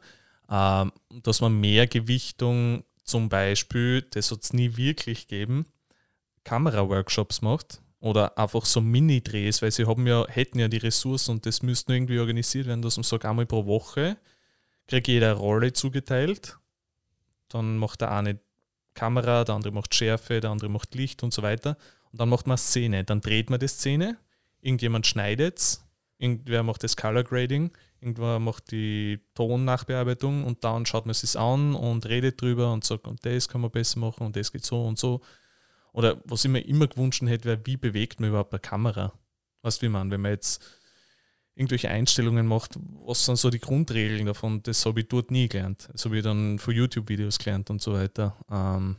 ähm, 0.50 0.94
dass 1.22 1.42
man 1.42 1.60
mehr 1.60 1.86
Gewichtung 1.86 2.86
zum 3.04 3.28
Beispiel, 3.28 4.04
das 4.04 4.32
hat 4.32 4.44
es 4.44 4.54
nie 4.54 4.78
wirklich 4.78 5.28
gegeben, 5.28 5.66
Kameraworkshops 6.46 7.42
macht 7.42 7.82
oder 8.00 8.38
einfach 8.38 8.64
so 8.66 8.80
Mini-Drehs, 8.80 9.62
weil 9.62 9.72
sie 9.72 9.86
haben 9.86 10.08
ja, 10.08 10.26
hätten 10.30 10.60
ja 10.60 10.70
die 10.70 10.78
Ressourcen 10.78 11.32
und 11.32 11.46
das 11.46 11.62
müsste 11.62 11.94
irgendwie 11.94 12.20
organisiert 12.20 12.68
werden, 12.68 12.82
dass 12.82 12.96
man 12.96 13.04
sagt, 13.04 13.26
einmal 13.26 13.48
pro 13.48 13.66
Woche 13.66 14.18
kriegt 14.88 15.10
jeder 15.10 15.32
eine 15.32 15.40
Rolle 15.40 15.74
zugeteilt, 15.74 16.58
dann 17.50 17.78
macht 17.78 18.00
der 18.00 18.12
eine 18.12 18.40
Kamera, 18.94 19.44
der 19.44 19.56
andere 19.56 19.74
macht 19.74 19.94
Schärfe, 19.94 20.40
der 20.40 20.52
andere 20.52 20.70
macht 20.70 20.96
Licht 20.96 21.22
und 21.22 21.34
so 21.34 21.42
weiter 21.42 21.76
und 22.12 22.20
dann 22.20 22.30
macht 22.30 22.48
man 22.48 22.54
eine 22.54 22.58
Szene. 22.58 23.04
Dann 23.04 23.22
dreht 23.22 23.50
man 23.50 23.60
die 23.60 23.68
Szene, 23.68 24.18
irgendjemand 24.62 25.08
schneidet 25.08 25.58
es, 25.58 25.86
irgendwer 26.18 26.64
macht 26.64 26.84
das 26.84 26.96
Color 26.96 27.24
Grading, 27.24 27.72
irgendwer 28.02 28.40
macht 28.40 28.72
die 28.72 29.20
Tonnachbearbeitung 29.36 30.44
und 30.44 30.64
dann 30.64 30.86
schaut 30.86 31.06
man 31.06 31.12
es 31.12 31.36
an 31.36 31.76
und 31.76 32.08
redet 32.08 32.42
drüber 32.42 32.72
und 32.72 32.84
sagt, 32.84 33.08
und 33.08 33.26
das 33.26 33.48
kann 33.48 33.62
man 33.62 33.72
besser 33.72 34.00
machen 34.00 34.26
und 34.26 34.36
das 34.36 34.52
geht 34.52 34.66
so 34.66 34.86
und 34.86 34.98
so. 34.98 35.22
Oder 35.92 36.22
was 36.26 36.46
ich 36.46 36.52
mir 36.52 36.62
immer 36.62 36.88
gewünscht 36.88 37.22
hätte, 37.24 37.46
wäre, 37.46 37.66
wie 37.66 37.78
bewegt 37.78 38.20
man 38.20 38.30
überhaupt 38.30 38.54
eine 38.54 38.60
Kamera? 38.60 39.14
Weißt 39.64 39.82
du, 39.82 39.88
wie 39.88 39.90
man, 39.90 40.12
wenn 40.12 40.22
man 40.22 40.32
jetzt 40.32 40.64
irgendwelche 41.56 41.90
Einstellungen 41.90 42.48
macht, 42.48 42.78
was 43.06 43.26
sind 43.26 43.38
so 43.38 43.50
die 43.50 43.60
Grundregeln 43.60 44.26
davon? 44.26 44.64
Das 44.64 44.86
habe 44.86 45.02
ich 45.02 45.08
dort 45.10 45.32
nie 45.32 45.50
gelernt. 45.50 45.90
Das 45.92 46.06
habe 46.06 46.18
ich 46.18 46.24
dann 46.24 46.60
von 46.60 46.74
YouTube-Videos 46.74 47.38
gelernt 47.38 47.70
und 47.70 47.82
so 47.82 47.94
weiter. 47.94 48.38
Ähm, 48.50 48.98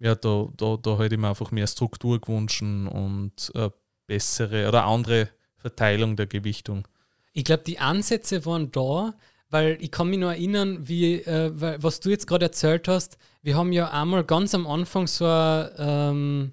ja, 0.00 0.14
da, 0.14 0.48
da, 0.56 0.76
da 0.76 0.98
hätte 0.98 1.14
ich 1.14 1.20
mir 1.20 1.28
einfach 1.28 1.50
mehr 1.50 1.66
Struktur 1.66 2.20
gewünscht 2.20 2.62
und 2.62 3.52
eine 3.54 3.72
bessere 4.06 4.66
oder 4.66 4.84
andere 4.86 5.28
Verteilung 5.56 6.16
der 6.16 6.26
Gewichtung. 6.26 6.88
Ich 7.32 7.44
glaube, 7.44 7.62
die 7.64 7.78
Ansätze 7.78 8.44
waren 8.46 8.72
da, 8.72 9.14
weil 9.50 9.76
ich 9.80 9.90
kann 9.90 10.08
mich 10.08 10.18
nur 10.18 10.32
erinnern, 10.32 10.88
wie, 10.88 11.16
äh, 11.16 11.52
was 11.82 12.00
du 12.00 12.10
jetzt 12.10 12.26
gerade 12.26 12.46
erzählt 12.46 12.88
hast. 12.88 13.18
Wir 13.42 13.56
haben 13.56 13.72
ja 13.72 13.90
einmal 13.90 14.24
ganz 14.24 14.54
am 14.54 14.66
Anfang 14.66 15.06
so 15.06 15.26
ein, 15.26 15.70
ähm, 15.78 16.52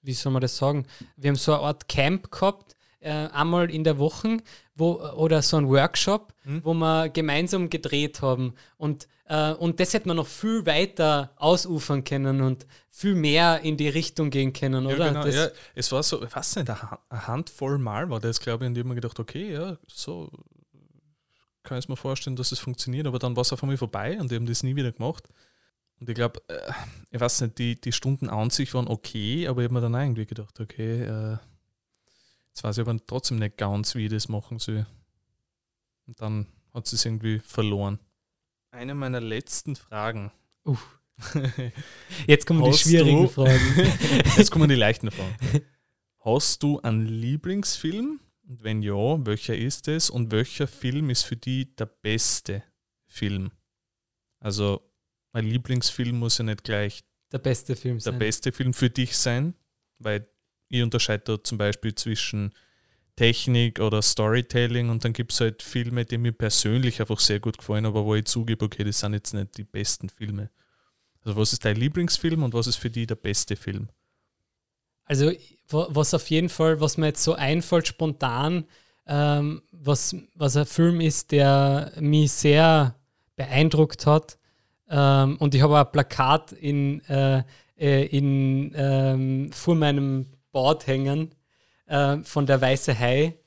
wie 0.00 0.14
soll 0.14 0.32
man 0.32 0.42
das 0.42 0.56
sagen? 0.56 0.86
Wir 1.16 1.28
haben 1.28 1.36
so 1.36 1.52
eine 1.52 1.62
Art 1.62 1.88
Camp 1.88 2.32
gehabt, 2.32 2.71
äh, 3.02 3.28
einmal 3.32 3.70
in 3.70 3.84
der 3.84 3.98
Woche, 3.98 4.38
wo, 4.74 5.00
oder 5.00 5.42
so 5.42 5.56
ein 5.56 5.68
Workshop, 5.68 6.32
hm? 6.42 6.64
wo 6.64 6.74
wir 6.74 7.08
gemeinsam 7.08 7.68
gedreht 7.70 8.22
haben. 8.22 8.54
Und 8.76 9.08
äh, 9.32 9.52
und 9.52 9.80
das 9.80 9.94
hätte 9.94 10.08
man 10.08 10.18
noch 10.18 10.26
viel 10.26 10.66
weiter 10.66 11.32
ausufern 11.36 12.04
können 12.04 12.40
und 12.42 12.66
viel 12.90 13.14
mehr 13.14 13.60
in 13.62 13.76
die 13.76 13.88
Richtung 13.88 14.30
gehen 14.30 14.52
können, 14.52 14.86
oder? 14.86 15.06
Ja, 15.06 15.22
genau, 15.22 15.26
ja, 15.26 15.48
es 15.74 15.90
war 15.90 16.02
so, 16.02 16.22
ich 16.22 16.34
weiß 16.34 16.56
nicht, 16.56 16.68
eine 16.68 17.26
Handvoll 17.26 17.78
Mal 17.78 18.10
war 18.10 18.20
das, 18.20 18.40
glaube 18.40 18.64
ich, 18.64 18.68
und 18.68 18.76
ich 18.76 18.80
habe 18.80 18.90
mir 18.90 18.94
gedacht, 18.96 19.18
okay, 19.18 19.52
ja, 19.52 19.78
so 19.86 20.30
kann 21.62 21.78
ich 21.78 21.88
mir 21.88 21.96
vorstellen, 21.96 22.36
dass 22.36 22.52
es 22.52 22.58
funktioniert, 22.58 23.06
aber 23.06 23.18
dann 23.18 23.36
war 23.36 23.42
es 23.42 23.52
auf 23.52 23.62
einmal 23.62 23.76
vorbei 23.76 24.18
und 24.20 24.30
die 24.30 24.34
haben 24.34 24.46
das 24.46 24.62
nie 24.62 24.76
wieder 24.76 24.92
gemacht. 24.92 25.28
Und 26.00 26.08
ich 26.08 26.14
glaube, 26.14 26.42
äh, 26.48 26.72
ich 27.10 27.20
weiß 27.20 27.42
nicht, 27.42 27.58
die, 27.58 27.80
die 27.80 27.92
Stunden 27.92 28.28
an 28.28 28.50
sich 28.50 28.74
waren 28.74 28.88
okay, 28.88 29.46
aber 29.46 29.62
ich 29.62 29.66
habe 29.66 29.74
mir 29.74 29.80
dann 29.80 29.94
irgendwie 29.94 30.26
gedacht, 30.26 30.60
okay, 30.60 31.04
äh, 31.04 31.36
jetzt 32.52 32.62
weiß 32.62 32.78
ich 32.78 32.86
aber 32.86 32.98
trotzdem 33.06 33.38
nicht 33.38 33.56
ganz, 33.56 33.94
wie 33.94 34.04
ich 34.04 34.10
das 34.12 34.28
machen 34.28 34.58
soll. 34.58 34.86
Und 36.06 36.20
dann 36.20 36.46
hat 36.74 36.92
es 36.92 37.04
irgendwie 37.04 37.38
verloren. 37.38 37.98
Eine 38.70 38.94
meiner 38.94 39.20
letzten 39.20 39.76
Fragen. 39.76 40.32
Uff. 40.64 41.00
Jetzt 42.26 42.46
kommen 42.46 42.62
Hast 42.64 42.84
die 42.84 42.88
schwierigen 42.88 43.22
du, 43.22 43.28
Fragen. 43.28 43.60
Jetzt 44.36 44.50
kommen 44.50 44.68
die 44.68 44.74
leichten 44.74 45.10
Fragen. 45.10 45.36
Hast 46.20 46.62
du 46.62 46.80
einen 46.80 47.06
Lieblingsfilm? 47.06 48.20
Und 48.48 48.62
wenn 48.62 48.82
ja, 48.82 49.24
welcher 49.26 49.56
ist 49.56 49.88
es? 49.88 50.10
Und 50.10 50.30
welcher 50.32 50.66
Film 50.66 51.10
ist 51.10 51.22
für 51.22 51.36
dich 51.36 51.74
der 51.76 51.86
beste 51.86 52.62
Film? 53.06 53.50
Also, 54.40 54.82
mein 55.32 55.46
Lieblingsfilm 55.46 56.18
muss 56.18 56.38
ja 56.38 56.44
nicht 56.44 56.64
gleich 56.64 57.04
der 57.30 57.38
beste 57.38 57.76
Film 57.76 57.96
der 57.96 58.12
sein. 58.12 58.18
beste 58.18 58.52
Film 58.52 58.74
für 58.74 58.90
dich 58.90 59.16
sein, 59.16 59.54
weil 59.98 60.28
ich 60.72 60.82
unterscheide 60.82 61.24
da 61.24 61.44
zum 61.44 61.58
Beispiel 61.58 61.94
zwischen 61.94 62.52
Technik 63.16 63.78
oder 63.78 64.00
Storytelling 64.00 64.88
und 64.88 65.04
dann 65.04 65.12
gibt 65.12 65.32
es 65.32 65.40
halt 65.40 65.62
Filme, 65.62 66.04
die 66.04 66.18
mir 66.18 66.32
persönlich 66.32 67.00
einfach 67.00 67.20
sehr 67.20 67.40
gut 67.40 67.58
gefallen, 67.58 67.84
aber 67.84 68.04
wo 68.04 68.14
ich 68.14 68.24
zugebe, 68.24 68.64
okay, 68.64 68.84
das 68.84 69.00
sind 69.00 69.12
jetzt 69.12 69.34
nicht 69.34 69.58
die 69.58 69.64
besten 69.64 70.08
Filme. 70.08 70.50
Also 71.24 71.38
was 71.38 71.52
ist 71.52 71.64
dein 71.64 71.76
Lieblingsfilm 71.76 72.42
und 72.42 72.54
was 72.54 72.66
ist 72.66 72.76
für 72.76 72.90
dich 72.90 73.06
der 73.06 73.16
beste 73.16 73.54
Film? 73.54 73.88
Also 75.04 75.30
was 75.68 76.14
auf 76.14 76.30
jeden 76.30 76.48
Fall, 76.48 76.80
was 76.80 76.96
mir 76.96 77.06
jetzt 77.06 77.22
so 77.22 77.34
einfällt 77.34 77.86
spontan, 77.86 78.64
ähm, 79.06 79.62
was, 79.72 80.16
was 80.34 80.56
ein 80.56 80.66
Film 80.66 81.00
ist, 81.00 81.32
der 81.32 81.92
mich 82.00 82.32
sehr 82.32 82.94
beeindruckt 83.36 84.06
hat. 84.06 84.38
Ähm, 84.88 85.36
und 85.38 85.54
ich 85.54 85.62
habe 85.62 85.78
ein 85.78 85.92
Plakat 85.92 86.52
in, 86.52 87.04
äh, 87.08 87.42
äh, 87.78 88.06
in, 88.06 88.72
ähm, 88.74 89.50
vor 89.52 89.74
meinem 89.74 90.26
Bord 90.52 90.86
hängen 90.86 91.34
äh, 91.86 92.18
von 92.18 92.46
der 92.46 92.60
Weiße 92.60 92.98
Hai. 92.98 93.38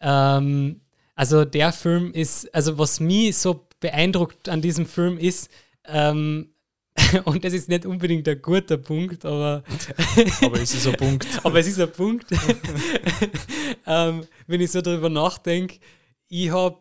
Ähm, 0.00 0.80
also 1.14 1.44
der 1.44 1.72
Film 1.72 2.12
ist, 2.12 2.54
also 2.54 2.78
was 2.78 3.00
mich 3.00 3.36
so 3.36 3.66
beeindruckt 3.80 4.48
an 4.48 4.62
diesem 4.62 4.86
Film 4.86 5.18
ist, 5.18 5.50
ähm, 5.84 6.50
und 7.24 7.44
das 7.44 7.52
ist 7.52 7.68
nicht 7.68 7.84
unbedingt 7.84 8.26
ein 8.28 8.40
guter 8.40 8.78
Punkt, 8.78 9.24
aber. 9.24 9.62
aber 10.42 10.60
es 10.60 10.74
ist 10.74 10.86
ein 10.86 10.94
Punkt. 10.94 11.26
aber 11.42 11.58
es 11.58 11.66
ist 11.66 11.80
ein 11.80 11.92
Punkt. 11.92 12.26
ähm, 13.86 14.26
wenn 14.46 14.60
ich 14.60 14.70
so 14.70 14.80
darüber 14.80 15.10
nachdenke, 15.10 15.78
ich 16.28 16.50
habe, 16.50 16.78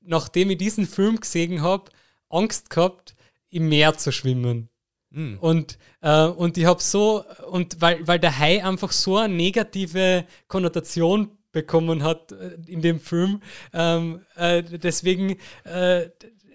nachdem 0.00 0.50
ich 0.50 0.58
diesen 0.58 0.86
Film 0.86 1.20
gesehen 1.20 1.62
habe, 1.62 1.90
Angst 2.30 2.70
gehabt, 2.70 3.14
im 3.50 3.68
Meer 3.68 3.96
zu 3.96 4.12
schwimmen. 4.12 4.68
Mm. 5.10 5.36
Und, 5.40 5.78
äh, 6.00 6.26
und 6.26 6.58
ich 6.58 6.66
habe 6.66 6.82
so, 6.82 7.24
und 7.50 7.80
weil, 7.80 8.06
weil 8.06 8.18
der 8.18 8.38
Hai 8.38 8.64
einfach 8.64 8.92
so 8.92 9.16
eine 9.16 9.34
negative 9.34 10.26
Konnotation 10.48 11.38
bekommen 11.52 12.02
hat 12.02 12.32
äh, 12.32 12.56
in 12.66 12.82
dem 12.82 13.00
Film, 13.00 13.42
ähm, 13.72 14.24
äh, 14.36 14.62
deswegen, 14.62 15.36
äh, 15.64 16.10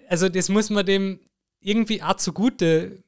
also 0.08 0.28
das 0.28 0.48
muss 0.48 0.70
man 0.70 0.86
dem 0.86 1.20
irgendwie 1.60 2.02
auch 2.02 2.16
zugute, 2.16 3.02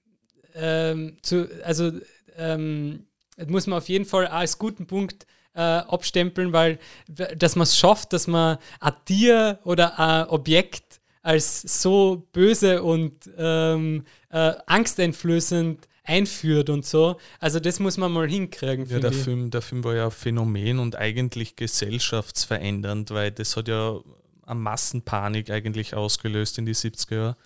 ähm, 0.55 1.19
zu, 1.23 1.49
also 1.63 1.93
ähm, 2.37 3.07
muss 3.47 3.67
man 3.67 3.79
auf 3.79 3.89
jeden 3.89 4.07
Fall 4.07 4.27
auch 4.27 4.33
als 4.33 4.59
guten 4.59 4.87
Punkt 4.87 5.27
äh, 5.55 5.61
abstempeln, 5.61 6.53
weil 6.53 6.79
dass 7.07 7.57
man 7.57 7.65
es 7.65 7.79
schafft, 7.79 8.13
dass 8.13 8.27
man 8.27 8.59
ein 8.81 8.93
Tier 9.05 9.59
oder 9.65 9.99
ein 9.99 10.29
Objekt 10.29 11.01
als 11.27 11.63
so 11.83 12.25
böse 12.33 12.85
und 12.85 13.29
ähm, 13.37 14.05
äh, 14.31 14.55
angsteinflößend 14.67 15.89
einführt 16.05 16.71
und 16.71 16.87
so. 16.87 17.19
Also 17.41 17.59
das 17.59 17.81
muss 17.81 17.97
man 17.97 18.13
mal 18.13 18.29
hinkriegen. 18.29 18.87
Ja, 18.87 19.01
der 19.01 19.13
Film, 19.13 19.51
der 19.51 19.61
Film 19.61 19.83
war 19.83 19.97
ja 19.97 20.05
ein 20.05 20.13
Phänomen 20.13 20.79
und 20.79 20.95
eigentlich 20.95 21.57
gesellschaftsverändernd, 21.57 23.11
weil 23.11 23.33
das 23.33 23.57
hat 23.57 23.67
ja 23.67 23.99
eine 24.43 24.61
Massenpanik 24.61 25.51
eigentlich 25.51 25.95
ausgelöst 25.95 26.59
in 26.59 26.67
die 26.67 26.77
70er 26.77 27.15
Jahre. 27.17 27.37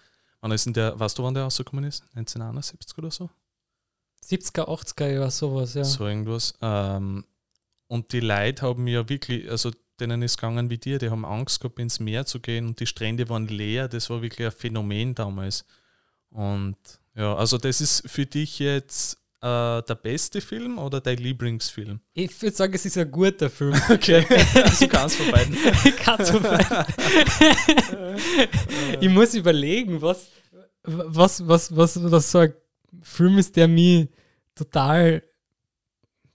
Wann 0.43 0.53
ist 0.53 0.67
denn 0.67 0.75
der, 0.75 1.01
weißt 1.01 1.19
du, 1.19 1.23
wann 1.23 1.33
der 1.33 1.45
rausgekommen 1.45 1.85
ist? 1.85 2.03
1971 2.15 2.99
oder 2.99 3.11
so? 3.11 3.31
70er, 4.27 4.69
80er 4.69 5.11
Jahre, 5.11 5.31
sowas, 5.31 5.73
ja. 5.73 5.85
So 5.85 6.07
irgendwas. 6.07 6.53
Ähm, 6.61 7.25
und 7.87 8.13
die 8.13 8.21
Leute 8.21 8.61
haben 8.61 8.87
ja 8.87 9.09
wirklich, 9.09 9.51
also 9.51 9.71
denen 10.01 10.23
ist 10.23 10.37
gegangen 10.37 10.71
wie 10.71 10.79
dir, 10.79 10.99
die 10.99 11.11
haben 11.11 11.25
Angst 11.25 11.61
gehabt, 11.61 11.79
ins 11.79 12.01
Meer 12.01 12.27
zu 12.27 12.41
gehen 12.41 12.67
und 12.67 12.81
die 12.81 12.87
Strände 12.87 13.29
waren 13.29 13.47
leer. 13.47 13.89
Das 13.89 14.11
war 14.11 14.23
wirklich 14.23 14.47
ein 14.47 14.53
Phänomen 14.53 15.15
damals. 15.15 15.65
Und 16.31 16.77
ja, 17.15 17.35
also 17.35 17.59
das 17.59 17.81
ist 17.81 18.09
für 18.09 18.27
dich 18.27 18.59
jetzt 18.59 19.21
äh, 19.43 19.83
der 19.83 19.95
beste 19.95 20.41
Film 20.41 20.79
oder 20.79 21.01
dein 21.01 21.17
Lieblingsfilm? 21.17 22.01
Ich 22.13 22.41
würde 22.43 22.55
sagen, 22.55 22.75
es 22.75 22.85
ist 22.85 22.99
ein 22.99 23.11
guter 23.11 23.49
Film. 23.49 23.75
Okay, 23.91 24.25
also 24.55 24.87
kannst 24.87 25.17
von 25.17 25.31
beiden. 25.31 25.57
kannst 25.97 26.31
von 26.31 26.43
beiden. 26.43 26.87
ich 29.01 29.09
muss 29.09 29.35
überlegen, 29.35 30.01
was, 30.03 30.29
was, 30.83 31.47
was, 31.47 31.75
was, 31.75 32.11
was 32.11 32.31
so 32.31 32.39
ein 32.41 32.55
Film 33.03 33.39
ist, 33.39 33.57
der 33.57 33.67
mich 33.67 34.09
total 34.55 35.23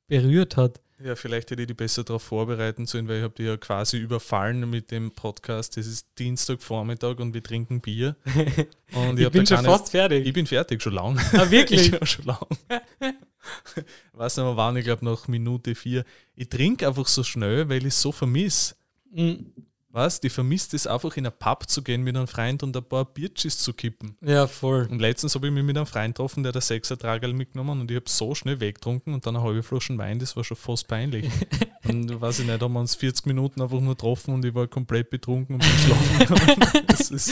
berührt 0.07 0.57
hat. 0.57 0.81
Ja, 1.03 1.15
vielleicht 1.15 1.51
hätte 1.51 1.61
ich 1.61 1.67
die 1.67 1.73
besser 1.73 2.05
darauf 2.05 2.23
vorbereiten 2.23 2.85
sollen, 2.85 3.09
weil 3.09 3.17
ich 3.17 3.23
habe 3.23 3.33
die 3.37 3.43
ja 3.43 3.57
quasi 3.57 3.97
überfallen 3.97 4.69
mit 4.69 4.91
dem 4.91 5.11
Podcast. 5.11 5.77
Es 5.77 5.87
ist 5.87 6.07
Dienstagvormittag 6.17 7.19
und 7.19 7.33
wir 7.33 7.43
trinken 7.43 7.81
Bier. 7.81 8.15
Und 8.93 9.19
ich, 9.19 9.25
ich 9.25 9.31
bin 9.31 9.45
schon 9.45 9.57
keine, 9.57 9.67
fast 9.67 9.89
fertig. 9.89 10.25
Ich 10.25 10.31
bin 10.31 10.47
fertig, 10.47 10.81
schon 10.81 10.93
lang. 10.93 11.19
Ah, 11.33 11.51
wirklich? 11.51 11.87
ja, 11.91 12.05
schon 12.05 12.25
lang. 12.25 12.47
weiß 14.13 14.37
nicht 14.37 14.45
mehr 14.45 14.55
wann, 14.55 14.77
ich 14.77 14.85
glaube 14.85 15.03
nach 15.03 15.27
Minute 15.27 15.75
vier. 15.75 16.05
Ich 16.35 16.47
trinke 16.47 16.87
einfach 16.87 17.07
so 17.07 17.23
schnell, 17.23 17.67
weil 17.67 17.79
ich 17.79 17.87
es 17.87 18.01
so 18.01 18.13
vermisse. 18.13 18.75
Mhm. 19.11 19.51
Was? 19.95 20.19
Die 20.19 20.29
vermisst 20.29 20.73
es 20.73 20.87
einfach 20.87 21.15
in 21.15 21.25
einen 21.25 21.39
Pub 21.39 21.69
zu 21.69 21.81
gehen 21.81 22.03
mit 22.03 22.17
einem 22.17 22.27
Freund 22.27 22.63
und 22.63 22.75
ein 22.75 22.83
paar 22.83 23.05
Biertschis 23.05 23.57
zu 23.59 23.71
kippen. 23.71 24.17
Ja, 24.21 24.45
voll. 24.45 24.89
Und 24.91 24.99
letztens 24.99 25.35
habe 25.35 25.47
ich 25.47 25.53
mich 25.53 25.63
mit 25.63 25.77
einem 25.77 25.85
Freund 25.85 26.15
getroffen, 26.15 26.43
der 26.43 26.51
das 26.51 26.67
Sechser-Tragerl 26.67 27.31
mitgenommen 27.31 27.79
und 27.79 27.89
ich 27.89 27.95
habe 27.95 28.09
so 28.09 28.35
schnell 28.35 28.59
weggetrunken 28.59 29.13
und 29.13 29.25
dann 29.25 29.37
eine 29.37 29.45
halbe 29.45 29.63
Flasche 29.63 29.97
Wein, 29.97 30.19
das 30.19 30.35
war 30.35 30.43
schon 30.43 30.57
fast 30.57 30.89
peinlich. 30.89 31.31
und 31.87 32.19
weiß 32.19 32.39
ich 32.39 32.45
nicht, 32.45 32.61
haben 32.61 32.73
wir 32.73 32.79
uns 32.81 32.95
40 32.95 33.25
Minuten 33.25 33.61
einfach 33.61 33.79
nur 33.79 33.95
getroffen 33.95 34.33
und 34.33 34.43
ich 34.43 34.53
war 34.53 34.67
komplett 34.67 35.09
betrunken 35.09 35.55
und 35.55 35.61
bin 35.61 35.69
schlafen 35.69 36.83
Das 36.87 37.09
ist 37.09 37.31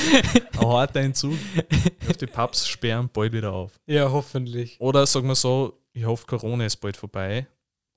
ein 0.53 0.59
harter 0.61 1.01
Entzug. 1.01 1.37
Auf 2.09 2.15
die 2.15 2.27
Pubs 2.27 2.65
sperren 2.65 3.09
bald 3.11 3.33
wieder 3.33 3.51
auf. 3.51 3.73
Ja, 3.87 4.09
hoffentlich. 4.09 4.79
Oder 4.79 5.05
sagen 5.05 5.27
wir 5.27 5.35
so, 5.35 5.81
ich 5.91 6.05
hoffe, 6.05 6.25
Corona 6.27 6.65
ist 6.65 6.77
bald 6.77 6.95
vorbei 6.95 7.45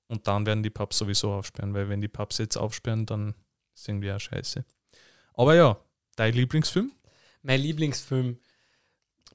und 0.09 0.27
dann 0.27 0.45
werden 0.45 0.61
die 0.61 0.69
Pubs 0.69 0.97
sowieso 0.97 1.31
aufsperren, 1.31 1.73
weil 1.73 1.87
wenn 1.87 2.01
die 2.01 2.09
Pubs 2.09 2.37
jetzt 2.37 2.57
aufsperren, 2.57 3.05
dann 3.05 3.33
ist 3.77 3.87
irgendwie 3.87 4.11
auch 4.11 4.19
scheiße. 4.19 4.65
Aber 5.33 5.55
ja, 5.55 5.77
dein 6.15 6.33
Lieblingsfilm? 6.33 6.91
Mein 7.43 7.61
Lieblingsfilm. 7.61 8.37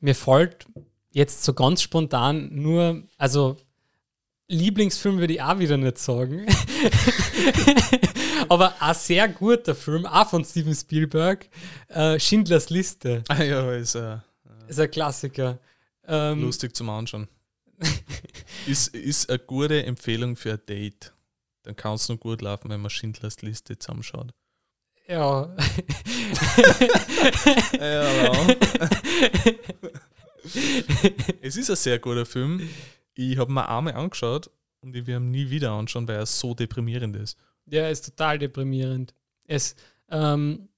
Mir 0.00 0.14
fällt 0.14 0.66
jetzt 1.10 1.44
so 1.44 1.54
ganz 1.54 1.82
spontan 1.82 2.48
nur, 2.52 3.04
also 3.18 3.56
Lieblingsfilm 4.48 5.18
würde 5.18 5.34
ich 5.34 5.42
auch 5.42 5.58
wieder 5.58 5.76
nicht 5.76 5.98
sagen. 5.98 6.46
Aber 8.48 8.82
ein 8.82 8.94
sehr 8.94 9.28
guter 9.28 9.74
Film, 9.74 10.04
auch 10.04 10.28
von 10.28 10.44
Steven 10.44 10.74
Spielberg, 10.74 11.48
äh, 11.88 12.18
Schindlers 12.18 12.68
Liste. 12.68 13.22
Ah 13.28 13.42
ja, 13.42 13.72
ist, 13.72 13.94
äh, 13.94 14.18
ist 14.68 14.80
ein 14.80 14.90
Klassiker. 14.90 15.58
Ähm, 16.06 16.42
lustig 16.42 16.74
zum 16.74 16.90
Anschauen. 16.90 17.28
ist, 18.66 18.88
ist 18.88 19.30
eine 19.30 19.38
gute 19.38 19.84
Empfehlung 19.84 20.34
für 20.36 20.52
ein 20.52 20.60
Date. 20.68 21.12
Dann 21.62 21.76
kann 21.76 21.94
es 21.94 22.08
nur 22.08 22.18
gut 22.18 22.42
laufen, 22.42 22.70
wenn 22.70 22.80
man 22.80 22.90
Schindlers 22.90 23.42
Liste 23.42 23.78
zusammenschaut. 23.78 24.32
Ja. 25.08 25.54
ja, 27.74 28.46
es 31.42 31.56
ist 31.56 31.70
ein 31.70 31.76
sehr 31.76 31.98
guter 31.98 32.24
Film. 32.24 32.68
Ich 33.14 33.36
habe 33.36 33.52
mir 33.52 33.68
einmal 33.68 33.94
angeschaut 33.94 34.48
und 34.80 34.94
ich 34.94 35.06
werde 35.06 35.24
ihn 35.24 35.30
nie 35.30 35.50
wieder 35.50 35.72
anschauen, 35.72 36.06
weil 36.06 36.16
er 36.16 36.26
so 36.26 36.54
deprimierend 36.54 37.16
ist. 37.16 37.36
Ja, 37.66 37.82
er 37.82 37.90
ist 37.90 38.06
total 38.06 38.38
deprimierend. 38.38 39.12
Es, 39.44 39.74
ähm, 40.08 40.68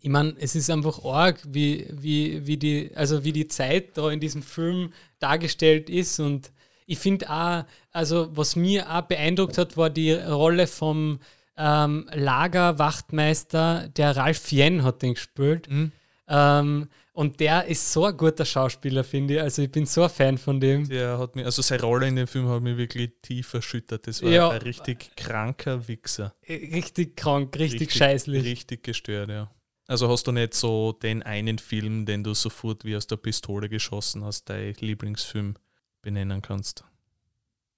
ich 0.00 0.08
meine, 0.08 0.34
es 0.38 0.54
ist 0.54 0.68
einfach 0.70 1.04
arg, 1.04 1.40
wie, 1.46 1.86
wie, 1.92 2.46
wie, 2.46 2.56
die, 2.56 2.90
also 2.94 3.24
wie 3.24 3.32
die 3.32 3.46
Zeit 3.46 3.96
da 3.96 4.10
in 4.10 4.20
diesem 4.20 4.42
Film 4.42 4.92
dargestellt 5.20 5.88
ist 5.88 6.18
und 6.18 6.50
ich 6.86 6.98
finde 6.98 7.30
auch, 7.30 7.64
also 7.90 8.28
was 8.36 8.56
mir 8.56 8.90
auch 8.90 9.02
beeindruckt 9.02 9.58
hat, 9.58 9.76
war 9.76 9.90
die 9.90 10.12
Rolle 10.12 10.66
vom 10.66 11.20
ähm, 11.56 12.08
Lagerwachtmeister, 12.12 13.88
der 13.88 14.16
Ralf 14.16 14.50
Jen 14.50 14.82
hat 14.82 15.02
den 15.02 15.14
gespielt. 15.14 15.68
Mhm. 15.70 15.92
Ähm, 16.28 16.88
und 17.14 17.40
der 17.40 17.66
ist 17.66 17.92
so 17.92 18.06
ein 18.06 18.16
guter 18.16 18.46
Schauspieler, 18.46 19.04
finde 19.04 19.34
ich. 19.34 19.40
Also 19.42 19.62
ich 19.62 19.70
bin 19.70 19.84
so 19.84 20.02
ein 20.02 20.08
Fan 20.08 20.38
von 20.38 20.60
dem. 20.60 20.88
Der 20.88 21.18
hat 21.18 21.36
mir, 21.36 21.44
also 21.44 21.60
seine 21.60 21.82
Rolle 21.82 22.08
in 22.08 22.16
dem 22.16 22.26
Film 22.26 22.48
hat 22.48 22.62
mich 22.62 22.78
wirklich 22.78 23.10
tief 23.20 23.52
erschüttert. 23.52 24.06
Das 24.06 24.22
war 24.22 24.30
ja, 24.30 24.48
ein 24.48 24.62
richtig 24.62 25.14
kranker 25.14 25.86
Wichser. 25.88 26.34
Richtig 26.48 27.16
krank, 27.16 27.54
richtig, 27.58 27.82
richtig 27.82 27.98
scheißlich. 27.98 28.44
Richtig 28.44 28.82
gestört, 28.82 29.28
ja. 29.28 29.50
Also 29.86 30.08
hast 30.08 30.26
du 30.26 30.32
nicht 30.32 30.54
so 30.54 30.92
den 30.92 31.22
einen 31.22 31.58
Film, 31.58 32.06
den 32.06 32.24
du 32.24 32.32
sofort 32.32 32.84
wie 32.86 32.96
aus 32.96 33.06
der 33.06 33.16
Pistole 33.16 33.68
geschossen 33.68 34.24
hast, 34.24 34.48
dein 34.48 34.74
Lieblingsfilm 34.80 35.56
benennen 36.02 36.42
kannst? 36.42 36.84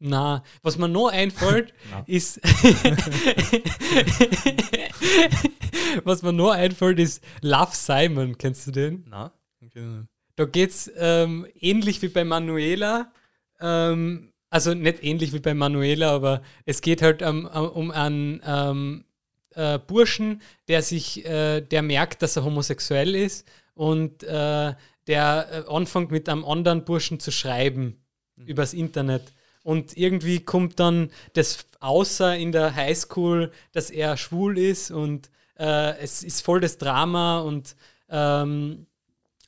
Na, 0.00 0.42
was 0.62 0.76
mir 0.76 0.88
noch 0.88 1.08
einfällt, 1.08 1.72
ist. 2.06 2.40
was 6.04 6.22
mir 6.22 6.32
noch 6.32 6.50
einfällt, 6.50 6.98
ist 6.98 7.22
Love 7.40 7.70
Simon. 7.72 8.36
Kennst 8.36 8.66
du 8.66 8.72
den? 8.72 9.04
Na, 9.08 9.32
okay. 9.64 10.02
Da 10.36 10.46
geht 10.46 10.70
es 10.70 10.90
ähm, 10.96 11.46
ähnlich 11.58 12.02
wie 12.02 12.08
bei 12.08 12.24
Manuela. 12.24 13.12
Ähm, 13.60 14.32
also 14.50 14.74
nicht 14.74 15.02
ähnlich 15.02 15.32
wie 15.32 15.40
bei 15.40 15.54
Manuela, 15.54 16.10
aber 16.10 16.42
es 16.66 16.80
geht 16.80 17.02
halt 17.02 17.22
um, 17.22 17.46
um 17.46 17.90
einen 17.90 18.40
ähm, 18.44 19.04
äh, 19.54 19.78
Burschen, 19.78 20.42
der 20.68 20.82
sich, 20.82 21.24
äh, 21.24 21.60
der 21.60 21.82
merkt, 21.82 22.22
dass 22.22 22.36
er 22.36 22.44
homosexuell 22.44 23.14
ist 23.14 23.48
und 23.74 24.22
äh, 24.22 24.74
der 25.06 25.64
äh, 25.66 25.68
anfängt 25.68 26.10
mit 26.10 26.28
einem 26.28 26.44
anderen 26.44 26.84
Burschen 26.84 27.20
zu 27.20 27.30
schreiben 27.30 28.03
mhm. 28.36 28.46
übers 28.46 28.72
Internet. 28.74 29.32
Und 29.62 29.96
irgendwie 29.96 30.40
kommt 30.40 30.78
dann 30.78 31.10
das 31.32 31.66
außer 31.80 32.36
in 32.36 32.52
der 32.52 32.74
Highschool, 32.74 33.50
dass 33.72 33.90
er 33.90 34.16
schwul 34.16 34.58
ist 34.58 34.90
und 34.90 35.30
äh, 35.58 35.96
es 35.98 36.22
ist 36.22 36.42
voll 36.44 36.60
das 36.60 36.76
Drama 36.78 37.40
und 37.40 37.74
ähm, 38.08 38.86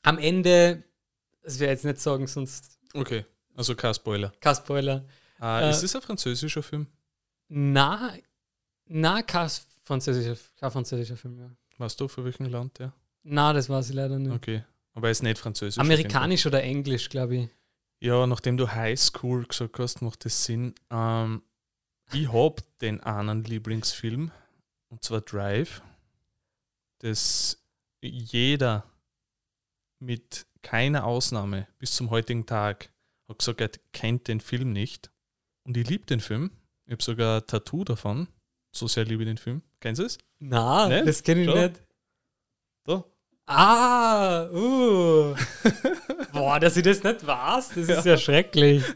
am 0.02 0.18
Ende 0.18 0.82
Das 1.42 1.58
werde 1.58 1.74
ich 1.74 1.78
jetzt 1.78 1.84
nicht 1.84 2.00
sagen, 2.00 2.26
sonst 2.26 2.78
Okay, 2.94 3.24
also 3.54 3.74
kein 3.74 3.94
Spoiler. 3.94 4.32
kein 4.40 4.54
Spoiler. 4.54 5.04
Äh, 5.40 5.66
Äh, 5.66 5.70
ist 5.70 5.82
es 5.82 5.94
ein 5.94 6.02
französischer 6.02 6.62
Film? 6.62 6.86
Na, 7.48 8.14
na, 8.86 9.22
kein 9.22 9.50
französischer, 9.84 10.36
kein 10.58 10.70
französischer 10.70 11.16
Film, 11.16 11.38
ja. 11.38 11.50
Weißt 11.78 12.00
du, 12.00 12.08
für 12.08 12.24
welchen 12.24 12.46
Land 12.46 12.78
der? 12.78 12.92
Na, 13.22 13.52
das 13.52 13.68
weiß 13.68 13.90
ich 13.90 13.94
leider 13.94 14.18
nicht. 14.18 14.32
Okay. 14.32 14.64
Aber 14.94 15.08
er 15.08 15.10
ist 15.10 15.22
nicht 15.22 15.38
französisch. 15.38 15.78
Amerikanisch 15.78 16.46
oder 16.46 16.62
Englisch, 16.62 17.08
glaube 17.10 17.36
ich. 17.36 17.48
Ja, 18.00 18.26
nachdem 18.26 18.56
du 18.56 18.72
High 18.72 18.98
School 18.98 19.46
gesagt 19.46 19.78
hast, 19.78 20.02
macht 20.02 20.24
das 20.24 20.44
Sinn. 20.44 20.74
Ähm, 20.90 21.42
ich 22.12 22.32
habe 22.32 22.62
den 22.80 23.00
einen 23.00 23.44
Lieblingsfilm, 23.44 24.30
und 24.88 25.02
zwar 25.02 25.22
Drive, 25.22 25.82
das 26.98 27.62
jeder 28.02 28.84
mit 29.98 30.46
keiner 30.62 31.04
Ausnahme 31.04 31.66
bis 31.78 31.92
zum 31.92 32.10
heutigen 32.10 32.46
Tag 32.46 32.90
hat 33.28 33.38
gesagt, 33.38 33.60
er 33.60 33.70
kennt 33.92 34.28
den 34.28 34.40
Film 34.40 34.72
nicht. 34.72 35.10
Und 35.64 35.76
ich 35.76 35.88
liebe 35.88 36.06
den 36.06 36.20
Film. 36.20 36.50
Ich 36.84 36.92
habe 36.92 37.02
sogar 37.02 37.40
ein 37.40 37.46
Tattoo 37.46 37.84
davon. 37.84 38.28
So 38.72 38.86
sehr 38.86 39.04
liebe 39.04 39.22
ich 39.22 39.28
den 39.28 39.38
Film. 39.38 39.62
Kennst 39.80 40.00
du 40.00 40.04
es? 40.04 40.18
Nicht? 40.88 41.06
das 41.06 41.22
kenne 41.22 41.42
ich 41.42 41.50
Schau. 41.50 41.56
nicht. 41.56 41.82
Da. 42.84 43.04
Ah, 43.46 44.48
uh. 44.50 45.36
Boah, 46.32 46.58
dass 46.58 46.76
ich 46.76 46.82
das 46.82 47.02
nicht 47.02 47.26
weiß, 47.26 47.68
das 47.70 47.88
ist 47.88 48.06
ja 48.06 48.16
schrecklich. 48.16 48.82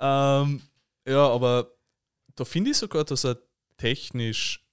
Ähm, 0.00 0.62
ja, 1.06 1.28
aber 1.28 1.72
da 2.34 2.44
finde 2.44 2.70
ich 2.70 2.76
sogar, 2.76 3.04
dass 3.04 3.24
er 3.24 3.38
technisch 3.76 4.64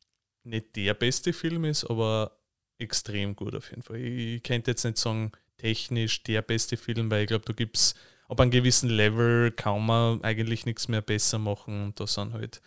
nicht 0.43 0.76
der 0.76 0.93
beste 0.93 1.34
Film 1.34 1.66
ist, 1.66 1.84
aber 1.86 2.39
extrem 2.78 3.36
gut 3.36 3.56
auf 3.56 3.70
jeden 3.70 3.84
Fall. 3.84 3.98
Ich 3.98 4.43
könnte 4.43 4.72
jetzt 4.72 4.84
nicht 4.84 4.98
sagen, 4.98 5.32
technisch 5.58 6.24
der 6.24 6.41
beste 6.41 6.78
Film, 6.78 7.10
weil 7.10 7.24
ich 7.24 7.28
glaube, 7.28 7.46
da 7.46 7.54
gibt 7.54 7.78
es 7.78 7.96
ab 8.28 8.39
einem 8.39 8.52
gewissen 8.52 8.89
Level 8.89 9.52
kann 9.52 9.86
man 9.86 10.24
eigentlich 10.24 10.66
nichts 10.66 10.88
mehr 10.88 11.02
besser 11.02 11.39
machen 11.39 11.86
und 11.86 12.00
da 12.00 12.08
sind 12.08 12.34
halt 12.34 12.62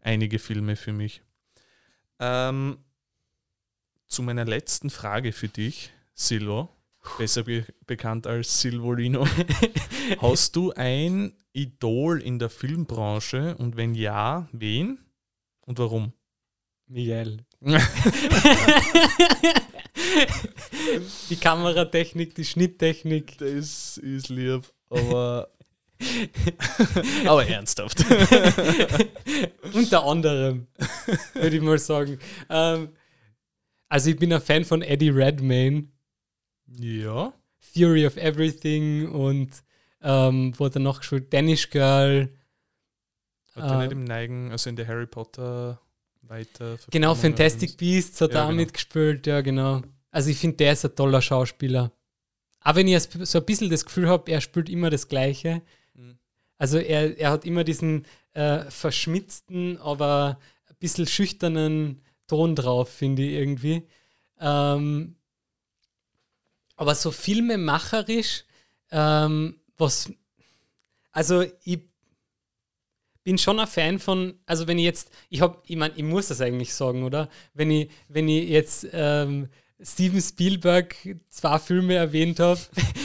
einige 0.00 0.38
Filme 0.38 0.76
für 0.76 0.92
mich. 0.92 1.22
Ähm, 2.20 2.78
zu 4.06 4.22
meiner 4.22 4.44
letzten 4.44 4.90
Frage 4.90 5.32
für 5.32 5.48
dich, 5.48 5.90
Silvo, 6.14 6.68
besser 7.18 7.44
be 7.44 7.64
bekannt 7.86 8.26
als 8.26 8.60
Silvolino. 8.60 9.26
Hast 10.20 10.56
du 10.56 10.72
ein 10.72 11.34
Idol 11.52 12.20
in 12.20 12.38
der 12.38 12.50
Filmbranche 12.50 13.56
und 13.56 13.76
wenn 13.76 13.94
ja, 13.94 14.48
wen 14.52 14.98
und 15.62 15.78
warum? 15.78 16.12
Miguel. 16.86 17.44
die 21.30 21.36
Kameratechnik, 21.36 22.34
die 22.34 22.44
Schnitttechnik. 22.44 23.38
Das 23.38 23.96
ist 23.98 24.28
lieb, 24.28 24.70
aber. 24.90 25.48
aber 27.24 27.46
ernsthaft. 27.46 28.04
Unter 29.72 30.04
anderem, 30.04 30.66
würde 31.32 31.56
ich 31.56 31.62
mal 31.62 31.78
sagen. 31.78 32.18
Ähm, 32.50 32.90
also 33.94 34.10
ich 34.10 34.16
bin 34.16 34.32
ein 34.32 34.40
Fan 34.40 34.64
von 34.64 34.82
Eddie 34.82 35.10
Redmayne, 35.10 35.84
ja. 36.66 37.32
Theory 37.72 38.04
of 38.08 38.16
Everything 38.16 39.08
und 39.08 39.50
ähm, 40.02 40.52
wo 40.58 40.64
hat 40.64 40.74
er 40.74 40.80
noch 40.80 40.98
gespielt? 40.98 41.32
Danish 41.32 41.70
Girl. 41.70 42.28
Hat 43.54 43.70
er 43.70 43.78
Äh, 43.78 43.82
nicht 43.84 43.92
im 43.92 44.02
Neigen, 44.02 44.50
also 44.50 44.68
in 44.68 44.74
der 44.74 44.88
Harry 44.88 45.06
Potter 45.06 45.80
weiter. 46.22 46.76
Genau, 46.90 47.14
Fantastic 47.14 47.76
Beasts 47.76 48.20
hat 48.20 48.32
Ja, 48.32 48.38
er 48.40 48.44
auch 48.46 48.48
genau. 48.48 48.62
mitgespielt, 48.62 49.28
ja 49.28 49.40
genau. 49.42 49.82
Also 50.10 50.28
ich 50.30 50.38
finde, 50.38 50.56
der 50.56 50.72
ist 50.72 50.84
ein 50.84 50.96
toller 50.96 51.22
Schauspieler. 51.22 51.92
Aber 52.58 52.78
wenn 52.78 52.88
ich 52.88 53.00
so 53.00 53.38
ein 53.38 53.44
bisschen 53.44 53.70
das 53.70 53.84
Gefühl 53.84 54.08
habe, 54.08 54.28
er 54.28 54.40
spielt 54.40 54.68
immer 54.68 54.90
das 54.90 55.06
Gleiche. 55.06 55.62
Mhm. 55.94 56.18
Also 56.58 56.78
er, 56.78 57.16
er 57.16 57.30
hat 57.30 57.44
immer 57.44 57.62
diesen 57.62 58.06
äh, 58.32 58.64
verschmitzten, 58.70 59.78
aber 59.78 60.40
ein 60.68 60.76
bisschen 60.80 61.06
schüchternen 61.06 62.00
Ton 62.26 62.54
drauf, 62.54 62.88
finde 62.88 63.22
ich 63.22 63.32
irgendwie. 63.32 63.82
Ähm, 64.40 65.16
aber 66.76 66.94
so 66.94 67.10
filmemacherisch, 67.10 68.44
ähm, 68.90 69.60
was, 69.76 70.12
also 71.12 71.44
ich 71.64 71.80
bin 73.22 73.38
schon 73.38 73.58
ein 73.58 73.66
Fan 73.66 73.98
von, 73.98 74.34
also 74.46 74.66
wenn 74.68 74.78
ich 74.78 74.84
jetzt, 74.84 75.10
ich 75.30 75.40
habe, 75.40 75.60
ich 75.66 75.76
meine, 75.76 75.94
ich 75.96 76.02
muss 76.02 76.28
das 76.28 76.40
eigentlich 76.40 76.74
sagen, 76.74 77.04
oder? 77.04 77.28
Wenn 77.54 77.70
ich, 77.70 77.90
wenn 78.08 78.28
ich 78.28 78.48
jetzt 78.48 78.86
ähm, 78.92 79.48
Steven 79.82 80.20
Spielberg 80.20 80.96
zwei 81.28 81.58
Filme 81.58 81.94
erwähnt 81.94 82.40
habe, 82.40 82.60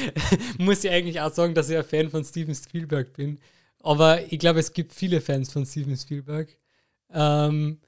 muss 0.58 0.84
ich 0.84 0.92
eigentlich 0.92 1.22
auch 1.22 1.34
sagen, 1.34 1.54
dass 1.54 1.70
ich 1.70 1.78
ein 1.78 1.84
Fan 1.84 2.10
von 2.10 2.24
Steven 2.24 2.56
Spielberg 2.56 3.14
bin. 3.14 3.40
Aber 3.82 4.32
ich 4.32 4.40
glaube, 4.40 4.60
es 4.60 4.74
gibt 4.74 4.94
viele 4.94 5.22
Fans 5.22 5.52
von 5.52 5.66
Steven 5.66 5.96
Spielberg. 5.96 6.56
Ähm, 7.12 7.80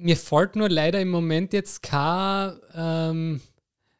mir 0.00 0.16
fällt 0.16 0.56
nur 0.56 0.68
leider 0.68 1.00
im 1.00 1.10
Moment 1.10 1.52
jetzt 1.52 1.82
kein 1.82 2.58
ähm, 2.74 3.40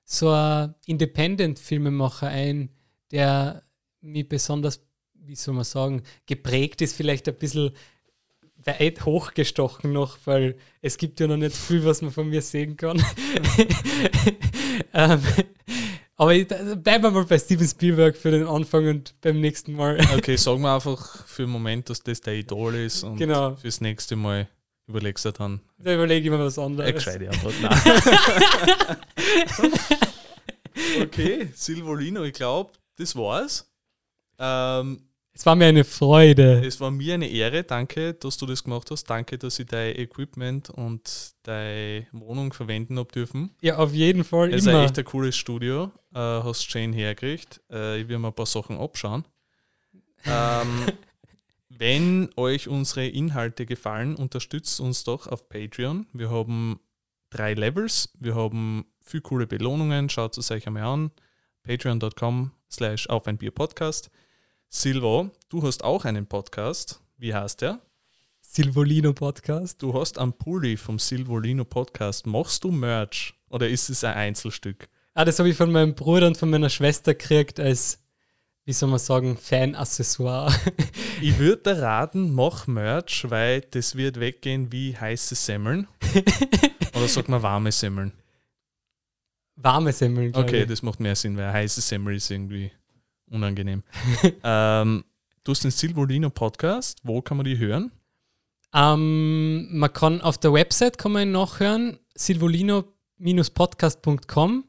so 0.05 0.31
ein 0.31 0.75
Independent-Filmemacher 0.87 2.29
ein, 2.29 2.71
der 3.13 3.63
mich 4.01 4.29
besonders, 4.29 4.81
wie 5.15 5.37
soll 5.37 5.55
man 5.55 5.65
sagen, 5.65 6.03
geprägt 6.27 6.81
ist, 6.83 6.97
vielleicht 6.97 7.29
ein 7.29 7.37
bisschen 7.37 7.73
weit 8.65 9.05
hochgestochen 9.05 9.93
noch, 9.93 10.19
weil 10.25 10.57
es 10.83 10.99
gibt 10.99 11.21
ja 11.21 11.27
noch 11.27 11.37
nicht 11.37 11.57
viel, 11.57 11.85
was 11.85 12.03
man 12.03 12.11
von 12.11 12.29
mir 12.29 12.43
sehen 12.43 12.77
kann. 12.77 13.03
ähm, 14.93 15.23
aber 16.17 16.35
ich, 16.35 16.47
bleiben 16.49 17.05
wir 17.05 17.11
mal 17.11 17.25
bei 17.25 17.39
Steven 17.39 17.67
Spielberg 17.67 18.17
für 18.17 18.31
den 18.31 18.47
Anfang 18.47 18.89
und 18.89 19.15
beim 19.23 19.41
nächsten 19.41 19.73
Mal. 19.73 19.99
Okay, 20.15 20.37
sagen 20.37 20.61
wir 20.61 20.75
einfach 20.75 21.27
für 21.27 21.45
den 21.45 21.51
Moment, 21.51 21.89
dass 21.89 22.03
das 22.03 22.21
der 22.21 22.35
Idol 22.35 22.75
ist 22.75 23.03
und 23.05 23.17
Genau. 23.17 23.55
fürs 23.57 23.81
nächste 23.81 24.17
Mal 24.17 24.49
überlegst 24.91 25.25
du 25.25 25.33
dann 25.33 25.61
Da 25.79 25.95
überlege 25.95 26.25
ich 26.27 26.31
mir 26.31 26.39
was 26.39 26.59
eine 26.59 26.67
anderes. 26.67 26.93
gescheite 26.95 27.31
Antwort. 27.31 27.55
Nein. 27.63 27.81
okay, 31.03 31.49
Silvolino, 31.55 32.23
ich 32.25 32.33
glaube, 32.35 32.73
das 32.97 33.15
war's. 33.17 33.71
Ähm, 34.39 35.03
Es 35.33 35.47
war 35.47 35.55
mir 35.55 35.67
eine 35.67 35.85
Freude. 35.85 36.65
es 36.67 36.81
war 36.81 36.91
mir 36.91 37.15
eine 37.15 37.29
Ehre. 37.29 37.63
Danke, 37.65 38.15
dass 38.15 38.37
du 38.37 38.47
das 38.47 38.63
gemacht 38.65 38.91
hast. 38.91 39.05
Danke, 39.05 39.39
dass 39.39 39.59
ich 39.59 39.67
dein 39.67 39.97
Equipment 39.97 40.71
und 40.71 41.33
deine 41.43 42.07
Wohnung 42.13 42.53
verwenden 42.53 42.99
habe 42.99 43.11
dürfen. 43.13 43.51
Ja, 43.61 43.77
auf 43.79 43.93
jeden 43.93 44.25
Fall 44.25 44.51
Es 44.53 44.63
ist 44.63 44.67
immer. 44.69 44.81
ein 44.81 44.85
echt 44.87 44.99
ein 44.99 45.05
cooles 45.05 45.37
Studio. 45.37 45.91
Äh, 46.15 46.19
hast 46.19 46.65
schön 46.71 46.93
hergekriegt. 46.93 47.61
Äh, 47.71 48.01
ich 48.01 48.09
will 48.09 48.19
mir 48.19 48.29
ein 48.29 48.35
paar 48.35 48.47
Sachen 48.47 48.79
abschauen. 48.79 49.25
Ähm, 50.27 50.69
wenn 51.81 52.29
euch 52.37 52.69
unsere 52.69 53.07
Inhalte 53.07 53.65
gefallen, 53.65 54.15
unterstützt 54.15 54.81
uns 54.81 55.03
doch 55.03 55.27
auf 55.27 55.49
Patreon. 55.49 56.07
Wir 56.13 56.31
haben 56.31 56.79
drei 57.31 57.55
Levels. 57.55 58.11
Wir 58.21 58.35
haben 58.35 58.85
viel 59.01 59.23
coole 59.23 59.47
Belohnungen. 59.47 60.11
Schaut 60.11 60.37
es 60.37 60.51
euch 60.51 60.67
einmal 60.67 60.83
an. 60.83 61.11
Patreon.com 61.63 62.51
slash 62.71 63.09
auf 63.09 63.27
ein 63.27 63.39
Bier 63.39 63.51
Podcast. 63.51 64.11
Silvo, 64.69 65.31
du 65.49 65.63
hast 65.63 65.83
auch 65.83 66.05
einen 66.05 66.27
Podcast. 66.27 67.01
Wie 67.17 67.33
heißt 67.33 67.63
der? 67.63 67.81
Silvolino 68.43 69.15
Podcast. 69.15 69.81
Du 69.81 69.99
hast 69.99 70.19
einen 70.19 70.35
Pulli 70.35 70.77
vom 70.77 70.99
Silvolino 70.99 71.65
Podcast. 71.65 72.27
Machst 72.27 72.63
du 72.63 72.71
Merch 72.71 73.33
oder 73.49 73.67
ist 73.67 73.89
es 73.89 74.05
ein 74.05 74.13
Einzelstück? 74.13 74.91
Ah, 75.15 75.25
das 75.25 75.39
habe 75.39 75.49
ich 75.49 75.57
von 75.57 75.73
meinem 75.73 75.95
Bruder 75.95 76.27
und 76.27 76.37
von 76.37 76.51
meiner 76.51 76.69
Schwester 76.69 77.15
gekriegt 77.15 77.59
als, 77.59 78.00
wie 78.71 78.75
soll 78.75 78.89
man 78.89 79.01
sagen, 79.01 79.37
Fan-Accessoire. 79.37 80.55
Ich 81.21 81.41
würde 81.41 81.75
dir 81.75 81.83
raten, 81.83 82.33
mach 82.33 82.69
Merch, 82.69 83.27
weil 83.29 83.63
das 83.63 83.97
wird 83.97 84.21
weggehen 84.21 84.71
wie 84.71 84.97
heiße 84.97 85.35
Semmeln. 85.35 85.89
Oder 86.95 87.09
sagt 87.09 87.29
man 87.29 87.43
warme 87.43 87.73
Semmeln? 87.73 88.13
Warme 89.57 89.93
Semmeln. 89.93 90.33
Okay, 90.35 90.63
ich. 90.63 90.69
das 90.69 90.83
macht 90.83 91.01
mehr 91.01 91.17
Sinn, 91.17 91.37
weil 91.37 91.53
heiße 91.53 91.81
Semmel 91.81 92.15
ist 92.15 92.31
irgendwie 92.31 92.71
unangenehm. 93.29 93.83
ähm, 94.45 95.03
du 95.43 95.51
hast 95.51 95.65
den 95.65 95.73
Silvolino 95.73 96.31
Podcast. 96.31 97.01
Wo 97.03 97.21
kann 97.21 97.37
man 97.37 97.45
die 97.45 97.59
hören? 97.59 97.91
Ähm, 98.73 99.77
man 99.77 99.93
kann 99.93 100.21
auf 100.21 100.39
der 100.39 100.53
Website 100.53 100.97
kann 100.97 101.11
man 101.11 101.25
ihn 101.25 101.33
nachhören, 101.33 101.99
silvolino-podcast.com. 102.15 104.65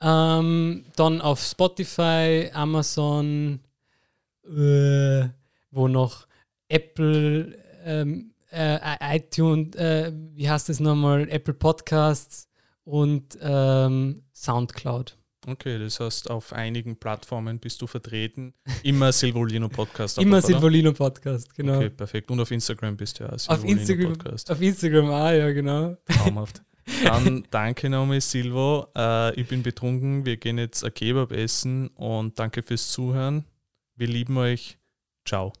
Ähm, 0.00 0.84
dann 0.96 1.20
auf 1.20 1.40
Spotify, 1.40 2.50
Amazon, 2.52 3.60
äh, 4.44 5.28
wo 5.70 5.88
noch 5.88 6.26
Apple, 6.68 7.56
ähm, 7.84 8.34
äh, 8.50 9.16
iTunes, 9.16 9.74
äh, 9.76 10.12
wie 10.34 10.48
heißt 10.48 10.68
das 10.68 10.80
nochmal? 10.80 11.28
Apple 11.30 11.54
Podcasts 11.54 12.48
und 12.84 13.38
ähm, 13.40 14.22
Soundcloud. 14.34 15.16
Okay, 15.48 15.78
das 15.78 16.00
heißt, 16.00 16.28
auf 16.28 16.52
einigen 16.52 16.96
Plattformen 16.96 17.60
bist 17.60 17.80
du 17.80 17.86
vertreten. 17.86 18.52
Immer 18.82 19.12
Silvolino 19.12 19.68
Podcast. 19.68 20.18
Immer? 20.18 20.42
Silvolino 20.42 20.92
Podcast, 20.92 21.54
genau. 21.54 21.76
Okay, 21.76 21.90
perfekt. 21.90 22.30
Und 22.32 22.40
auf 22.40 22.50
Instagram 22.50 22.96
bist 22.96 23.20
du 23.20 23.24
ja 23.24 23.30
auch 23.30 23.34
Auf 23.34 23.40
Silvolino 23.60 23.80
Instagram, 23.80 24.12
Podcast. 24.14 24.50
auf 24.50 24.60
Instagram 24.60 25.10
auch, 25.10 25.30
ja, 25.30 25.52
genau. 25.52 25.96
Traumhaft. 26.06 26.62
Dann 27.04 27.44
danke 27.50 27.90
nochmal, 27.90 28.20
Silvo. 28.20 28.88
Äh, 28.96 29.38
ich 29.40 29.48
bin 29.48 29.62
betrunken. 29.62 30.24
Wir 30.24 30.36
gehen 30.36 30.58
jetzt 30.58 30.84
ein 30.84 30.94
Kebab 30.94 31.32
essen 31.32 31.88
und 31.88 32.38
danke 32.38 32.62
fürs 32.62 32.90
Zuhören. 32.90 33.44
Wir 33.96 34.08
lieben 34.08 34.36
euch. 34.36 34.78
Ciao. 35.24 35.52